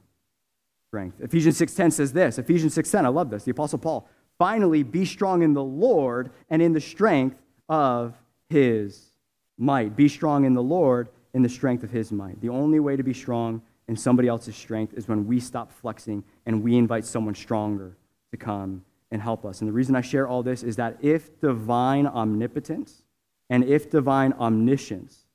strength. 0.96 1.20
Ephesians 1.20 1.58
6:10 1.58 1.92
says 1.92 2.14
this. 2.14 2.40
Ephesians 2.40 2.74
6:10, 2.74 3.06
I 3.06 3.10
love 3.10 3.30
this. 3.30 3.44
The 3.44 3.52
apostle 3.52 3.80
Paul, 3.80 4.08
"Finally 4.38 4.82
be 4.84 5.04
strong 5.04 5.42
in 5.42 5.54
the 5.54 5.64
Lord 5.64 6.32
and 6.50 6.62
in 6.62 6.72
the 6.72 6.80
strength 6.80 7.38
of 7.68 8.18
his 8.48 9.12
might." 9.58 9.98
Be 9.98 10.08
strong 10.08 10.46
in 10.46 10.54
the 10.54 10.64
Lord 10.64 11.10
in 11.34 11.42
the 11.42 11.50
strength 11.50 11.84
of 11.84 11.92
his 11.92 12.14
might. 12.14 12.40
The 12.40 12.48
only 12.48 12.80
way 12.80 12.96
to 12.96 13.04
be 13.04 13.14
strong 13.14 13.62
in 13.90 13.98
somebody 13.98 14.30
else's 14.30 14.56
strength 14.56 14.94
is 14.94 15.06
when 15.06 15.28
we 15.28 15.42
stop 15.42 15.70
flexing 15.70 16.24
and 16.46 16.64
we 16.64 16.78
invite 16.78 17.04
someone 17.04 17.36
stronger 17.36 17.98
to 18.32 18.38
come 18.38 18.86
and 19.12 19.22
help 19.22 19.44
us. 19.44 19.60
And 19.60 19.68
the 19.68 19.74
reason 19.74 19.98
I 19.98 20.02
share 20.02 20.30
all 20.30 20.44
this 20.44 20.64
is 20.64 20.78
that 20.78 20.98
if 21.04 21.42
divine 21.42 22.08
omnipotence 22.08 23.04
and 23.50 23.66
if 23.66 23.90
divine 23.90 24.32
omniscience 24.32 25.26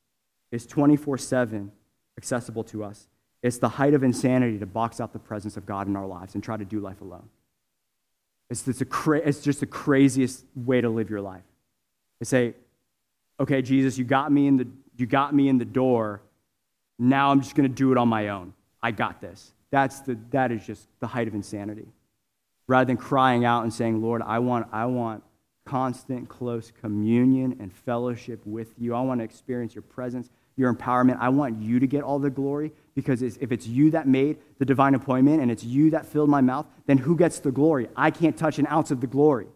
is 0.50 0.66
24 0.66 1.18
7 1.18 1.70
accessible 2.16 2.64
to 2.64 2.82
us, 2.82 3.10
it's 3.42 3.58
the 3.58 3.68
height 3.68 3.94
of 3.94 4.02
insanity 4.02 4.58
to 4.58 4.66
box 4.66 5.00
out 5.00 5.12
the 5.12 5.18
presence 5.18 5.56
of 5.56 5.64
God 5.66 5.86
in 5.86 5.96
our 5.96 6.06
lives 6.06 6.34
and 6.34 6.44
try 6.44 6.56
to 6.56 6.64
do 6.64 6.80
life 6.80 7.00
alone. 7.00 7.28
It's, 8.50 8.66
a 8.80 8.84
cra- 8.84 9.18
it's 9.24 9.40
just 9.40 9.60
the 9.60 9.66
craziest 9.66 10.44
way 10.56 10.80
to 10.80 10.88
live 10.88 11.08
your 11.08 11.20
life. 11.20 11.44
They 12.18 12.24
say, 12.24 12.54
okay, 13.38 13.62
Jesus, 13.62 13.96
you 13.96 14.04
got 14.04 14.30
me 14.32 14.46
in 14.48 14.56
the, 14.56 14.66
you 14.96 15.06
got 15.06 15.34
me 15.34 15.48
in 15.48 15.58
the 15.58 15.64
door. 15.64 16.20
Now 16.98 17.30
I'm 17.30 17.40
just 17.40 17.54
going 17.54 17.68
to 17.68 17.74
do 17.74 17.92
it 17.92 17.98
on 17.98 18.08
my 18.08 18.28
own. 18.28 18.52
I 18.82 18.90
got 18.90 19.20
this. 19.20 19.52
That's 19.70 20.00
the, 20.00 20.18
that 20.32 20.50
is 20.50 20.66
just 20.66 20.88
the 20.98 21.06
height 21.06 21.28
of 21.28 21.34
insanity. 21.34 21.86
Rather 22.66 22.84
than 22.84 22.96
crying 22.96 23.44
out 23.44 23.62
and 23.62 23.72
saying, 23.72 24.02
Lord, 24.02 24.20
I 24.22 24.40
want, 24.40 24.66
I 24.72 24.86
want 24.86 25.22
constant, 25.64 26.28
close 26.28 26.72
communion 26.80 27.56
and 27.60 27.72
fellowship 27.72 28.44
with 28.44 28.74
you. 28.78 28.94
I 28.94 29.00
want 29.00 29.20
to 29.20 29.24
experience 29.24 29.74
your 29.74 29.82
presence 29.82 30.28
your 30.60 30.72
empowerment. 30.72 31.18
I 31.18 31.30
want 31.30 31.60
you 31.60 31.80
to 31.80 31.86
get 31.86 32.02
all 32.02 32.18
the 32.18 32.30
glory 32.30 32.72
because 32.94 33.22
if 33.22 33.50
it's 33.50 33.66
you 33.66 33.90
that 33.92 34.06
made 34.06 34.36
the 34.58 34.64
divine 34.64 34.94
appointment 34.94 35.40
and 35.40 35.50
it's 35.50 35.64
you 35.64 35.90
that 35.90 36.06
filled 36.06 36.28
my 36.28 36.40
mouth, 36.40 36.66
then 36.86 36.98
who 36.98 37.16
gets 37.16 37.40
the 37.40 37.50
glory? 37.50 37.88
I 37.96 38.10
can't 38.10 38.36
touch 38.36 38.58
an 38.58 38.66
ounce 38.66 38.90
of 38.90 39.00
the 39.00 39.06
glory. 39.06 39.46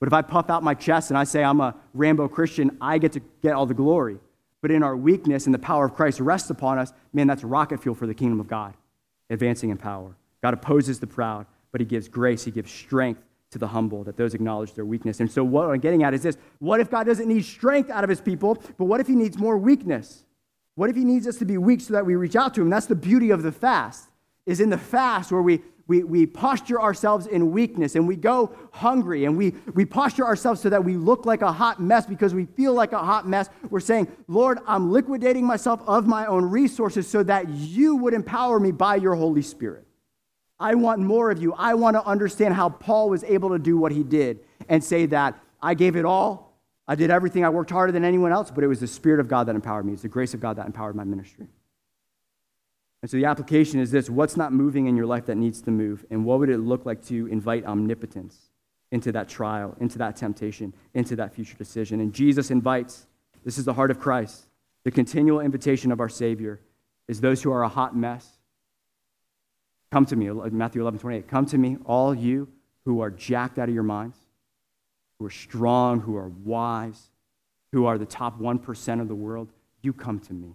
But 0.00 0.08
if 0.08 0.12
I 0.12 0.22
puff 0.22 0.50
out 0.50 0.62
my 0.62 0.74
chest 0.74 1.10
and 1.10 1.18
I 1.18 1.24
say 1.24 1.44
I'm 1.44 1.60
a 1.60 1.74
Rambo 1.94 2.28
Christian, 2.28 2.76
I 2.80 2.98
get 2.98 3.12
to 3.12 3.20
get 3.42 3.52
all 3.52 3.66
the 3.66 3.74
glory. 3.74 4.18
But 4.62 4.70
in 4.70 4.82
our 4.82 4.96
weakness 4.96 5.46
and 5.46 5.54
the 5.54 5.58
power 5.58 5.84
of 5.84 5.94
Christ 5.94 6.20
rests 6.20 6.50
upon 6.50 6.78
us, 6.78 6.92
man, 7.12 7.26
that's 7.26 7.44
rocket 7.44 7.82
fuel 7.82 7.94
for 7.94 8.06
the 8.06 8.14
kingdom 8.14 8.40
of 8.40 8.48
God, 8.48 8.74
advancing 9.30 9.70
in 9.70 9.76
power. 9.76 10.16
God 10.42 10.54
opposes 10.54 10.98
the 10.98 11.06
proud, 11.06 11.46
but 11.70 11.80
he 11.80 11.86
gives 11.86 12.08
grace, 12.08 12.44
he 12.44 12.50
gives 12.50 12.72
strength 12.72 13.22
to 13.50 13.58
the 13.58 13.68
humble, 13.68 14.04
that 14.04 14.16
those 14.16 14.34
acknowledge 14.34 14.72
their 14.72 14.84
weakness. 14.84 15.20
And 15.20 15.30
so, 15.30 15.44
what 15.44 15.68
I'm 15.68 15.78
getting 15.78 16.02
at 16.02 16.14
is 16.14 16.22
this 16.22 16.36
what 16.58 16.80
if 16.80 16.90
God 16.90 17.04
doesn't 17.04 17.28
need 17.28 17.44
strength 17.44 17.90
out 17.90 18.04
of 18.04 18.10
his 18.10 18.20
people, 18.20 18.58
but 18.76 18.86
what 18.86 19.00
if 19.00 19.06
he 19.06 19.14
needs 19.14 19.38
more 19.38 19.56
weakness? 19.56 20.24
What 20.76 20.90
if 20.90 20.96
he 20.96 21.04
needs 21.04 21.26
us 21.26 21.36
to 21.38 21.44
be 21.44 21.58
weak 21.58 21.80
so 21.80 21.94
that 21.94 22.06
we 22.06 22.14
reach 22.14 22.36
out 22.36 22.54
to 22.54 22.60
him? 22.60 22.70
That's 22.70 22.86
the 22.86 22.94
beauty 22.94 23.30
of 23.30 23.42
the 23.42 23.50
fast, 23.50 24.08
is 24.44 24.60
in 24.60 24.70
the 24.70 24.78
fast 24.78 25.32
where 25.32 25.42
we, 25.42 25.62
we, 25.86 26.04
we 26.04 26.26
posture 26.26 26.80
ourselves 26.80 27.26
in 27.26 27.50
weakness 27.50 27.94
and 27.94 28.06
we 28.06 28.14
go 28.14 28.52
hungry 28.72 29.24
and 29.24 29.38
we, 29.38 29.54
we 29.72 29.86
posture 29.86 30.26
ourselves 30.26 30.60
so 30.60 30.68
that 30.68 30.84
we 30.84 30.96
look 30.96 31.24
like 31.24 31.40
a 31.40 31.50
hot 31.50 31.80
mess 31.80 32.04
because 32.04 32.34
we 32.34 32.44
feel 32.44 32.74
like 32.74 32.92
a 32.92 32.98
hot 32.98 33.26
mess. 33.26 33.48
We're 33.70 33.80
saying, 33.80 34.08
Lord, 34.28 34.58
I'm 34.66 34.92
liquidating 34.92 35.46
myself 35.46 35.80
of 35.86 36.06
my 36.06 36.26
own 36.26 36.44
resources 36.44 37.08
so 37.08 37.22
that 37.22 37.48
you 37.48 37.96
would 37.96 38.12
empower 38.12 38.60
me 38.60 38.70
by 38.70 38.96
your 38.96 39.14
Holy 39.14 39.42
Spirit. 39.42 39.86
I 40.60 40.74
want 40.74 41.00
more 41.00 41.30
of 41.30 41.40
you. 41.40 41.54
I 41.54 41.72
want 41.74 41.96
to 41.96 42.04
understand 42.04 42.52
how 42.52 42.68
Paul 42.68 43.08
was 43.08 43.24
able 43.24 43.50
to 43.50 43.58
do 43.58 43.78
what 43.78 43.92
he 43.92 44.02
did 44.02 44.40
and 44.68 44.84
say 44.84 45.06
that 45.06 45.38
I 45.62 45.72
gave 45.74 45.96
it 45.96 46.04
all. 46.04 46.45
I 46.88 46.94
did 46.94 47.10
everything. 47.10 47.44
I 47.44 47.48
worked 47.48 47.70
harder 47.70 47.92
than 47.92 48.04
anyone 48.04 48.32
else, 48.32 48.50
but 48.50 48.62
it 48.62 48.68
was 48.68 48.80
the 48.80 48.86
Spirit 48.86 49.20
of 49.20 49.28
God 49.28 49.48
that 49.48 49.54
empowered 49.54 49.84
me. 49.84 49.92
It's 49.92 50.02
the 50.02 50.08
grace 50.08 50.34
of 50.34 50.40
God 50.40 50.56
that 50.56 50.66
empowered 50.66 50.94
my 50.94 51.04
ministry. 51.04 51.48
And 53.02 53.10
so 53.10 53.16
the 53.16 53.24
application 53.24 53.80
is 53.80 53.90
this 53.90 54.08
what's 54.08 54.36
not 54.36 54.52
moving 54.52 54.86
in 54.86 54.96
your 54.96 55.06
life 55.06 55.26
that 55.26 55.36
needs 55.36 55.60
to 55.62 55.70
move? 55.70 56.04
And 56.10 56.24
what 56.24 56.38
would 56.38 56.48
it 56.48 56.58
look 56.58 56.86
like 56.86 57.04
to 57.06 57.26
invite 57.26 57.64
omnipotence 57.64 58.36
into 58.92 59.12
that 59.12 59.28
trial, 59.28 59.76
into 59.80 59.98
that 59.98 60.16
temptation, 60.16 60.72
into 60.94 61.16
that 61.16 61.34
future 61.34 61.56
decision? 61.56 62.00
And 62.00 62.12
Jesus 62.12 62.50
invites 62.50 63.06
this 63.44 63.58
is 63.58 63.64
the 63.64 63.74
heart 63.74 63.90
of 63.90 63.98
Christ. 63.98 64.46
The 64.84 64.90
continual 64.90 65.40
invitation 65.40 65.92
of 65.92 66.00
our 66.00 66.08
Savior 66.08 66.60
is 67.08 67.20
those 67.20 67.42
who 67.42 67.52
are 67.52 67.62
a 67.62 67.68
hot 67.68 67.96
mess 67.96 68.36
Come 69.90 70.04
to 70.06 70.16
me, 70.16 70.28
Matthew 70.50 70.82
11, 70.82 71.00
28. 71.00 71.28
Come 71.28 71.46
to 71.46 71.58
me, 71.58 71.78
all 71.84 72.14
you 72.14 72.48
who 72.84 73.00
are 73.00 73.10
jacked 73.10 73.58
out 73.58 73.68
of 73.68 73.74
your 73.74 73.84
minds, 73.84 74.16
who 75.18 75.26
are 75.26 75.30
strong, 75.30 76.00
who 76.00 76.16
are 76.16 76.28
wise, 76.44 77.10
who 77.72 77.86
are 77.86 77.98
the 77.98 78.06
top 78.06 78.38
1% 78.40 79.00
of 79.00 79.08
the 79.08 79.14
world. 79.14 79.48
You 79.82 79.92
come 79.92 80.20
to 80.20 80.32
me. 80.32 80.54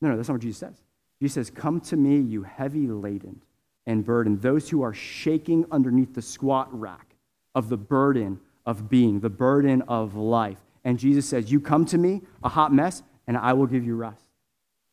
No, 0.00 0.08
no, 0.08 0.16
that's 0.16 0.28
not 0.28 0.34
what 0.34 0.42
Jesus 0.42 0.58
says. 0.58 0.82
Jesus 1.20 1.34
says, 1.34 1.50
Come 1.50 1.80
to 1.82 1.96
me, 1.96 2.18
you 2.18 2.42
heavy 2.42 2.86
laden 2.86 3.42
and 3.86 4.04
burdened, 4.04 4.42
those 4.42 4.68
who 4.68 4.82
are 4.82 4.94
shaking 4.94 5.64
underneath 5.70 6.14
the 6.14 6.22
squat 6.22 6.68
rack 6.78 7.16
of 7.54 7.68
the 7.68 7.76
burden 7.76 8.40
of 8.66 8.88
being, 8.88 9.20
the 9.20 9.30
burden 9.30 9.82
of 9.82 10.14
life. 10.14 10.58
And 10.84 10.98
Jesus 10.98 11.26
says, 11.26 11.50
You 11.50 11.60
come 11.60 11.84
to 11.86 11.98
me, 11.98 12.22
a 12.42 12.48
hot 12.48 12.72
mess, 12.72 13.02
and 13.26 13.36
I 13.36 13.52
will 13.54 13.66
give 13.66 13.84
you 13.84 13.96
rest. 13.96 14.22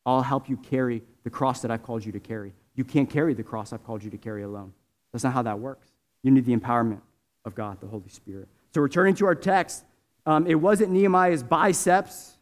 I'll 0.05 0.21
help 0.21 0.49
you 0.49 0.57
carry 0.57 1.01
the 1.23 1.29
cross 1.29 1.61
that 1.61 1.71
I've 1.71 1.83
called 1.83 2.05
you 2.05 2.11
to 2.11 2.19
carry. 2.19 2.53
You 2.75 2.83
can't 2.83 3.09
carry 3.09 3.33
the 3.33 3.43
cross 3.43 3.73
I've 3.73 3.83
called 3.83 4.03
you 4.03 4.09
to 4.11 4.17
carry 4.17 4.43
alone. 4.43 4.73
That's 5.11 5.23
not 5.23 5.33
how 5.33 5.41
that 5.43 5.59
works. 5.59 5.87
You 6.23 6.31
need 6.31 6.45
the 6.45 6.55
empowerment 6.55 7.01
of 7.45 7.55
God, 7.55 7.79
the 7.79 7.87
Holy 7.87 8.09
Spirit. 8.09 8.47
So, 8.75 8.81
returning 8.81 9.15
to 9.15 9.25
our 9.27 9.35
text, 9.35 9.85
um, 10.25 10.47
it 10.47 10.55
wasn't 10.55 10.91
Nehemiah's 10.91 11.43
biceps 11.43 12.33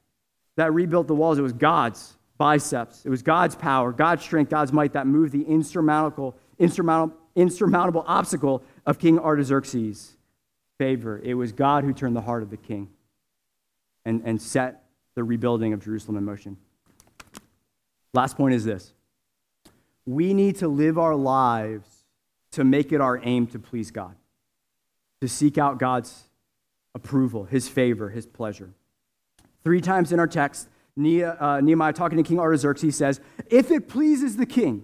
that 0.55 0.73
rebuilt 0.73 1.05
the 1.05 1.13
walls, 1.13 1.37
it 1.37 1.43
was 1.43 1.53
God's 1.53 2.17
biceps. 2.39 3.05
It 3.05 3.09
was 3.09 3.21
God's 3.21 3.53
power, 3.53 3.91
God's 3.91 4.23
strength, 4.23 4.49
God's 4.49 4.73
might 4.73 4.93
that 4.93 5.05
moved 5.05 5.31
the 5.31 5.43
insurmountable, 5.43 6.35
insurmountable, 6.57 7.15
insurmountable 7.35 8.03
obstacle 8.07 8.63
of 8.83 8.97
King 8.97 9.19
Artaxerxes' 9.19 10.17
favor. 10.79 11.21
It 11.23 11.35
was 11.35 11.51
God 11.51 11.83
who 11.83 11.93
turned 11.93 12.15
the 12.15 12.21
heart 12.21 12.41
of 12.41 12.49
the 12.49 12.57
king 12.57 12.89
and, 14.03 14.23
and 14.25 14.41
set 14.41 14.85
the 15.13 15.23
rebuilding 15.23 15.71
of 15.73 15.83
Jerusalem 15.83 16.17
in 16.17 16.25
motion. 16.25 16.57
Last 18.15 18.37
point 18.37 18.55
is 18.55 18.65
this 18.65 18.91
we 20.07 20.33
need 20.33 20.55
to 20.55 20.67
live 20.67 20.97
our 20.97 21.13
lives 21.13 21.87
to 22.53 22.63
make 22.63 22.91
it 22.91 23.01
our 23.01 23.21
aim 23.21 23.45
to 23.45 23.59
please 23.59 23.91
God, 23.91 24.15
to 25.23 25.29
seek 25.29 25.57
out 25.57 25.77
God's 25.79 26.25
approval, 26.93 27.45
his 27.45 27.69
favor, 27.69 28.09
his 28.09 28.25
pleasure. 28.25 28.73
Three 29.63 29.79
times 29.79 30.11
in 30.11 30.19
our 30.19 30.27
text, 30.27 30.67
uh, 30.97 31.61
Nehemiah, 31.61 31.93
talking 31.93 32.17
to 32.17 32.23
King 32.23 32.39
Artaxerxes, 32.39 32.97
says, 32.97 33.21
If 33.49 33.71
it 33.71 33.87
pleases 33.87 34.35
the 34.35 34.45
king, 34.45 34.83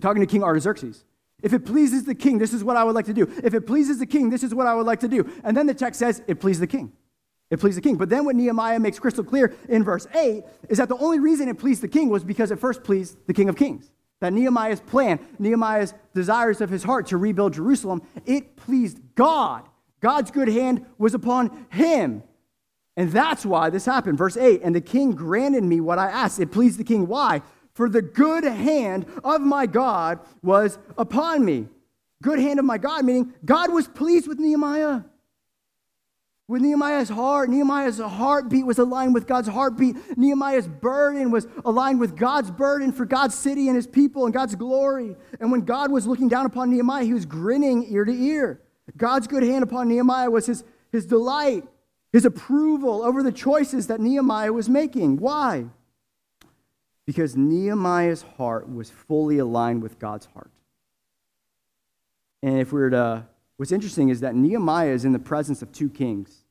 talking 0.00 0.20
to 0.20 0.26
King 0.26 0.42
Artaxerxes, 0.42 1.04
if 1.44 1.52
it 1.52 1.60
pleases 1.64 2.02
the 2.02 2.16
king, 2.16 2.38
this 2.38 2.52
is 2.52 2.64
what 2.64 2.76
I 2.76 2.82
would 2.82 2.96
like 2.96 3.04
to 3.04 3.14
do. 3.14 3.32
If 3.44 3.54
it 3.54 3.68
pleases 3.68 4.00
the 4.00 4.06
king, 4.06 4.30
this 4.30 4.42
is 4.42 4.52
what 4.52 4.66
I 4.66 4.74
would 4.74 4.84
like 4.84 4.98
to 5.00 5.08
do. 5.08 5.30
And 5.44 5.56
then 5.56 5.68
the 5.68 5.74
text 5.74 6.00
says, 6.00 6.22
It 6.26 6.40
pleased 6.40 6.60
the 6.60 6.66
king. 6.66 6.90
It 7.48 7.60
pleased 7.60 7.76
the 7.76 7.82
king. 7.82 7.94
But 7.94 8.08
then 8.08 8.24
what 8.24 8.34
Nehemiah 8.34 8.80
makes 8.80 8.98
crystal 8.98 9.22
clear 9.22 9.54
in 9.68 9.84
verse 9.84 10.08
8 10.12 10.42
is 10.68 10.78
that 10.78 10.88
the 10.88 10.98
only 10.98 11.20
reason 11.20 11.48
it 11.48 11.56
pleased 11.56 11.84
the 11.84 11.88
king 11.88 12.08
was 12.08 12.24
because 12.24 12.50
it 12.50 12.58
first 12.58 12.82
pleased 12.82 13.16
the 13.28 13.32
king 13.32 13.48
of 13.48 13.54
kings. 13.54 13.92
That 14.20 14.32
Nehemiah's 14.32 14.80
plan, 14.80 15.20
Nehemiah's 15.38 15.94
desires 16.14 16.60
of 16.60 16.70
his 16.70 16.82
heart 16.82 17.06
to 17.08 17.16
rebuild 17.16 17.54
Jerusalem, 17.54 18.02
it 18.26 18.56
pleased 18.56 18.98
God. 19.14 19.68
God's 20.00 20.30
good 20.30 20.48
hand 20.48 20.86
was 20.98 21.14
upon 21.14 21.66
him. 21.70 22.22
And 22.96 23.12
that's 23.12 23.46
why 23.46 23.70
this 23.70 23.86
happened. 23.86 24.18
Verse 24.18 24.36
8 24.36 24.62
And 24.62 24.74
the 24.74 24.80
king 24.80 25.12
granted 25.12 25.62
me 25.62 25.80
what 25.80 25.98
I 25.98 26.10
asked. 26.10 26.40
It 26.40 26.50
pleased 26.50 26.78
the 26.78 26.84
king. 26.84 27.06
Why? 27.06 27.42
For 27.74 27.88
the 27.88 28.02
good 28.02 28.42
hand 28.42 29.06
of 29.22 29.40
my 29.40 29.66
God 29.66 30.18
was 30.42 30.78
upon 30.96 31.44
me. 31.44 31.68
Good 32.22 32.40
hand 32.40 32.58
of 32.58 32.64
my 32.64 32.76
God, 32.76 33.04
meaning 33.04 33.32
God 33.44 33.72
was 33.72 33.86
pleased 33.86 34.26
with 34.26 34.40
Nehemiah. 34.40 35.02
With 36.48 36.62
Nehemiah's 36.62 37.10
heart, 37.10 37.50
Nehemiah's 37.50 37.98
heartbeat 37.98 38.64
was 38.64 38.78
aligned 38.78 39.12
with 39.12 39.26
God's 39.26 39.48
heartbeat. 39.48 39.96
Nehemiah's 40.16 40.66
burden 40.66 41.30
was 41.30 41.46
aligned 41.62 42.00
with 42.00 42.16
God's 42.16 42.50
burden 42.50 42.90
for 42.90 43.04
God's 43.04 43.34
city 43.34 43.68
and 43.68 43.76
his 43.76 43.86
people 43.86 44.24
and 44.24 44.32
God's 44.32 44.54
glory. 44.54 45.14
And 45.40 45.52
when 45.52 45.66
God 45.66 45.92
was 45.92 46.06
looking 46.06 46.28
down 46.28 46.46
upon 46.46 46.70
Nehemiah, 46.70 47.04
he 47.04 47.12
was 47.12 47.26
grinning 47.26 47.84
ear 47.92 48.06
to 48.06 48.12
ear. 48.12 48.62
God's 48.96 49.26
good 49.26 49.42
hand 49.42 49.62
upon 49.62 49.88
Nehemiah 49.88 50.30
was 50.30 50.46
his, 50.46 50.64
his 50.90 51.04
delight, 51.04 51.64
his 52.14 52.24
approval 52.24 53.02
over 53.02 53.22
the 53.22 53.30
choices 53.30 53.88
that 53.88 54.00
Nehemiah 54.00 54.52
was 54.52 54.70
making. 54.70 55.18
Why? 55.18 55.66
Because 57.04 57.36
Nehemiah's 57.36 58.22
heart 58.22 58.72
was 58.72 58.88
fully 58.88 59.36
aligned 59.36 59.82
with 59.82 59.98
God's 59.98 60.24
heart. 60.32 60.50
And 62.42 62.58
if 62.58 62.72
we 62.72 62.80
were 62.80 62.90
to 62.90 63.26
What's 63.58 63.72
interesting 63.72 64.08
is 64.08 64.20
that 64.20 64.36
Nehemiah 64.36 64.90
is 64.90 65.04
in 65.04 65.12
the 65.12 65.18
presence 65.18 65.62
of 65.62 65.72
two 65.72 65.90
kings 65.90 66.44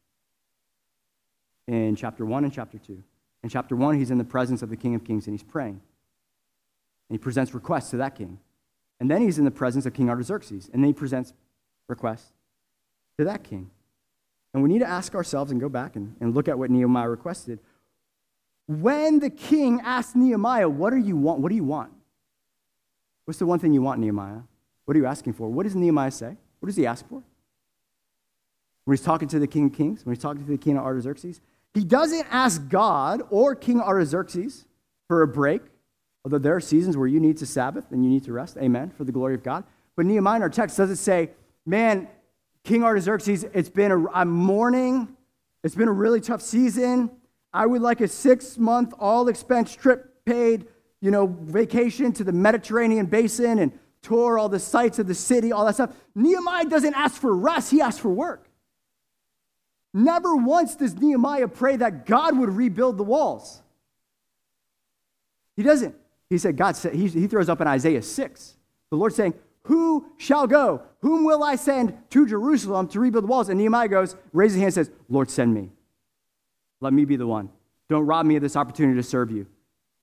in 1.66 1.96
chapter 1.96 2.26
1 2.26 2.44
and 2.44 2.54
chapter 2.54 2.78
2. 2.78 3.02
In 3.44 3.50
chapter 3.50 3.78
1, 3.78 3.98
he's 3.98 4.12
in 4.12 4.18
the 4.18 4.26
presence 4.26 4.62
of 4.62 4.70
the 4.70 4.76
King 4.76 4.94
of 4.94 5.06
Kings 5.06 5.26
and 5.26 5.34
he's 5.34 5.44
praying. 5.44 5.80
And 7.10 7.12
he 7.12 7.18
presents 7.18 7.54
requests 7.54 7.92
to 7.92 7.98
that 7.98 8.16
king. 8.16 8.40
And 9.00 9.10
then 9.10 9.22
he's 9.22 9.40
in 9.40 9.46
the 9.46 9.52
presence 9.52 9.86
of 9.86 9.94
King 9.94 10.10
Artaxerxes. 10.10 10.70
And 10.74 10.84
then 10.84 10.90
he 10.90 10.94
presents 10.94 11.34
requests 11.88 12.34
to 13.18 13.24
that 13.24 13.46
king. 13.46 13.72
And 14.54 14.62
we 14.62 14.68
need 14.68 14.80
to 14.80 14.88
ask 14.88 15.16
ourselves 15.16 15.50
and 15.50 15.62
go 15.62 15.70
back 15.70 15.96
and, 15.96 16.14
and 16.20 16.36
look 16.36 16.50
at 16.50 16.60
what 16.60 16.70
Nehemiah 16.70 17.08
requested. 17.08 17.60
When 18.66 19.20
the 19.20 19.30
king 19.30 19.80
asked 19.82 20.14
Nehemiah, 20.14 20.68
What 20.68 20.90
do 20.90 20.98
you 20.98 21.16
want? 21.16 21.40
What 21.40 21.50
do 21.50 21.56
you 21.56 21.64
want? 21.64 21.94
What's 23.24 23.40
the 23.40 23.46
one 23.46 23.60
thing 23.60 23.72
you 23.72 23.82
want, 23.82 24.02
Nehemiah? 24.02 24.42
What 24.84 24.98
are 24.98 25.00
you 25.00 25.06
asking 25.06 25.34
for? 25.34 25.48
What 25.48 25.64
does 25.64 25.76
Nehemiah 25.76 26.12
say? 26.12 26.36
What 26.68 26.72
does 26.72 26.76
he 26.76 26.86
ask 26.86 27.08
for? 27.08 27.24
When 28.84 28.98
he's 28.98 29.06
talking 29.06 29.30
to 29.30 29.40
the 29.40 29.48
king 29.48 29.68
of 29.68 29.74
kings, 29.74 30.06
when 30.06 30.14
he's 30.14 30.22
talking 30.22 30.44
to 30.44 30.52
the 30.52 30.58
king 30.58 30.78
of 30.78 30.84
Artaxerxes, 30.84 31.40
he 31.74 31.86
doesn't 31.86 32.28
ask 32.30 32.68
God 32.68 33.22
or 33.30 33.56
King 33.56 33.80
Artaxerxes 33.80 34.66
for 35.08 35.22
a 35.22 35.28
break, 35.30 35.62
although 36.26 36.40
there 36.40 36.54
are 36.54 36.60
seasons 36.60 36.98
where 36.98 37.08
you 37.08 37.22
need 37.22 37.38
to 37.38 37.46
Sabbath 37.46 37.90
and 37.94 38.04
you 38.04 38.10
need 38.10 38.26
to 38.26 38.34
rest. 38.34 38.58
Amen, 38.58 38.90
for 38.90 39.06
the 39.06 39.14
glory 39.14 39.34
of 39.34 39.44
God. 39.44 39.64
But 39.96 40.08
Nehemiah 40.08 40.36
in 40.36 40.42
our 40.42 40.50
text 40.50 40.76
doesn't 40.76 40.98
say, 40.98 41.30
man, 41.66 42.10
King 42.66 42.84
Artaxerxes, 42.84 43.46
it's 43.54 43.70
been 43.70 43.94
a, 43.94 44.12
I'm 44.12 44.30
mourning. 44.30 45.16
It's 45.64 45.76
been 45.76 45.88
a 45.88 45.94
really 45.94 46.20
tough 46.20 46.42
season. 46.42 47.12
I 47.54 47.66
would 47.66 47.82
like 47.82 48.02
a 48.02 48.10
six 48.10 48.58
month 48.58 48.94
all 49.00 49.30
expense 49.30 49.74
trip 49.74 50.26
paid, 50.26 50.68
you 51.00 51.12
know, 51.12 51.28
vacation 51.28 52.12
to 52.12 52.26
the 52.26 52.34
Mediterranean 52.34 53.06
basin 53.06 53.60
and 53.60 53.72
tour 54.02 54.38
all 54.38 54.50
the 54.50 54.60
sites 54.60 55.00
of 55.00 55.08
the 55.08 55.16
city, 55.16 55.52
all 55.52 55.66
that 55.66 55.76
stuff. 55.76 55.94
Nehemiah 56.16 56.66
doesn't 56.66 56.94
ask 56.94 57.20
for 57.20 57.36
rest, 57.36 57.72
he 57.72 57.82
asks 57.82 58.00
for 58.00 58.10
work. 58.10 58.50
Never 59.94 60.36
once 60.36 60.76
does 60.76 60.96
Nehemiah 60.96 61.48
pray 61.48 61.78
that 61.78 62.06
God 62.06 62.38
would 62.38 62.50
rebuild 62.50 62.98
the 62.98 63.04
walls. 63.04 63.62
He 65.56 65.64
doesn't. 65.64 65.96
He 66.30 66.38
said, 66.38 66.58
God 66.58 66.76
said, 66.76 66.94
he, 66.94 67.08
he 67.08 67.28
throws 67.28 67.50
up 67.50 67.62
in 67.62 67.68
Isaiah 67.68 68.02
6. 68.02 68.56
The 68.92 68.98
Lord 68.98 69.14
saying, 69.14 69.34
Who 69.64 70.06
shall 70.18 70.46
go? 70.46 70.84
Whom 71.02 71.24
will 71.24 71.44
I 71.44 71.56
send 71.56 71.98
to 72.12 72.28
Jerusalem 72.28 72.88
to 72.90 73.00
rebuild 73.00 73.24
the 73.24 73.28
walls? 73.28 73.50
And 73.50 73.58
Nehemiah 73.58 73.88
goes, 73.88 74.16
raises 74.34 74.56
his 74.56 74.62
hand 74.62 74.78
and 74.78 74.88
says, 74.88 74.92
Lord, 75.10 75.32
send 75.32 75.54
me. 75.54 75.72
Let 76.80 76.94
me 76.94 77.06
be 77.06 77.16
the 77.16 77.26
one. 77.26 77.50
Don't 77.90 78.06
rob 78.06 78.26
me 78.26 78.36
of 78.36 78.42
this 78.42 78.56
opportunity 78.56 78.98
to 78.98 79.04
serve 79.04 79.32
you 79.32 79.48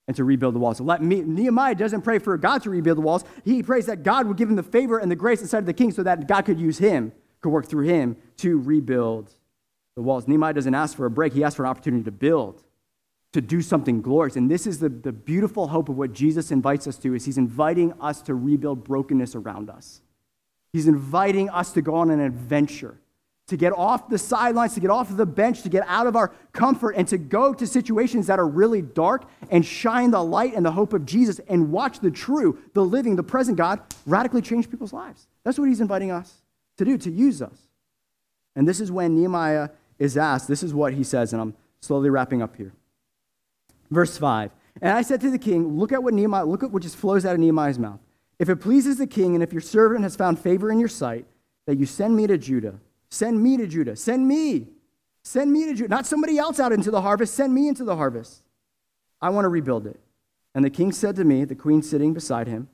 and 0.07 0.15
to 0.15 0.23
rebuild 0.23 0.55
the 0.55 0.59
walls. 0.59 0.77
So 0.77 0.83
let 0.83 1.01
me, 1.01 1.21
Nehemiah 1.21 1.75
doesn't 1.75 2.01
pray 2.01 2.19
for 2.19 2.37
God 2.37 2.61
to 2.63 2.69
rebuild 2.69 2.97
the 2.97 3.01
walls. 3.01 3.23
He 3.43 3.63
prays 3.63 3.87
that 3.87 4.03
God 4.03 4.27
would 4.27 4.37
give 4.37 4.49
him 4.49 4.55
the 4.55 4.63
favor 4.63 4.99
and 4.99 5.09
the 5.09 5.15
grace 5.15 5.41
inside 5.41 5.59
of 5.59 5.65
the 5.65 5.73
king 5.73 5.91
so 5.91 6.03
that 6.03 6.27
God 6.27 6.43
could 6.43 6.59
use 6.59 6.77
him, 6.77 7.11
could 7.41 7.49
work 7.49 7.67
through 7.67 7.85
him 7.85 8.17
to 8.37 8.59
rebuild 8.59 9.33
the 9.95 10.01
walls. 10.01 10.27
Nehemiah 10.27 10.53
doesn't 10.53 10.75
ask 10.75 10.95
for 10.95 11.05
a 11.05 11.11
break, 11.11 11.33
he 11.33 11.43
asks 11.43 11.55
for 11.55 11.63
an 11.63 11.69
opportunity 11.69 12.03
to 12.03 12.11
build, 12.11 12.61
to 13.33 13.41
do 13.41 13.61
something 13.61 14.01
glorious. 14.01 14.35
And 14.35 14.49
this 14.49 14.67
is 14.67 14.79
the, 14.79 14.89
the 14.89 15.11
beautiful 15.11 15.67
hope 15.67 15.89
of 15.89 15.97
what 15.97 16.13
Jesus 16.13 16.51
invites 16.51 16.87
us 16.87 16.97
to 16.99 17.15
is 17.15 17.25
he's 17.25 17.37
inviting 17.37 17.93
us 17.93 18.21
to 18.23 18.35
rebuild 18.35 18.83
brokenness 18.83 19.35
around 19.35 19.69
us. 19.69 20.01
He's 20.71 20.87
inviting 20.87 21.49
us 21.49 21.71
to 21.73 21.81
go 21.81 21.95
on 21.95 22.11
an 22.11 22.19
adventure, 22.19 22.99
to 23.47 23.57
get 23.57 23.73
off 23.73 24.09
the 24.09 24.17
sidelines, 24.17 24.73
to 24.73 24.79
get 24.79 24.89
off 24.89 25.15
the 25.15 25.25
bench, 25.25 25.61
to 25.61 25.69
get 25.69 25.83
out 25.87 26.07
of 26.07 26.15
our 26.15 26.33
comfort, 26.51 26.91
and 26.91 27.07
to 27.07 27.17
go 27.17 27.53
to 27.53 27.67
situations 27.67 28.27
that 28.27 28.39
are 28.39 28.47
really 28.47 28.81
dark 28.81 29.25
and 29.51 29.63
shine 29.65 30.11
the 30.11 30.23
light 30.23 30.55
and 30.55 30.65
the 30.65 30.71
hope 30.71 30.93
of 30.93 31.05
Jesus 31.05 31.39
and 31.47 31.71
watch 31.71 31.99
the 31.99 32.09
true, 32.09 32.57
the 32.73 32.83
living, 32.83 33.15
the 33.15 33.23
present 33.23 33.57
God 33.57 33.81
radically 34.05 34.41
change 34.41 34.69
people's 34.69 34.93
lives. 34.93 35.27
That's 35.43 35.59
what 35.59 35.69
he's 35.69 35.81
inviting 35.81 36.11
us 36.11 36.41
to 36.77 36.85
do, 36.85 36.97
to 36.97 37.11
use 37.11 37.41
us. 37.41 37.57
And 38.55 38.67
this 38.67 38.79
is 38.79 38.91
when 38.91 39.15
Nehemiah 39.15 39.69
is 39.99 40.17
asked, 40.17 40.47
this 40.47 40.63
is 40.63 40.73
what 40.73 40.93
he 40.93 41.03
says, 41.03 41.31
and 41.31 41.41
I'm 41.41 41.53
slowly 41.81 42.09
wrapping 42.09 42.41
up 42.41 42.55
here. 42.55 42.73
Verse 43.91 44.17
5. 44.17 44.51
And 44.81 44.91
I 44.91 45.03
said 45.03 45.21
to 45.21 45.29
the 45.29 45.37
king, 45.37 45.77
Look 45.77 45.91
at 45.91 46.03
what 46.03 46.13
Nehemiah, 46.13 46.45
look 46.45 46.63
at 46.63 46.71
what 46.71 46.83
just 46.83 46.97
flows 46.97 47.25
out 47.25 47.33
of 47.33 47.39
Nehemiah's 47.39 47.79
mouth. 47.79 47.99
If 48.39 48.49
it 48.49 48.57
pleases 48.57 48.97
the 48.97 49.07
king, 49.07 49.35
and 49.35 49.43
if 49.43 49.53
your 49.53 49.61
servant 49.61 50.03
has 50.03 50.15
found 50.15 50.39
favor 50.39 50.71
in 50.71 50.79
your 50.79 50.89
sight, 50.89 51.25
that 51.67 51.77
you 51.77 51.85
send 51.85 52.15
me 52.15 52.27
to 52.27 52.37
Judah, 52.37 52.79
send 53.09 53.41
me 53.41 53.57
to 53.57 53.67
Judah, 53.67 53.95
send 53.95 54.27
me, 54.27 54.67
send 55.23 55.51
me 55.51 55.65
to 55.65 55.73
Judah, 55.73 55.89
not 55.89 56.05
somebody 56.05 56.37
else 56.37 56.59
out 56.59 56.71
into 56.71 56.91
the 56.91 57.01
harvest, 57.01 57.33
send 57.33 57.53
me 57.53 57.67
into 57.67 57.83
the 57.83 57.95
harvest. 57.95 58.43
I 59.21 59.29
want 59.29 59.45
to 59.45 59.49
rebuild 59.49 59.87
it. 59.87 59.99
And 60.53 60.63
the 60.63 60.69
king 60.69 60.91
said 60.91 61.15
to 61.17 61.23
me, 61.23 61.43
the 61.43 61.55
queen 61.55 61.81
sitting 61.81 62.13
beside 62.13 62.47
him, 62.47 62.69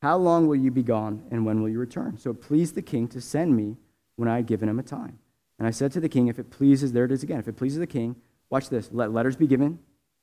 How 0.00 0.16
long 0.16 0.46
will 0.46 0.56
you 0.56 0.70
be 0.70 0.82
gone, 0.82 1.24
and 1.30 1.44
when 1.44 1.62
will 1.62 1.68
you 1.68 1.78
return? 1.78 2.18
So 2.18 2.30
it 2.30 2.40
pleased 2.40 2.74
the 2.74 2.82
king 2.82 3.08
to 3.08 3.20
send 3.20 3.56
me 3.56 3.76
when 4.16 4.28
I 4.28 4.36
had 4.36 4.46
given 4.46 4.68
him 4.68 4.78
a 4.78 4.82
time. 4.82 5.18
And 5.58 5.66
I 5.66 5.70
said 5.70 5.92
to 5.92 6.00
the 6.00 6.08
king, 6.08 6.28
If 6.28 6.38
it 6.38 6.50
pleases, 6.50 6.92
there 6.92 7.04
it 7.04 7.12
is 7.12 7.22
again, 7.22 7.38
if 7.38 7.48
it 7.48 7.56
pleases 7.56 7.78
the 7.78 7.86
king, 7.86 8.16
watch 8.50 8.68
this, 8.68 8.90
let 8.92 9.12
letters 9.12 9.36
be 9.36 9.46
given 9.46 9.78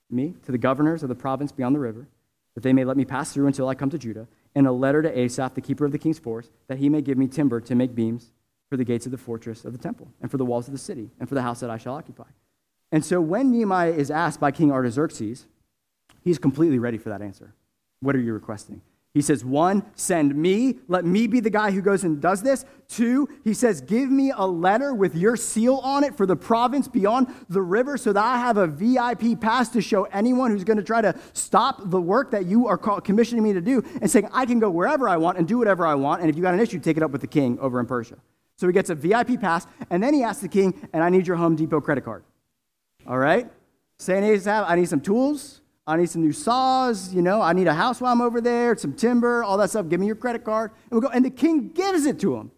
me 0.10 0.36
to 0.46 0.52
the 0.52 0.58
governors 0.58 1.04
of 1.04 1.10
the 1.10 1.16
province 1.16 1.52
beyond 1.52 1.76
the 1.76 1.80
river, 1.80 2.08
that 2.56 2.62
they 2.62 2.74
may 2.74 2.84
let 2.84 2.98
me 2.98 3.06
pass 3.06 3.32
through 3.32 3.48
until 3.48 3.68
I 3.68 3.76
come 3.76 3.90
to 3.90 3.98
Judah, 3.98 4.28
and 4.56 4.66
a 4.66 4.72
letter 4.72 5.02
to 5.02 5.20
Asaph, 5.20 5.54
the 5.54 5.62
keeper 5.62 5.86
of 5.86 5.92
the 5.92 6.00
king's 6.00 6.20
force, 6.20 6.50
that 6.68 6.80
he 6.80 6.90
may 6.90 7.02
give 7.02 7.18
me 7.18 7.28
timber 7.28 7.62
to 7.62 7.76
make 7.76 7.96
beams 7.96 8.32
for 8.70 8.78
the 8.78 8.86
gates 8.86 9.06
of 9.06 9.12
the 9.12 9.18
fortress 9.18 9.66
of 9.66 9.74
the 9.74 9.80
temple, 9.80 10.08
and 10.22 10.30
for 10.30 10.38
the 10.38 10.46
walls 10.46 10.68
of 10.68 10.72
the 10.72 10.78
city, 10.78 11.10
and 11.20 11.28
for 11.28 11.36
the 11.36 11.42
house 11.42 11.60
that 11.60 11.70
I 11.70 11.78
shall 11.78 11.96
occupy. 11.96 12.28
And 12.92 13.04
so 13.04 13.20
when 13.20 13.52
Nehemiah 13.52 13.92
is 13.92 14.12
asked 14.12 14.40
by 14.40 14.52
King 14.52 14.72
Artaxerxes, 14.72 15.48
he's 16.24 16.38
completely 16.38 16.80
ready 16.80 16.98
for 16.98 17.10
that 17.10 17.22
answer. 17.22 17.54
What 18.00 18.16
are 18.16 18.20
you 18.20 18.34
requesting? 18.34 18.82
He 19.12 19.22
says, 19.24 19.44
one, 19.44 19.84
send 19.96 20.36
me. 20.36 20.78
Let 20.88 21.04
me 21.04 21.26
be 21.26 21.40
the 21.40 21.50
guy 21.50 21.72
who 21.72 21.82
goes 21.82 22.04
and 22.04 22.22
does 22.22 22.44
this. 22.44 22.64
Two, 22.88 23.28
he 23.44 23.56
says, 23.56 23.82
give 23.82 24.10
me 24.10 24.32
a 24.36 24.46
letter 24.46 24.94
with 24.94 25.16
your 25.16 25.36
seal 25.36 25.78
on 25.78 26.04
it 26.04 26.16
for 26.16 26.28
the 26.28 26.36
province 26.36 26.88
beyond 26.88 27.28
the 27.50 27.62
river 27.62 27.98
so 27.98 28.14
that 28.14 28.24
I 28.24 28.38
have 28.38 28.58
a 28.58 28.68
VIP 28.68 29.42
pass 29.42 29.70
to 29.70 29.82
show 29.82 30.04
anyone 30.04 30.52
who's 30.52 30.64
going 30.64 30.78
to 30.78 30.84
try 30.84 31.02
to 31.02 31.18
stop 31.34 31.90
the 31.90 32.00
work 32.00 32.30
that 32.32 32.46
you 32.46 32.68
are 32.68 32.78
commissioning 32.78 33.44
me 33.44 33.54
to 33.54 33.62
do 33.62 33.84
and 34.00 34.10
saying, 34.12 34.30
I 34.32 34.46
can 34.46 34.60
go 34.60 34.70
wherever 34.70 35.10
I 35.10 35.18
want 35.18 35.40
and 35.40 35.48
do 35.48 35.58
whatever 35.58 35.88
I 35.88 35.96
want. 35.96 36.22
And 36.22 36.30
if 36.30 36.36
you 36.36 36.44
got 36.44 36.54
an 36.54 36.60
issue, 36.60 36.80
take 36.80 36.96
it 36.96 37.02
up 37.02 37.10
with 37.10 37.22
the 37.22 37.28
king 37.28 37.58
over 37.60 37.80
in 37.80 37.88
Persia. 37.88 38.18
So 38.60 38.68
he 38.68 38.74
gets 38.74 38.90
a 38.90 38.96
VIP 38.96 39.40
pass. 39.40 39.66
And 39.90 40.04
then 40.04 40.14
he 40.14 40.22
asks 40.22 40.42
the 40.42 40.50
king, 40.50 40.90
and 40.92 41.02
I 41.02 41.10
need 41.10 41.26
your 41.26 41.38
Home 41.38 41.56
Depot 41.56 41.80
credit 41.80 42.04
card. 42.04 42.26
All 43.08 43.18
right? 43.18 43.50
Saying, 44.00 44.46
I 44.46 44.76
need 44.76 44.90
some 44.90 45.00
tools. 45.00 45.62
I 45.88 45.96
need 45.96 46.10
some 46.10 46.22
new 46.22 46.34
saws, 46.34 47.12
you 47.16 47.24
know, 47.24 47.42
I 47.42 47.54
need 47.54 47.66
a 47.66 47.74
house 47.74 48.00
while 48.00 48.14
I'm 48.14 48.22
over 48.22 48.42
there, 48.42 48.78
some 48.78 48.94
timber, 48.94 49.44
all 49.44 49.58
that 49.58 49.72
stuff. 49.72 49.90
Give 49.90 50.00
me 50.00 50.06
your 50.06 50.16
credit 50.16 50.44
card. 50.44 50.70
And 50.92 51.00
we 51.00 51.02
go, 51.02 51.12
and 51.12 51.26
the 51.26 51.32
king 51.32 51.70
gives 51.70 52.06
it 52.06 52.20
to 52.20 52.36
him. 52.36 52.52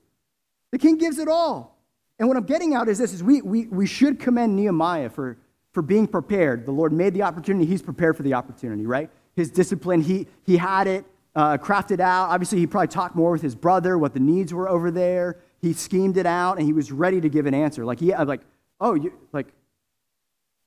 The 0.71 0.77
king 0.77 0.97
gives 0.97 1.17
it 1.17 1.29
all. 1.29 1.77
And 2.19 2.27
what 2.27 2.35
I'm 2.35 2.43
getting 2.43 2.73
out 2.73 2.89
is 2.89 2.97
this 2.97 3.13
is 3.13 3.23
we, 3.23 3.41
we, 3.41 3.67
we 3.67 3.85
should 3.85 4.19
commend 4.19 4.57
Nehemiah 4.57 5.09
for, 5.09 5.37
for 5.71 5.81
being 5.81 6.07
prepared. 6.07 6.65
The 6.65 6.73
Lord 6.73 6.91
made 6.91 7.13
the 7.13 7.21
opportunity, 7.21 7.65
he's 7.65 7.81
prepared 7.81 8.17
for 8.17 8.23
the 8.23 8.33
opportunity, 8.33 8.85
right? 8.85 9.09
His 9.33 9.49
discipline, 9.49 10.01
he, 10.01 10.27
he 10.43 10.57
had 10.57 10.87
it 10.87 11.05
uh, 11.33 11.57
crafted 11.57 12.01
out. 12.01 12.31
Obviously, 12.31 12.59
he 12.59 12.67
probably 12.67 12.89
talked 12.89 13.15
more 13.15 13.31
with 13.31 13.41
his 13.41 13.55
brother, 13.55 13.97
what 13.97 14.13
the 14.13 14.19
needs 14.19 14.53
were 14.53 14.67
over 14.67 14.91
there. 14.91 15.37
He 15.61 15.73
schemed 15.73 16.17
it 16.17 16.25
out, 16.25 16.57
and 16.57 16.65
he 16.65 16.73
was 16.73 16.91
ready 16.91 17.21
to 17.21 17.29
give 17.29 17.45
an 17.45 17.53
answer. 17.53 17.85
Like, 17.85 17.99
he, 17.99 18.13
uh, 18.13 18.25
like, 18.25 18.41
oh, 18.79 18.95
you, 18.95 19.13
like, 19.31 19.47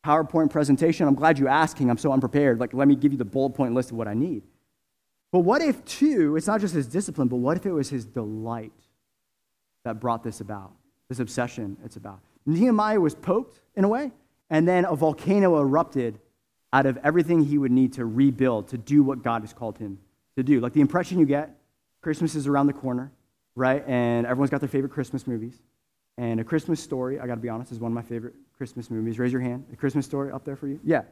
PowerPoint 0.04 0.50
presentation. 0.50 1.08
I'm 1.08 1.14
glad 1.14 1.38
you're 1.38 1.48
asking. 1.48 1.90
I'm 1.90 1.98
so 1.98 2.12
unprepared. 2.12 2.60
Like, 2.60 2.74
let 2.74 2.86
me 2.86 2.94
give 2.94 3.10
you 3.12 3.18
the 3.18 3.24
bullet 3.24 3.50
point 3.50 3.74
list 3.74 3.90
of 3.90 3.96
what 3.96 4.06
I 4.06 4.14
need. 4.14 4.42
But 5.32 5.40
what 5.40 5.62
if, 5.62 5.84
too, 5.84 6.36
it's 6.36 6.46
not 6.46 6.60
just 6.60 6.74
his 6.74 6.86
discipline, 6.86 7.26
but 7.26 7.36
what 7.36 7.56
if 7.56 7.66
it 7.66 7.72
was 7.72 7.90
his 7.90 8.04
delight 8.04 8.72
that 9.84 9.98
brought 9.98 10.22
this 10.22 10.40
about, 10.40 10.72
this 11.08 11.18
obsession 11.18 11.76
it's 11.84 11.96
about? 11.96 12.20
Nehemiah 12.46 13.00
was 13.00 13.14
poked 13.14 13.60
in 13.74 13.84
a 13.84 13.88
way, 13.88 14.12
and 14.50 14.68
then 14.68 14.84
a 14.84 14.94
volcano 14.94 15.58
erupted 15.58 16.20
out 16.72 16.86
of 16.86 16.98
everything 17.02 17.44
he 17.44 17.56
would 17.56 17.72
need 17.72 17.92
to 17.94 18.04
rebuild, 18.04 18.68
to 18.68 18.78
do 18.78 19.02
what 19.02 19.22
God 19.22 19.42
has 19.42 19.52
called 19.52 19.78
him 19.78 19.98
to 20.36 20.42
do. 20.42 20.60
Like 20.60 20.72
the 20.72 20.80
impression 20.80 21.18
you 21.18 21.26
get 21.26 21.56
Christmas 22.02 22.34
is 22.34 22.46
around 22.46 22.66
the 22.66 22.72
corner, 22.72 23.10
right? 23.56 23.84
And 23.86 24.26
everyone's 24.26 24.50
got 24.50 24.60
their 24.60 24.68
favorite 24.68 24.92
Christmas 24.92 25.26
movies. 25.26 25.60
And 26.16 26.40
A 26.40 26.44
Christmas 26.44 26.80
Story, 26.80 27.18
I 27.18 27.26
got 27.26 27.34
to 27.34 27.40
be 27.40 27.48
honest, 27.48 27.72
is 27.72 27.80
one 27.80 27.90
of 27.90 27.94
my 27.94 28.02
favorite 28.02 28.34
Christmas 28.56 28.90
movies. 28.90 29.18
Raise 29.18 29.32
your 29.32 29.40
hand. 29.40 29.66
A 29.72 29.76
Christmas 29.76 30.06
Story 30.06 30.30
up 30.30 30.44
there 30.44 30.56
for 30.56 30.68
you? 30.68 30.78
Yeah. 30.84 31.02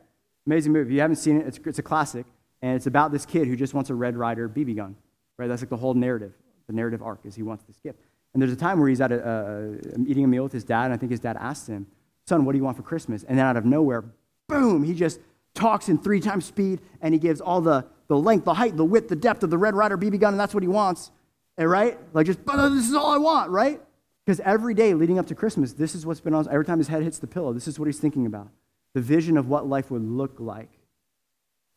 Amazing 0.46 0.72
movie. 0.72 0.90
If 0.90 0.94
you 0.94 1.00
haven't 1.00 1.16
seen 1.16 1.40
it, 1.40 1.46
it's, 1.46 1.58
it's 1.64 1.78
a 1.78 1.82
classic. 1.82 2.26
And 2.60 2.76
it's 2.76 2.86
about 2.86 3.10
this 3.10 3.26
kid 3.26 3.48
who 3.48 3.56
just 3.56 3.74
wants 3.74 3.90
a 3.90 3.94
Red 3.94 4.16
Ryder 4.16 4.48
BB 4.48 4.76
gun. 4.76 4.96
Right? 5.38 5.48
That's 5.48 5.62
like 5.62 5.70
the 5.70 5.76
whole 5.76 5.94
narrative. 5.94 6.32
The 6.68 6.72
narrative 6.72 7.02
arc 7.02 7.20
is 7.24 7.34
he 7.34 7.42
wants 7.42 7.64
this 7.64 7.78
gift. 7.80 7.98
And 8.32 8.40
there's 8.40 8.52
a 8.52 8.56
time 8.56 8.78
where 8.78 8.88
he's 8.88 9.00
at 9.00 9.12
a, 9.12 9.28
a, 9.28 10.00
eating 10.06 10.24
a 10.24 10.28
meal 10.28 10.44
with 10.44 10.52
his 10.52 10.64
dad, 10.64 10.86
and 10.86 10.94
I 10.94 10.96
think 10.96 11.10
his 11.10 11.20
dad 11.20 11.36
asks 11.38 11.68
him, 11.68 11.86
Son, 12.26 12.44
what 12.44 12.52
do 12.52 12.58
you 12.58 12.64
want 12.64 12.76
for 12.76 12.82
Christmas? 12.82 13.24
And 13.24 13.38
then 13.38 13.44
out 13.44 13.56
of 13.56 13.64
nowhere, 13.64 14.04
boom, 14.48 14.84
he 14.84 14.94
just 14.94 15.20
talks 15.54 15.88
in 15.88 15.98
three 15.98 16.20
times 16.20 16.44
speed, 16.44 16.80
and 17.00 17.12
he 17.12 17.18
gives 17.18 17.40
all 17.40 17.60
the, 17.60 17.84
the 18.08 18.16
length, 18.16 18.44
the 18.44 18.54
height, 18.54 18.76
the 18.76 18.84
width, 18.84 19.08
the 19.08 19.16
depth 19.16 19.42
of 19.42 19.50
the 19.50 19.58
Red 19.58 19.74
Ryder 19.74 19.98
BB 19.98 20.20
gun, 20.20 20.34
and 20.34 20.40
that's 20.40 20.54
what 20.54 20.62
he 20.62 20.68
wants. 20.68 21.10
And, 21.58 21.70
right? 21.70 21.98
Like, 22.14 22.26
just, 22.26 22.44
this 22.44 22.88
is 22.88 22.94
all 22.94 23.12
I 23.12 23.18
want, 23.18 23.50
right? 23.50 23.80
Because 24.24 24.40
every 24.40 24.74
day 24.74 24.94
leading 24.94 25.18
up 25.18 25.26
to 25.26 25.34
Christmas, 25.34 25.72
this 25.72 25.94
is 25.94 26.06
what's 26.06 26.20
been 26.20 26.34
on. 26.34 26.48
Every 26.48 26.64
time 26.64 26.78
his 26.78 26.88
head 26.88 27.02
hits 27.02 27.18
the 27.18 27.26
pillow, 27.26 27.52
this 27.52 27.66
is 27.66 27.78
what 27.78 27.86
he's 27.86 27.98
thinking 27.98 28.26
about 28.26 28.48
the 28.94 29.00
vision 29.00 29.38
of 29.38 29.48
what 29.48 29.66
life 29.66 29.90
would 29.90 30.04
look 30.04 30.38
like 30.38 30.68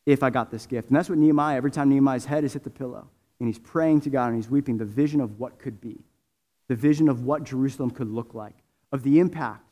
if 0.06 0.22
I 0.22 0.30
got 0.30 0.52
this 0.52 0.66
gift. 0.66 0.90
And 0.90 0.98
that's 0.98 1.10
what 1.10 1.18
Nehemiah, 1.18 1.58
every 1.58 1.72
time 1.72 1.90
Nehemiah's 1.90 2.26
head 2.26 2.44
is 2.44 2.54
hit 2.54 2.64
the 2.64 2.70
pillow, 2.70 3.08
and 3.40 3.48
he's 3.48 3.60
praying 3.60 4.02
to 4.02 4.10
God 4.10 4.28
and 4.28 4.36
he's 4.36 4.50
weeping, 4.50 4.78
the 4.78 4.86
vision 4.86 5.22
of 5.22 5.40
what 5.40 5.60
could 5.60 5.82
be, 5.82 6.04
the 6.68 6.76
vision 6.76 7.10
of 7.10 7.24
what 7.24 7.44
Jerusalem 7.44 7.92
could 7.92 8.10
look 8.10 8.34
like, 8.34 8.56
of 8.92 9.04
the 9.04 9.20
impact 9.20 9.64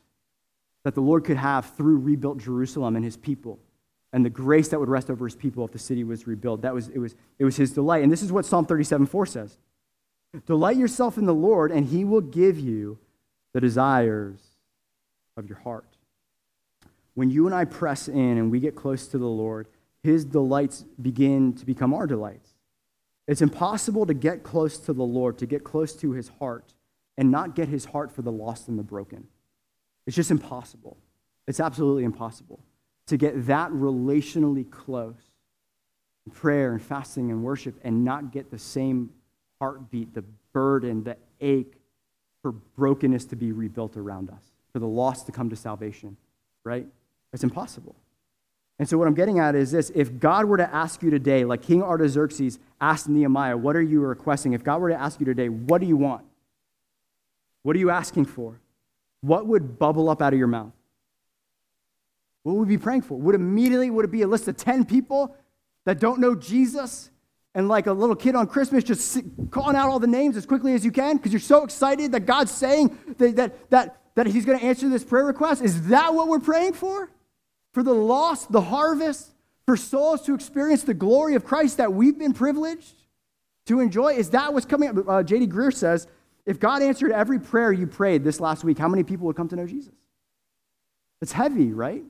that 0.84 0.94
the 0.94 1.00
Lord 1.00 1.24
could 1.24 1.36
have 1.36 1.66
through 1.76 1.98
rebuilt 1.98 2.38
Jerusalem 2.38 2.96
and 2.96 3.04
his 3.04 3.16
people, 3.16 3.58
and 4.12 4.24
the 4.24 4.30
grace 4.30 4.68
that 4.68 4.78
would 4.78 4.88
rest 4.88 5.10
over 5.10 5.26
his 5.26 5.34
people 5.34 5.64
if 5.64 5.72
the 5.72 5.78
city 5.78 6.04
was 6.04 6.26
rebuilt. 6.26 6.62
That 6.62 6.74
was, 6.74 6.88
it, 6.88 6.98
was, 6.98 7.14
it 7.38 7.44
was 7.44 7.56
his 7.56 7.72
delight. 7.72 8.02
And 8.02 8.12
this 8.12 8.22
is 8.22 8.30
what 8.30 8.44
Psalm 8.44 8.64
37 8.64 9.06
4 9.06 9.26
says. 9.26 9.58
Delight 10.46 10.76
yourself 10.76 11.18
in 11.18 11.26
the 11.26 11.34
Lord, 11.34 11.70
and 11.70 11.86
he 11.86 12.04
will 12.04 12.20
give 12.20 12.58
you 12.58 12.98
the 13.52 13.60
desires 13.60 14.40
of 15.36 15.48
your 15.48 15.58
heart. 15.58 15.96
When 17.14 17.30
you 17.30 17.46
and 17.46 17.54
I 17.54 17.64
press 17.64 18.08
in 18.08 18.38
and 18.38 18.50
we 18.50 18.60
get 18.60 18.74
close 18.74 19.06
to 19.08 19.18
the 19.18 19.26
Lord, 19.26 19.68
his 20.02 20.24
delights 20.24 20.84
begin 21.00 21.54
to 21.54 21.64
become 21.64 21.94
our 21.94 22.06
delights. 22.06 22.50
It's 23.26 23.40
impossible 23.40 24.06
to 24.06 24.14
get 24.14 24.42
close 24.42 24.78
to 24.78 24.92
the 24.92 25.04
Lord, 25.04 25.38
to 25.38 25.46
get 25.46 25.64
close 25.64 25.94
to 25.96 26.12
his 26.12 26.28
heart, 26.40 26.74
and 27.16 27.30
not 27.30 27.54
get 27.54 27.68
his 27.68 27.86
heart 27.86 28.10
for 28.12 28.22
the 28.22 28.32
lost 28.32 28.68
and 28.68 28.78
the 28.78 28.82
broken. 28.82 29.28
It's 30.06 30.16
just 30.16 30.30
impossible. 30.30 30.96
It's 31.46 31.60
absolutely 31.60 32.04
impossible 32.04 32.60
to 33.06 33.16
get 33.16 33.46
that 33.46 33.70
relationally 33.70 34.68
close 34.68 35.14
in 36.26 36.32
prayer 36.32 36.72
and 36.72 36.82
fasting 36.82 37.30
and 37.30 37.42
worship 37.42 37.78
and 37.84 38.04
not 38.04 38.32
get 38.32 38.50
the 38.50 38.58
same 38.58 39.10
heartbeat, 39.60 40.14
the 40.14 40.24
burden, 40.52 41.04
the 41.04 41.16
ache 41.40 41.74
for 42.42 42.52
brokenness 42.52 43.24
to 43.26 43.36
be 43.36 43.52
rebuilt 43.52 43.96
around 43.96 44.30
us, 44.30 44.42
for 44.72 44.78
the 44.78 44.86
lost 44.86 45.26
to 45.26 45.32
come 45.32 45.50
to 45.50 45.56
salvation, 45.56 46.16
right? 46.64 46.86
It's 47.32 47.44
impossible. 47.44 47.96
And 48.78 48.88
so, 48.88 48.98
what 48.98 49.06
I'm 49.06 49.14
getting 49.14 49.38
at 49.38 49.54
is 49.54 49.70
this 49.70 49.90
if 49.94 50.18
God 50.18 50.46
were 50.46 50.56
to 50.56 50.74
ask 50.74 51.02
you 51.02 51.10
today, 51.10 51.44
like 51.44 51.62
King 51.62 51.82
Artaxerxes 51.82 52.58
asked 52.80 53.08
Nehemiah, 53.08 53.56
what 53.56 53.76
are 53.76 53.82
you 53.82 54.00
requesting? 54.00 54.52
If 54.52 54.64
God 54.64 54.80
were 54.80 54.88
to 54.88 55.00
ask 55.00 55.20
you 55.20 55.26
today, 55.26 55.48
what 55.48 55.80
do 55.80 55.86
you 55.86 55.96
want? 55.96 56.24
What 57.62 57.76
are 57.76 57.78
you 57.78 57.90
asking 57.90 58.26
for? 58.26 58.60
What 59.20 59.46
would 59.46 59.78
bubble 59.78 60.10
up 60.10 60.20
out 60.20 60.32
of 60.32 60.38
your 60.38 60.48
mouth? 60.48 60.72
What 62.42 62.56
would 62.56 62.68
we 62.68 62.76
be 62.76 62.82
praying 62.82 63.02
for? 63.02 63.16
Would 63.18 63.34
immediately 63.34 63.90
would 63.90 64.04
it 64.04 64.10
be 64.10 64.22
a 64.22 64.28
list 64.28 64.48
of 64.48 64.56
10 64.56 64.84
people 64.84 65.34
that 65.86 65.98
don't 65.98 66.20
know 66.20 66.34
Jesus 66.34 67.10
and 67.54 67.68
like 67.68 67.86
a 67.86 67.92
little 67.92 68.16
kid 68.16 68.34
on 68.34 68.46
Christmas, 68.46 68.82
just 68.82 69.18
calling 69.50 69.76
out 69.76 69.88
all 69.88 70.00
the 70.00 70.06
names 70.06 70.36
as 70.36 70.44
quickly 70.44 70.74
as 70.74 70.84
you 70.84 70.90
can 70.90 71.16
because 71.16 71.32
you're 71.32 71.40
so 71.40 71.62
excited 71.62 72.12
that 72.12 72.20
God's 72.20 72.50
saying 72.50 72.98
that, 73.18 73.36
that, 73.36 73.70
that, 73.70 74.00
that 74.16 74.26
He's 74.26 74.44
going 74.44 74.58
to 74.58 74.64
answer 74.64 74.88
this 74.88 75.04
prayer 75.04 75.24
request? 75.24 75.62
Is 75.62 75.88
that 75.88 76.14
what 76.14 76.28
we're 76.28 76.40
praying 76.40 76.72
for? 76.72 77.10
For 77.72 77.82
the 77.82 77.94
lost, 77.94 78.50
the 78.50 78.60
harvest, 78.60 79.30
for 79.66 79.76
souls 79.76 80.22
to 80.22 80.34
experience 80.34 80.82
the 80.82 80.94
glory 80.94 81.34
of 81.34 81.44
Christ 81.44 81.76
that 81.76 81.92
we've 81.92 82.18
been 82.18 82.32
privileged 82.32 82.94
to 83.66 83.80
enjoy? 83.80 84.14
Is 84.14 84.30
that 84.30 84.52
what's 84.52 84.66
coming 84.66 84.88
up? 84.90 85.08
Uh, 85.08 85.22
J.D. 85.22 85.46
Greear 85.46 85.72
says 85.72 86.08
If 86.44 86.58
God 86.58 86.82
answered 86.82 87.12
every 87.12 87.38
prayer 87.38 87.72
you 87.72 87.86
prayed 87.86 88.24
this 88.24 88.40
last 88.40 88.64
week, 88.64 88.78
how 88.78 88.88
many 88.88 89.04
people 89.04 89.26
would 89.26 89.36
come 89.36 89.48
to 89.48 89.56
know 89.56 89.66
Jesus? 89.66 89.94
It's 91.22 91.32
heavy, 91.32 91.72
right? 91.72 92.04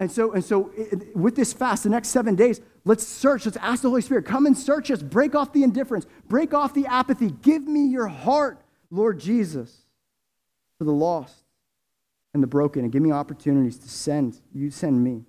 And 0.00 0.10
so, 0.10 0.32
and 0.32 0.42
so 0.42 0.72
with 1.14 1.36
this 1.36 1.52
fast, 1.52 1.84
the 1.84 1.90
next 1.90 2.08
seven 2.08 2.34
days, 2.34 2.62
let's 2.86 3.06
search. 3.06 3.44
Let's 3.44 3.58
ask 3.58 3.82
the 3.82 3.90
Holy 3.90 4.00
Spirit, 4.00 4.24
come 4.24 4.46
and 4.46 4.56
search 4.56 4.90
us. 4.90 5.02
Break 5.02 5.34
off 5.34 5.52
the 5.52 5.62
indifference. 5.62 6.06
Break 6.26 6.54
off 6.54 6.72
the 6.72 6.86
apathy. 6.86 7.30
Give 7.42 7.62
me 7.62 7.86
your 7.86 8.08
heart, 8.08 8.62
Lord 8.90 9.20
Jesus, 9.20 9.82
for 10.78 10.84
the 10.84 10.92
lost 10.92 11.44
and 12.32 12.42
the 12.42 12.46
broken. 12.46 12.82
And 12.82 12.90
give 12.90 13.02
me 13.02 13.12
opportunities 13.12 13.76
to 13.76 13.90
send. 13.90 14.40
You 14.54 14.70
send 14.70 15.04
me. 15.04 15.22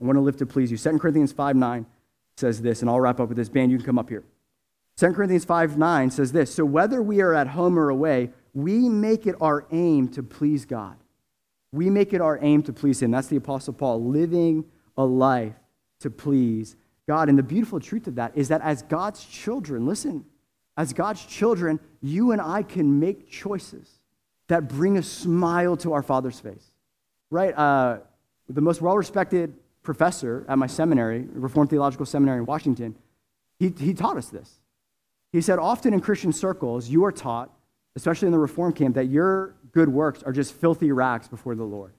I 0.00 0.04
want 0.04 0.16
to 0.16 0.20
live 0.20 0.36
to 0.36 0.46
please 0.46 0.70
you. 0.70 0.76
2 0.76 0.98
Corinthians 0.98 1.32
5 1.32 1.56
9 1.56 1.86
says 2.36 2.60
this, 2.60 2.82
and 2.82 2.90
I'll 2.90 3.00
wrap 3.00 3.20
up 3.20 3.28
with 3.28 3.38
this. 3.38 3.48
Band, 3.48 3.70
you 3.70 3.78
can 3.78 3.86
come 3.86 3.98
up 3.98 4.10
here. 4.10 4.24
2 4.98 5.12
Corinthians 5.14 5.46
5 5.46 5.78
9 5.78 6.10
says 6.10 6.32
this 6.32 6.54
So 6.54 6.66
whether 6.66 7.02
we 7.02 7.22
are 7.22 7.32
at 7.32 7.48
home 7.48 7.78
or 7.78 7.88
away, 7.88 8.32
we 8.52 8.90
make 8.90 9.26
it 9.26 9.34
our 9.40 9.66
aim 9.72 10.08
to 10.08 10.22
please 10.22 10.66
God. 10.66 10.98
We 11.72 11.88
make 11.88 12.12
it 12.12 12.20
our 12.20 12.38
aim 12.42 12.62
to 12.64 12.72
please 12.72 13.02
Him. 13.02 13.10
That's 13.10 13.28
the 13.28 13.36
Apostle 13.36 13.72
Paul, 13.72 14.04
living 14.04 14.64
a 14.96 15.04
life 15.04 15.54
to 16.00 16.10
please 16.10 16.76
God. 17.08 17.28
And 17.28 17.38
the 17.38 17.42
beautiful 17.42 17.80
truth 17.80 18.06
of 18.06 18.16
that 18.16 18.32
is 18.36 18.48
that 18.48 18.60
as 18.60 18.82
God's 18.82 19.24
children, 19.24 19.86
listen, 19.86 20.24
as 20.76 20.92
God's 20.92 21.24
children, 21.24 21.80
you 22.00 22.32
and 22.32 22.40
I 22.40 22.62
can 22.62 23.00
make 23.00 23.30
choices 23.30 23.88
that 24.48 24.68
bring 24.68 24.98
a 24.98 25.02
smile 25.02 25.76
to 25.78 25.92
our 25.94 26.02
Father's 26.02 26.38
face. 26.38 26.66
Right? 27.30 27.56
Uh, 27.56 27.98
the 28.48 28.60
most 28.60 28.82
well 28.82 28.96
respected 28.96 29.54
professor 29.82 30.44
at 30.48 30.58
my 30.58 30.66
seminary, 30.66 31.26
Reformed 31.32 31.70
Theological 31.70 32.06
Seminary 32.06 32.38
in 32.38 32.46
Washington, 32.46 32.96
he, 33.58 33.72
he 33.78 33.94
taught 33.94 34.16
us 34.16 34.28
this. 34.28 34.60
He 35.32 35.40
said, 35.40 35.58
Often 35.58 35.94
in 35.94 36.00
Christian 36.00 36.32
circles, 36.32 36.88
you 36.88 37.04
are 37.04 37.12
taught, 37.12 37.50
especially 37.96 38.26
in 38.26 38.32
the 38.32 38.38
Reform 38.38 38.72
camp, 38.72 38.94
that 38.96 39.06
your 39.06 39.54
good 39.72 39.88
works 39.88 40.22
are 40.22 40.32
just 40.32 40.54
filthy 40.54 40.92
rags 40.92 41.28
before 41.28 41.54
the 41.54 41.64
Lord. 41.64 41.92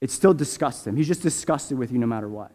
It 0.00 0.10
still 0.10 0.34
disgusts 0.34 0.86
him. 0.86 0.96
He's 0.96 1.08
just 1.08 1.22
disgusted 1.22 1.78
with 1.78 1.90
you 1.90 1.98
no 1.98 2.06
matter 2.06 2.28
what. 2.28 2.52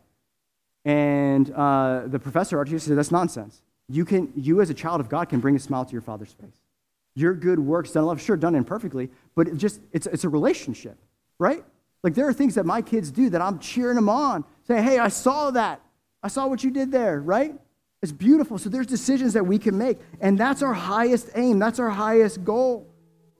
And 0.86 1.52
uh, 1.52 2.04
the 2.08 2.20
professor, 2.20 2.58
Archie, 2.58 2.80
said, 2.80 2.98
That's 2.98 3.12
nonsense. 3.12 3.62
You, 3.90 4.06
can, 4.06 4.32
you, 4.36 4.62
as 4.62 4.70
a 4.70 4.74
child 4.74 5.02
of 5.02 5.10
God, 5.10 5.30
can 5.30 5.40
bring 5.40 5.56
a 5.56 5.60
smile 5.60 5.86
to 5.86 5.92
your 5.92 6.02
father's 6.02 6.32
face. 6.32 6.62
Your 7.14 7.34
good 7.34 7.60
works 7.60 7.92
done 7.92 8.06
love, 8.06 8.22
sure, 8.22 8.38
done 8.38 8.56
imperfectly, 8.56 9.10
but 9.36 9.48
it 9.48 9.58
just 9.58 9.82
it's, 9.92 10.08
it's 10.08 10.24
a 10.24 10.30
relationship, 10.30 10.98
right? 11.40 11.64
Like 12.04 12.16
there 12.16 12.28
are 12.28 12.34
things 12.34 12.56
that 12.56 12.66
my 12.66 12.82
kids 12.82 13.12
do 13.12 13.30
that 13.32 13.42
I'm 13.42 13.60
cheering 13.60 13.96
them 13.96 14.10
on, 14.10 14.46
saying, 14.68 14.84
Hey, 14.84 14.98
I 14.98 15.10
saw 15.10 15.52
that. 15.52 15.82
I 16.24 16.30
saw 16.30 16.48
what 16.48 16.64
you 16.64 16.72
did 16.72 16.92
there, 16.92 17.20
right? 17.20 17.54
It's 18.02 18.12
beautiful. 18.12 18.58
So 18.58 18.70
there's 18.70 18.88
decisions 18.88 19.34
that 19.34 19.46
we 19.46 19.60
can 19.60 19.78
make, 19.78 20.00
and 20.22 20.38
that's 20.38 20.62
our 20.62 20.74
highest 20.74 21.30
aim. 21.36 21.60
That's 21.60 21.80
our 21.80 21.90
highest 21.90 22.44
goal. 22.44 22.88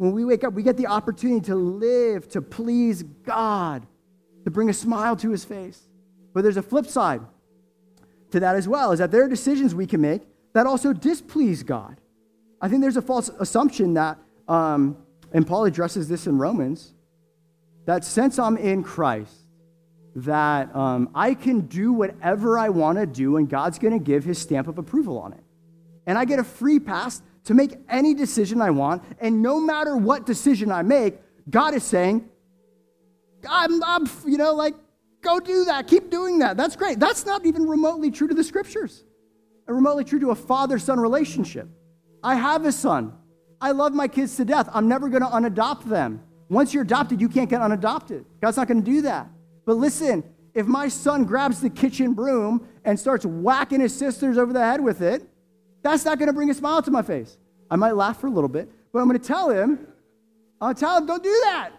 When 0.02 0.14
we 0.14 0.26
wake 0.26 0.43
up, 0.43 0.54
we 0.54 0.64
get 0.64 0.78
the 0.78 0.88
opportunity 0.88 1.45
to 1.45 1.54
live, 1.54 2.28
to 2.30 2.41
please 2.41 3.04
God, 3.04 3.86
to 4.45 4.49
bring 4.49 4.68
a 4.68 4.74
smile 4.74 5.16
to 5.18 5.30
his 5.30 5.45
face. 5.45 5.80
But 6.34 6.41
there's 6.41 6.58
a 6.58 6.64
flip 6.64 6.88
side 6.88 7.22
to 8.32 8.39
that 8.39 8.56
as 8.56 8.68
well, 8.68 8.93
is 8.93 8.97
that 8.97 9.12
there 9.12 9.24
are 9.24 9.28
decisions 9.28 9.76
we 9.76 9.86
can 9.86 10.02
make 10.02 10.24
that 10.54 10.66
also 10.66 10.91
displease 10.91 11.62
God. 11.62 12.02
I 12.60 12.68
think 12.68 12.82
there's 12.82 12.97
a 12.97 13.02
false 13.04 13.30
assumption 13.39 13.93
that, 13.93 14.18
um, 14.47 14.97
and 15.34 15.45
Paul 15.45 15.66
addresses 15.66 16.10
this 16.10 16.26
in 16.26 16.39
Romans, 16.39 16.95
that 17.86 18.04
since 18.04 18.39
I'm 18.39 18.58
in 18.58 18.82
Christ, 18.82 19.36
that 20.16 20.76
um, 20.76 21.12
I 21.14 21.36
can 21.36 21.68
do 21.68 21.93
whatever 21.93 22.58
I 22.58 22.70
want 22.70 22.97
to 22.97 23.06
do 23.06 23.38
and 23.38 23.47
God's 23.47 23.78
going 23.78 23.93
to 23.93 24.04
give 24.04 24.24
his 24.24 24.39
stamp 24.39 24.68
of 24.68 24.80
approval 24.80 25.20
on 25.20 25.34
it. 25.34 25.43
And 26.08 26.18
I 26.18 26.26
get 26.26 26.39
a 26.39 26.43
free 26.43 26.80
pass 26.80 27.22
to 27.46 27.54
make 27.54 27.78
any 27.89 28.14
decision 28.14 28.62
I 28.62 28.70
want. 28.70 29.04
And 29.20 29.42
no 29.42 29.60
matter 29.60 29.98
what 29.98 30.26
decision 30.26 30.72
I 30.72 30.82
make, 30.84 31.20
God 31.50 31.74
is 31.74 31.84
saying, 31.84 32.30
I'm, 33.50 33.84
I'm, 33.84 34.08
you 34.26 34.38
know, 34.38 34.54
like, 34.54 34.76
go 35.22 35.39
do 35.39 35.66
that. 35.66 35.88
Keep 35.88 36.10
doing 36.10 36.39
that. 36.39 36.58
That's 36.58 36.76
great. 36.76 37.00
That's 37.00 37.26
not 37.26 37.46
even 37.46 37.68
remotely 37.68 38.12
true 38.12 38.28
to 38.28 38.34
the 38.36 38.44
scriptures, 38.44 39.04
and 39.68 39.76
remotely 39.76 40.04
true 40.04 40.20
to 40.20 40.30
a 40.32 40.36
father 40.36 40.78
son 40.78 41.00
relationship. 41.00 41.68
I 42.24 42.36
have 42.36 42.66
a 42.66 42.72
son. 42.72 43.14
I 43.60 43.72
love 43.72 43.94
my 43.94 44.08
kids 44.08 44.36
to 44.38 44.46
death. 44.46 44.70
I'm 44.74 44.88
never 44.88 45.10
going 45.10 45.22
to 45.22 45.30
unadopt 45.30 45.86
them. 45.86 46.22
Once 46.50 46.74
you're 46.74 46.84
adopted, 46.84 47.22
you 47.22 47.30
can't 47.30 47.50
get 47.50 47.62
unadopted. 47.62 48.26
God's 48.42 48.58
not 48.58 48.68
going 48.68 48.84
to 48.84 48.92
do 48.92 49.02
that. 49.04 49.30
But 49.66 49.78
listen, 49.78 50.24
if 50.54 50.66
my 50.68 50.88
son 50.88 51.24
grabs 51.24 51.62
the 51.62 51.70
kitchen 51.70 52.14
broom 52.14 52.68
and 52.84 53.00
starts 53.00 53.26
whacking 53.26 53.80
his 53.80 53.96
sisters 53.96 54.38
over 54.38 54.52
the 54.52 54.60
head 54.60 54.82
with 54.82 55.02
it, 55.02 55.28
that's 55.84 56.06
not 56.06 56.20
going 56.20 56.28
to 56.28 56.34
bring 56.34 56.50
a 56.50 56.54
smile 56.54 56.82
to 56.82 56.92
my 56.92 57.02
face. 57.02 57.38
I 57.70 57.76
might 57.76 57.96
laugh 57.96 58.20
for 58.20 58.28
a 58.28 58.32
little 58.32 58.50
bit, 58.50 58.70
but 58.92 59.00
I'm 59.00 59.08
going 59.08 59.20
to 59.20 59.26
tell 59.26 59.50
him, 59.50 59.88
I'll 60.60 60.74
tell 60.74 60.98
him, 60.98 61.06
don't 61.06 61.24
do 61.24 61.42
that. 61.46 61.72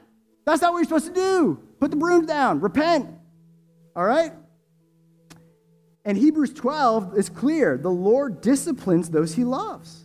That's 0.44 0.62
not 0.62 0.72
what 0.72 0.78
you're 0.78 0.84
supposed 0.84 1.06
to 1.06 1.14
do. 1.14 1.60
Put 1.78 1.90
the 1.90 1.96
broom 1.96 2.26
down, 2.26 2.60
repent. 2.60 3.08
All 3.94 4.04
right? 4.04 4.32
And 6.04 6.18
Hebrews 6.18 6.52
12 6.54 7.16
is 7.16 7.28
clear 7.28 7.78
the 7.78 7.90
Lord 7.90 8.40
disciplines 8.40 9.10
those 9.10 9.34
he 9.34 9.44
loves. 9.44 10.04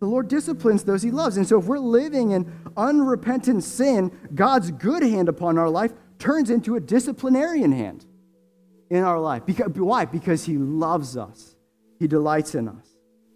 The 0.00 0.06
Lord 0.06 0.28
disciplines 0.28 0.84
those 0.84 1.02
he 1.02 1.10
loves. 1.10 1.36
And 1.36 1.46
so 1.46 1.58
if 1.58 1.66
we're 1.66 1.78
living 1.78 2.32
in 2.32 2.50
unrepentant 2.76 3.64
sin, 3.64 4.10
God's 4.34 4.70
good 4.70 5.02
hand 5.02 5.28
upon 5.28 5.58
our 5.58 5.68
life 5.68 5.92
turns 6.18 6.50
into 6.50 6.76
a 6.76 6.80
disciplinarian 6.80 7.72
hand 7.72 8.04
in 8.90 9.02
our 9.02 9.20
life. 9.20 9.46
Because, 9.46 9.70
why? 9.74 10.04
Because 10.04 10.44
he 10.44 10.56
loves 10.56 11.16
us. 11.16 11.54
He 11.98 12.06
delights 12.06 12.54
in 12.54 12.68
us. 12.68 12.89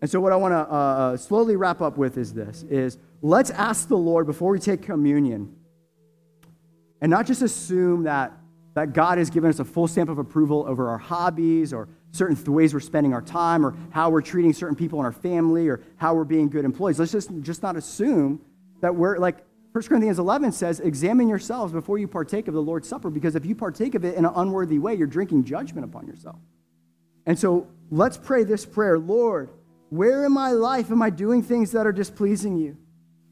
And 0.04 0.10
so 0.10 0.20
what 0.20 0.34
I 0.34 0.36
want 0.36 0.52
to 0.52 0.58
uh, 0.58 0.76
uh, 0.76 1.16
slowly 1.16 1.56
wrap 1.56 1.80
up 1.80 1.96
with 1.96 2.18
is 2.18 2.34
this 2.34 2.62
is 2.64 2.98
let's 3.22 3.48
ask 3.48 3.88
the 3.88 3.96
Lord 3.96 4.26
before 4.26 4.52
we 4.52 4.58
take 4.58 4.82
communion 4.82 5.56
and 7.00 7.08
not 7.08 7.26
just 7.26 7.40
assume 7.40 8.02
that 8.02 8.32
that 8.74 8.92
God 8.92 9.16
has 9.16 9.30
given 9.30 9.48
us 9.48 9.60
a 9.60 9.64
full 9.64 9.88
stamp 9.88 10.10
of 10.10 10.18
approval 10.18 10.66
over 10.68 10.90
our 10.90 10.98
hobbies 10.98 11.72
or 11.72 11.88
certain 12.10 12.36
ways 12.52 12.74
we're 12.74 12.80
spending 12.80 13.14
our 13.14 13.22
time 13.22 13.64
or 13.64 13.74
how 13.92 14.10
we're 14.10 14.20
treating 14.20 14.52
certain 14.52 14.76
people 14.76 15.00
in 15.00 15.06
our 15.06 15.10
family 15.10 15.68
or 15.68 15.80
how 15.96 16.14
we're 16.14 16.24
being 16.24 16.50
good 16.50 16.66
employees. 16.66 16.98
Let's 16.98 17.12
just, 17.12 17.30
just 17.40 17.62
not 17.62 17.74
assume 17.74 18.42
that 18.82 18.94
we're 18.94 19.16
like 19.16 19.38
1 19.72 19.84
Corinthians 19.84 20.18
11 20.18 20.52
says, 20.52 20.80
Examine 20.80 21.30
yourselves 21.30 21.72
before 21.72 21.96
you 21.96 22.08
partake 22.08 22.46
of 22.46 22.52
the 22.52 22.60
Lord's 22.60 22.86
Supper, 22.86 23.08
because 23.08 23.36
if 23.36 23.46
you 23.46 23.54
partake 23.54 23.94
of 23.94 24.04
it 24.04 24.16
in 24.16 24.26
an 24.26 24.32
unworthy 24.36 24.78
way, 24.78 24.96
you're 24.96 25.06
drinking 25.06 25.44
judgment 25.44 25.86
upon 25.86 26.06
yourself. 26.06 26.36
And 27.24 27.38
so 27.38 27.68
let's 27.90 28.18
pray 28.18 28.44
this 28.44 28.66
prayer 28.66 28.98
Lord, 28.98 29.48
where 29.96 30.24
in 30.24 30.32
my 30.32 30.50
life 30.50 30.90
am 30.90 31.02
I 31.02 31.10
doing 31.10 31.42
things 31.42 31.72
that 31.72 31.86
are 31.86 31.92
displeasing 31.92 32.56
you? 32.56 32.76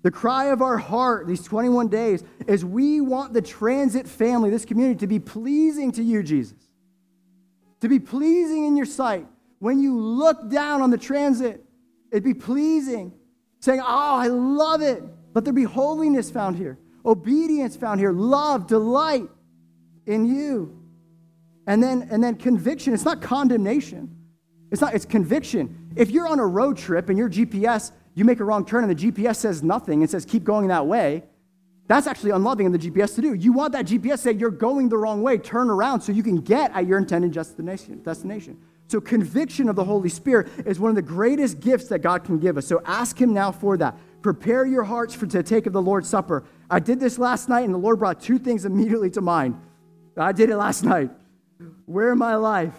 The 0.02 0.10
cry 0.10 0.46
of 0.46 0.62
our 0.62 0.78
heart 0.78 1.26
these 1.26 1.42
21 1.42 1.88
days 1.88 2.22
is 2.46 2.64
we 2.64 3.00
want 3.00 3.32
the 3.32 3.42
transit 3.42 4.06
family, 4.06 4.50
this 4.50 4.64
community, 4.64 4.98
to 5.00 5.06
be 5.06 5.18
pleasing 5.18 5.92
to 5.92 6.02
you, 6.02 6.22
Jesus. 6.22 6.58
To 7.80 7.88
be 7.88 7.98
pleasing 7.98 8.64
in 8.64 8.76
your 8.76 8.86
sight. 8.86 9.26
When 9.58 9.80
you 9.80 9.98
look 9.98 10.50
down 10.50 10.82
on 10.82 10.90
the 10.90 10.98
transit, 10.98 11.64
it'd 12.10 12.24
be 12.24 12.34
pleasing, 12.34 13.12
saying, 13.60 13.80
Oh, 13.80 14.16
I 14.16 14.26
love 14.26 14.82
it. 14.82 15.02
Let 15.34 15.44
there 15.44 15.52
be 15.52 15.64
holiness 15.64 16.30
found 16.30 16.56
here, 16.56 16.78
obedience 17.04 17.76
found 17.76 17.98
here, 18.00 18.12
love, 18.12 18.66
delight 18.66 19.28
in 20.06 20.26
you. 20.26 20.78
And 21.66 21.82
then, 21.82 22.08
and 22.10 22.22
then 22.22 22.34
conviction. 22.34 22.92
It's 22.92 23.04
not 23.04 23.22
condemnation. 23.22 24.16
It's 24.72 24.80
not, 24.80 24.94
it's 24.94 25.04
conviction. 25.04 25.81
If 25.96 26.10
you're 26.10 26.26
on 26.26 26.38
a 26.38 26.46
road 26.46 26.76
trip 26.76 27.08
and 27.08 27.18
your 27.18 27.28
GPS 27.28 27.92
you 28.14 28.24
make 28.24 28.40
a 28.40 28.44
wrong 28.44 28.64
turn 28.64 28.84
and 28.84 28.96
the 28.96 29.10
GPS 29.10 29.36
says 29.36 29.62
nothing 29.62 30.02
and 30.02 30.10
says 30.10 30.24
keep 30.24 30.44
going 30.44 30.68
that 30.68 30.86
way, 30.86 31.24
that's 31.86 32.06
actually 32.06 32.30
unloving 32.30 32.66
in 32.66 32.72
the 32.72 32.78
GPS 32.78 33.14
to 33.16 33.22
do. 33.22 33.34
You 33.34 33.52
want 33.52 33.72
that 33.72 33.86
GPS 33.86 34.12
to 34.12 34.18
say 34.18 34.32
you're 34.32 34.50
going 34.50 34.88
the 34.88 34.96
wrong 34.96 35.22
way, 35.22 35.38
turn 35.38 35.68
around 35.68 36.00
so 36.00 36.12
you 36.12 36.22
can 36.22 36.36
get 36.36 36.70
at 36.74 36.86
your 36.86 36.98
intended 36.98 37.32
destination. 37.32 38.02
destination. 38.02 38.58
So, 38.88 39.00
conviction 39.00 39.68
of 39.68 39.76
the 39.76 39.84
Holy 39.84 40.10
Spirit 40.10 40.48
is 40.66 40.78
one 40.78 40.90
of 40.90 40.96
the 40.96 41.02
greatest 41.02 41.60
gifts 41.60 41.88
that 41.88 42.00
God 42.00 42.24
can 42.24 42.38
give 42.38 42.58
us. 42.58 42.66
So, 42.66 42.82
ask 42.84 43.18
Him 43.18 43.32
now 43.32 43.50
for 43.50 43.76
that. 43.78 43.96
Prepare 44.20 44.66
your 44.66 44.84
hearts 44.84 45.14
for, 45.14 45.26
to 45.26 45.42
take 45.42 45.66
of 45.66 45.72
the 45.72 45.80
Lord's 45.80 46.08
Supper. 46.08 46.44
I 46.68 46.78
did 46.78 47.00
this 47.00 47.18
last 47.18 47.48
night, 47.48 47.64
and 47.64 47.72
the 47.72 47.78
Lord 47.78 47.98
brought 47.98 48.20
two 48.20 48.38
things 48.38 48.64
immediately 48.66 49.08
to 49.10 49.22
mind. 49.22 49.58
I 50.16 50.32
did 50.32 50.50
it 50.50 50.56
last 50.56 50.84
night. 50.84 51.10
Where 51.86 52.12
in 52.12 52.18
my 52.18 52.34
life 52.34 52.74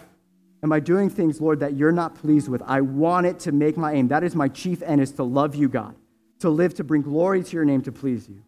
Am 0.64 0.72
I 0.72 0.80
doing 0.80 1.10
things, 1.10 1.42
Lord, 1.42 1.60
that 1.60 1.74
you're 1.74 1.92
not 1.92 2.14
pleased 2.14 2.48
with? 2.48 2.62
I 2.62 2.80
want 2.80 3.26
it 3.26 3.38
to 3.40 3.52
make 3.52 3.76
my 3.76 3.92
aim. 3.92 4.08
That 4.08 4.24
is 4.24 4.34
my 4.34 4.48
chief 4.48 4.82
end, 4.82 5.02
is 5.02 5.12
to 5.12 5.22
love 5.22 5.54
you, 5.54 5.68
God, 5.68 5.94
to 6.38 6.48
live 6.48 6.72
to 6.76 6.84
bring 6.84 7.02
glory 7.02 7.44
to 7.44 7.52
your 7.54 7.66
name, 7.66 7.82
to 7.82 7.92
please 7.92 8.26
you. 8.26 8.42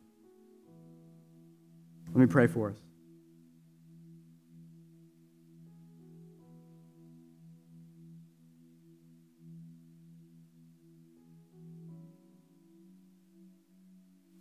Let 2.09 2.17
me 2.17 2.27
pray 2.27 2.47
for 2.47 2.71
us. 2.71 2.77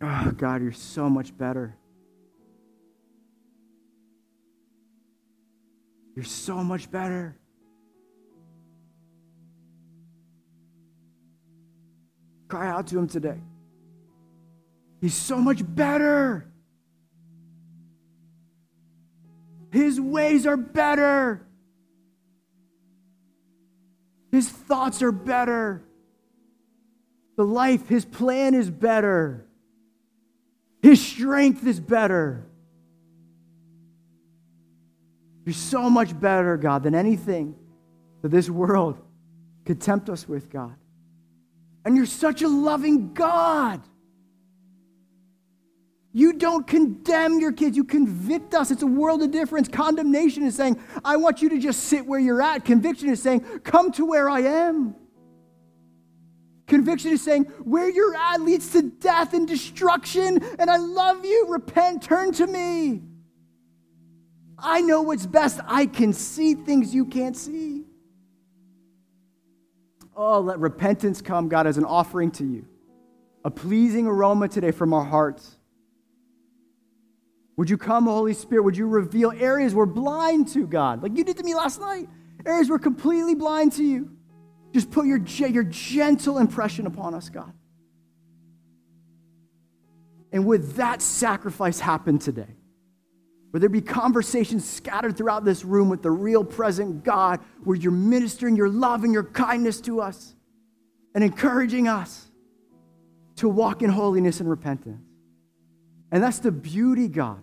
Oh, 0.00 0.30
God, 0.30 0.62
you're 0.62 0.72
so 0.72 1.10
much 1.10 1.36
better. 1.36 1.76
You're 6.14 6.24
so 6.24 6.64
much 6.64 6.90
better. 6.90 7.36
Cry 12.48 12.68
out 12.68 12.86
to 12.88 12.98
Him 12.98 13.08
today. 13.08 13.40
He's 15.00 15.14
so 15.14 15.38
much 15.38 15.62
better. 15.64 16.46
His 19.70 20.00
ways 20.00 20.46
are 20.46 20.56
better. 20.56 21.46
His 24.30 24.48
thoughts 24.48 25.02
are 25.02 25.12
better. 25.12 25.82
The 27.36 27.44
life, 27.44 27.88
his 27.88 28.04
plan 28.04 28.54
is 28.54 28.70
better. 28.70 29.46
His 30.82 31.04
strength 31.04 31.66
is 31.66 31.80
better. 31.80 32.46
You're 35.44 35.52
so 35.52 35.88
much 35.90 36.18
better, 36.18 36.56
God, 36.56 36.82
than 36.82 36.94
anything 36.94 37.54
that 38.22 38.30
this 38.30 38.48
world 38.48 38.98
could 39.64 39.80
tempt 39.80 40.08
us 40.08 40.28
with, 40.28 40.50
God. 40.50 40.74
And 41.86 41.96
you're 41.96 42.04
such 42.04 42.42
a 42.42 42.48
loving 42.48 43.14
God. 43.14 43.80
You 46.12 46.32
don't 46.32 46.66
condemn 46.66 47.38
your 47.38 47.52
kids, 47.52 47.76
you 47.76 47.84
convict 47.84 48.54
us. 48.54 48.72
It's 48.72 48.82
a 48.82 48.86
world 48.88 49.22
of 49.22 49.30
difference. 49.30 49.68
Condemnation 49.68 50.42
is 50.42 50.56
saying, 50.56 50.82
I 51.04 51.16
want 51.16 51.42
you 51.42 51.48
to 51.50 51.58
just 51.58 51.84
sit 51.84 52.04
where 52.04 52.18
you're 52.18 52.42
at. 52.42 52.64
Conviction 52.64 53.08
is 53.08 53.22
saying, 53.22 53.42
come 53.62 53.92
to 53.92 54.04
where 54.04 54.28
I 54.28 54.40
am. 54.40 54.96
Conviction 56.66 57.12
is 57.12 57.22
saying, 57.22 57.44
where 57.62 57.88
you're 57.88 58.16
at 58.16 58.40
leads 58.40 58.70
to 58.70 58.82
death 58.82 59.32
and 59.32 59.46
destruction, 59.46 60.42
and 60.58 60.68
I 60.68 60.78
love 60.78 61.24
you. 61.24 61.46
Repent, 61.50 62.02
turn 62.02 62.32
to 62.32 62.48
me. 62.48 63.02
I 64.58 64.80
know 64.80 65.02
what's 65.02 65.26
best. 65.26 65.60
I 65.64 65.86
can 65.86 66.12
see 66.12 66.54
things 66.54 66.92
you 66.92 67.04
can't 67.04 67.36
see. 67.36 67.85
Oh, 70.16 70.40
let 70.40 70.58
repentance 70.58 71.20
come, 71.20 71.48
God, 71.48 71.66
as 71.66 71.76
an 71.76 71.84
offering 71.84 72.30
to 72.32 72.44
you, 72.44 72.66
a 73.44 73.50
pleasing 73.50 74.06
aroma 74.06 74.48
today 74.48 74.70
from 74.70 74.94
our 74.94 75.04
hearts. 75.04 75.58
Would 77.56 77.68
you 77.68 77.76
come, 77.76 78.04
Holy 78.04 78.32
Spirit? 78.32 78.62
Would 78.62 78.76
you 78.76 78.86
reveal 78.86 79.30
areas 79.32 79.74
we're 79.74 79.86
blind 79.86 80.48
to, 80.48 80.66
God, 80.66 81.02
like 81.02 81.16
you 81.16 81.24
did 81.24 81.36
to 81.36 81.42
me 81.42 81.54
last 81.54 81.80
night? 81.80 82.08
Areas 82.46 82.70
we're 82.70 82.78
completely 82.78 83.34
blind 83.34 83.72
to 83.72 83.84
you. 83.84 84.10
Just 84.72 84.90
put 84.90 85.06
your, 85.06 85.18
your 85.18 85.64
gentle 85.64 86.38
impression 86.38 86.86
upon 86.86 87.14
us, 87.14 87.28
God. 87.28 87.52
And 90.32 90.46
would 90.46 90.62
that 90.72 91.02
sacrifice 91.02 91.78
happen 91.80 92.18
today? 92.18 92.56
Would 93.56 93.62
there 93.62 93.70
be 93.70 93.80
conversations 93.80 94.68
scattered 94.68 95.16
throughout 95.16 95.42
this 95.42 95.64
room 95.64 95.88
with 95.88 96.02
the 96.02 96.10
real 96.10 96.44
present 96.44 97.02
God 97.02 97.40
where 97.64 97.74
you're 97.74 97.90
ministering 97.90 98.54
your 98.54 98.68
love 98.68 99.02
and 99.02 99.14
your 99.14 99.24
kindness 99.24 99.80
to 99.80 100.02
us 100.02 100.34
and 101.14 101.24
encouraging 101.24 101.88
us 101.88 102.26
to 103.36 103.48
walk 103.48 103.80
in 103.80 103.88
holiness 103.88 104.40
and 104.40 104.50
repentance? 104.50 105.00
And 106.12 106.22
that's 106.22 106.40
the 106.40 106.52
beauty, 106.52 107.08
God. 107.08 107.42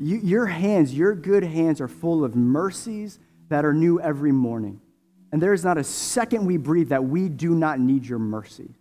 You, 0.00 0.16
your 0.16 0.46
hands, 0.46 0.92
your 0.92 1.14
good 1.14 1.44
hands, 1.44 1.80
are 1.80 1.86
full 1.86 2.24
of 2.24 2.34
mercies 2.34 3.20
that 3.48 3.64
are 3.64 3.72
new 3.72 4.00
every 4.00 4.32
morning. 4.32 4.80
And 5.30 5.40
there 5.40 5.52
is 5.52 5.62
not 5.62 5.78
a 5.78 5.84
second 5.84 6.46
we 6.46 6.56
breathe 6.56 6.88
that 6.88 7.04
we 7.04 7.28
do 7.28 7.54
not 7.54 7.78
need 7.78 8.04
your 8.04 8.18
mercy. 8.18 8.74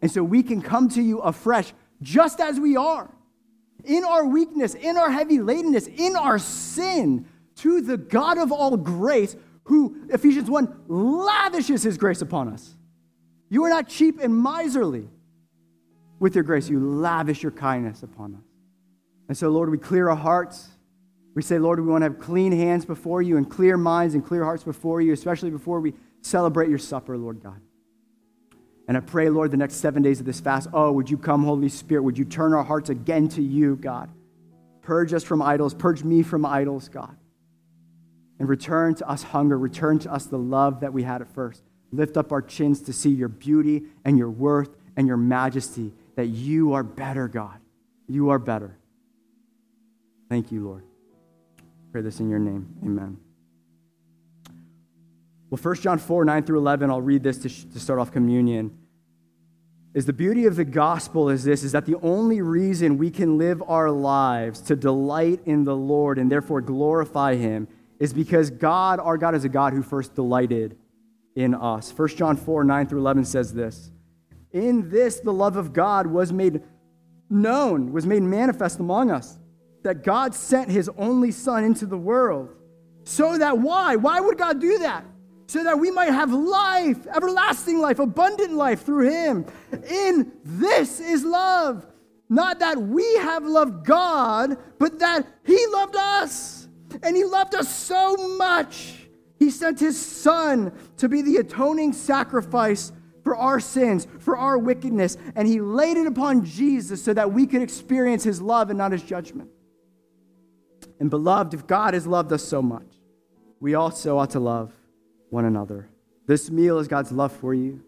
And 0.00 0.10
so 0.10 0.24
we 0.24 0.42
can 0.42 0.62
come 0.62 0.88
to 0.88 1.02
you 1.02 1.18
afresh 1.18 1.74
just 2.00 2.40
as 2.40 2.58
we 2.58 2.78
are 2.78 3.10
in 3.86 4.04
our 4.04 4.26
weakness, 4.26 4.74
in 4.74 4.96
our 4.96 5.10
heavy 5.10 5.38
ladenness, 5.38 5.86
in 5.86 6.16
our 6.16 6.38
sin, 6.38 7.26
to 7.56 7.80
the 7.80 7.96
God 7.96 8.38
of 8.38 8.52
all 8.52 8.76
grace, 8.76 9.34
who, 9.64 10.06
Ephesians 10.10 10.50
1, 10.50 10.84
lavishes 10.88 11.82
his 11.82 11.96
grace 11.96 12.20
upon 12.20 12.48
us. 12.48 12.74
You 13.48 13.64
are 13.64 13.70
not 13.70 13.88
cheap 13.88 14.20
and 14.20 14.36
miserly. 14.36 15.08
With 16.18 16.34
your 16.34 16.44
grace, 16.44 16.68
you 16.68 16.80
lavish 16.80 17.42
your 17.42 17.52
kindness 17.52 18.02
upon 18.02 18.34
us. 18.34 18.44
And 19.28 19.36
so, 19.36 19.48
Lord, 19.48 19.70
we 19.70 19.78
clear 19.78 20.08
our 20.08 20.16
hearts. 20.16 20.68
We 21.34 21.42
say, 21.42 21.58
Lord, 21.58 21.78
we 21.78 21.86
want 21.86 22.02
to 22.02 22.10
have 22.10 22.18
clean 22.18 22.52
hands 22.52 22.86
before 22.86 23.20
you 23.20 23.36
and 23.36 23.48
clear 23.48 23.76
minds 23.76 24.14
and 24.14 24.24
clear 24.24 24.44
hearts 24.44 24.64
before 24.64 25.00
you, 25.00 25.12
especially 25.12 25.50
before 25.50 25.80
we 25.80 25.94
celebrate 26.22 26.70
your 26.70 26.78
supper, 26.78 27.16
Lord 27.18 27.42
God. 27.42 27.60
And 28.88 28.96
I 28.96 29.00
pray, 29.00 29.28
Lord, 29.28 29.50
the 29.50 29.56
next 29.56 29.76
seven 29.76 30.02
days 30.02 30.20
of 30.20 30.26
this 30.26 30.40
fast, 30.40 30.68
oh, 30.72 30.92
would 30.92 31.10
you 31.10 31.18
come, 31.18 31.42
Holy 31.42 31.68
Spirit? 31.68 32.02
Would 32.02 32.18
you 32.18 32.24
turn 32.24 32.54
our 32.54 32.62
hearts 32.62 32.88
again 32.88 33.28
to 33.30 33.42
you, 33.42 33.76
God? 33.76 34.10
Purge 34.82 35.12
us 35.12 35.24
from 35.24 35.42
idols, 35.42 35.74
purge 35.74 36.04
me 36.04 36.22
from 36.22 36.46
idols, 36.46 36.88
God. 36.88 37.16
And 38.38 38.48
return 38.48 38.94
to 38.96 39.08
us 39.08 39.24
hunger, 39.24 39.58
return 39.58 39.98
to 40.00 40.12
us 40.12 40.26
the 40.26 40.38
love 40.38 40.80
that 40.80 40.92
we 40.92 41.02
had 41.02 41.22
at 41.22 41.34
first. 41.34 41.62
Lift 41.90 42.16
up 42.16 42.30
our 42.30 42.42
chins 42.42 42.82
to 42.82 42.92
see 42.92 43.10
your 43.10 43.28
beauty 43.28 43.82
and 44.04 44.18
your 44.18 44.30
worth 44.30 44.70
and 44.96 45.06
your 45.06 45.16
majesty, 45.16 45.92
that 46.14 46.26
you 46.26 46.74
are 46.74 46.82
better, 46.82 47.28
God. 47.28 47.58
You 48.08 48.30
are 48.30 48.38
better. 48.38 48.76
Thank 50.28 50.52
you, 50.52 50.64
Lord. 50.64 50.84
Pray 51.92 52.02
this 52.02 52.20
in 52.20 52.28
your 52.28 52.38
name. 52.38 52.68
Amen. 52.84 53.25
Well, 55.50 55.60
1 55.62 55.76
John 55.76 55.98
4, 55.98 56.24
9 56.24 56.42
through 56.42 56.58
11, 56.58 56.90
I'll 56.90 57.00
read 57.00 57.22
this 57.22 57.38
to, 57.38 57.48
sh- 57.48 57.64
to 57.72 57.78
start 57.78 58.00
off 58.00 58.10
communion. 58.10 58.76
Is 59.94 60.04
the 60.04 60.12
beauty 60.12 60.44
of 60.46 60.56
the 60.56 60.64
gospel 60.64 61.30
is 61.30 61.44
this 61.44 61.62
is 61.62 61.72
that 61.72 61.86
the 61.86 61.94
only 62.02 62.42
reason 62.42 62.98
we 62.98 63.10
can 63.10 63.38
live 63.38 63.62
our 63.66 63.90
lives 63.90 64.60
to 64.62 64.76
delight 64.76 65.40
in 65.46 65.64
the 65.64 65.74
Lord 65.74 66.18
and 66.18 66.30
therefore 66.30 66.60
glorify 66.60 67.34
him 67.34 67.66
is 67.98 68.12
because 68.12 68.50
God, 68.50 69.00
our 69.00 69.16
God, 69.16 69.34
is 69.34 69.44
a 69.44 69.48
God 69.48 69.72
who 69.72 69.82
first 69.82 70.14
delighted 70.14 70.76
in 71.34 71.54
us. 71.54 71.96
1 71.96 72.08
John 72.08 72.36
4, 72.36 72.64
9 72.64 72.86
through 72.88 73.00
11 73.00 73.24
says 73.24 73.54
this 73.54 73.90
In 74.52 74.90
this, 74.90 75.20
the 75.20 75.32
love 75.32 75.56
of 75.56 75.72
God 75.72 76.06
was 76.06 76.30
made 76.30 76.62
known, 77.30 77.92
was 77.92 78.04
made 78.04 78.22
manifest 78.22 78.80
among 78.80 79.10
us, 79.10 79.38
that 79.82 80.02
God 80.02 80.34
sent 80.34 80.70
his 80.70 80.90
only 80.98 81.30
Son 81.30 81.64
into 81.64 81.86
the 81.86 81.96
world. 81.96 82.50
So 83.04 83.38
that 83.38 83.58
why? 83.58 83.96
Why 83.96 84.20
would 84.20 84.36
God 84.36 84.60
do 84.60 84.78
that? 84.80 85.06
So 85.46 85.62
that 85.62 85.78
we 85.78 85.90
might 85.90 86.10
have 86.10 86.32
life, 86.32 87.06
everlasting 87.14 87.78
life, 87.78 87.98
abundant 87.98 88.52
life 88.52 88.84
through 88.84 89.10
him. 89.10 89.46
In 89.88 90.32
this 90.44 91.00
is 91.00 91.24
love. 91.24 91.86
Not 92.28 92.58
that 92.58 92.76
we 92.80 93.04
have 93.18 93.44
loved 93.44 93.84
God, 93.84 94.58
but 94.78 94.98
that 94.98 95.26
he 95.44 95.64
loved 95.68 95.96
us. 95.96 96.68
And 97.02 97.16
he 97.16 97.24
loved 97.24 97.54
us 97.54 97.72
so 97.72 98.16
much. 98.36 99.06
He 99.38 99.50
sent 99.50 99.78
his 99.78 100.00
son 100.00 100.72
to 100.96 101.08
be 101.08 101.22
the 101.22 101.36
atoning 101.36 101.92
sacrifice 101.92 102.90
for 103.22 103.36
our 103.36 103.60
sins, 103.60 104.06
for 104.18 104.36
our 104.36 104.58
wickedness. 104.58 105.16
And 105.36 105.46
he 105.46 105.60
laid 105.60 105.96
it 105.96 106.06
upon 106.06 106.44
Jesus 106.44 107.02
so 107.02 107.12
that 107.14 107.32
we 107.32 107.46
could 107.46 107.62
experience 107.62 108.24
his 108.24 108.42
love 108.42 108.70
and 108.70 108.78
not 108.78 108.92
his 108.92 109.02
judgment. 109.02 109.50
And 110.98 111.10
beloved, 111.10 111.54
if 111.54 111.66
God 111.66 111.94
has 111.94 112.06
loved 112.06 112.32
us 112.32 112.42
so 112.42 112.62
much, 112.62 112.86
we 113.60 113.74
also 113.74 114.18
ought 114.18 114.30
to 114.30 114.40
love 114.40 114.72
one 115.36 115.44
another. 115.44 115.86
This 116.26 116.50
meal 116.50 116.78
is 116.78 116.88
God's 116.88 117.12
love 117.12 117.30
for 117.30 117.52
you, 117.52 117.82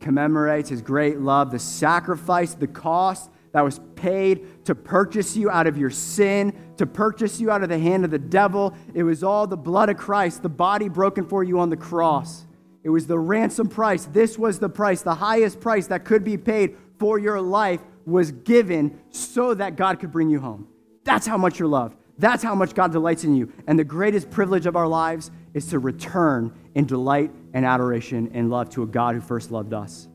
commemorates 0.00 0.70
his 0.70 0.80
great 0.80 1.18
love, 1.20 1.50
the 1.50 1.58
sacrifice, 1.58 2.54
the 2.54 2.66
cost 2.66 3.30
that 3.52 3.60
was 3.60 3.78
paid 3.94 4.64
to 4.64 4.74
purchase 4.74 5.36
you 5.36 5.50
out 5.50 5.66
of 5.66 5.76
your 5.76 5.90
sin, 5.90 6.58
to 6.78 6.86
purchase 6.86 7.38
you 7.38 7.50
out 7.50 7.62
of 7.62 7.68
the 7.68 7.78
hand 7.78 8.06
of 8.06 8.10
the 8.10 8.18
devil. 8.18 8.74
It 8.94 9.02
was 9.02 9.22
all 9.22 9.46
the 9.46 9.54
blood 9.54 9.90
of 9.90 9.98
Christ, 9.98 10.42
the 10.42 10.48
body 10.48 10.88
broken 10.88 11.26
for 11.26 11.44
you 11.44 11.60
on 11.60 11.68
the 11.68 11.76
cross. 11.76 12.46
It 12.82 12.88
was 12.88 13.06
the 13.06 13.18
ransom 13.18 13.68
price. 13.68 14.06
This 14.06 14.38
was 14.38 14.58
the 14.58 14.70
price, 14.70 15.02
the 15.02 15.14
highest 15.14 15.60
price 15.60 15.88
that 15.88 16.06
could 16.06 16.24
be 16.24 16.38
paid 16.38 16.78
for 16.98 17.18
your 17.18 17.42
life 17.42 17.82
was 18.06 18.32
given 18.32 18.98
so 19.10 19.52
that 19.52 19.76
God 19.76 20.00
could 20.00 20.10
bring 20.10 20.30
you 20.30 20.40
home. 20.40 20.68
That's 21.04 21.26
how 21.26 21.36
much 21.36 21.58
you're 21.58 21.68
loved. 21.68 21.98
That's 22.22 22.44
how 22.44 22.54
much 22.54 22.76
God 22.76 22.92
delights 22.92 23.24
in 23.24 23.34
you. 23.34 23.52
And 23.66 23.76
the 23.76 23.82
greatest 23.82 24.30
privilege 24.30 24.66
of 24.66 24.76
our 24.76 24.86
lives 24.86 25.32
is 25.54 25.66
to 25.70 25.80
return 25.80 26.56
in 26.72 26.86
delight 26.86 27.32
and 27.52 27.66
adoration 27.66 28.30
and 28.32 28.48
love 28.48 28.70
to 28.70 28.84
a 28.84 28.86
God 28.86 29.16
who 29.16 29.20
first 29.20 29.50
loved 29.50 29.74
us. 29.74 30.06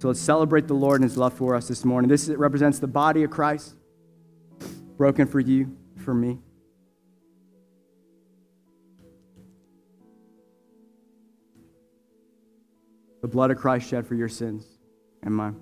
So 0.00 0.08
let's 0.08 0.20
celebrate 0.20 0.68
the 0.68 0.74
Lord 0.74 1.00
and 1.00 1.08
his 1.08 1.16
love 1.16 1.32
for 1.32 1.54
us 1.54 1.66
this 1.66 1.82
morning. 1.82 2.10
This 2.10 2.28
represents 2.28 2.78
the 2.78 2.88
body 2.88 3.22
of 3.22 3.30
Christ, 3.30 3.74
broken 4.98 5.26
for 5.26 5.40
you, 5.40 5.74
for 5.96 6.12
me. 6.12 6.40
The 13.22 13.28
blood 13.28 13.50
of 13.50 13.56
Christ 13.56 13.88
shed 13.88 14.06
for 14.06 14.14
your 14.14 14.28
sins 14.28 14.66
and 15.22 15.34
mine. 15.34 15.56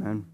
Amen. 0.00 0.33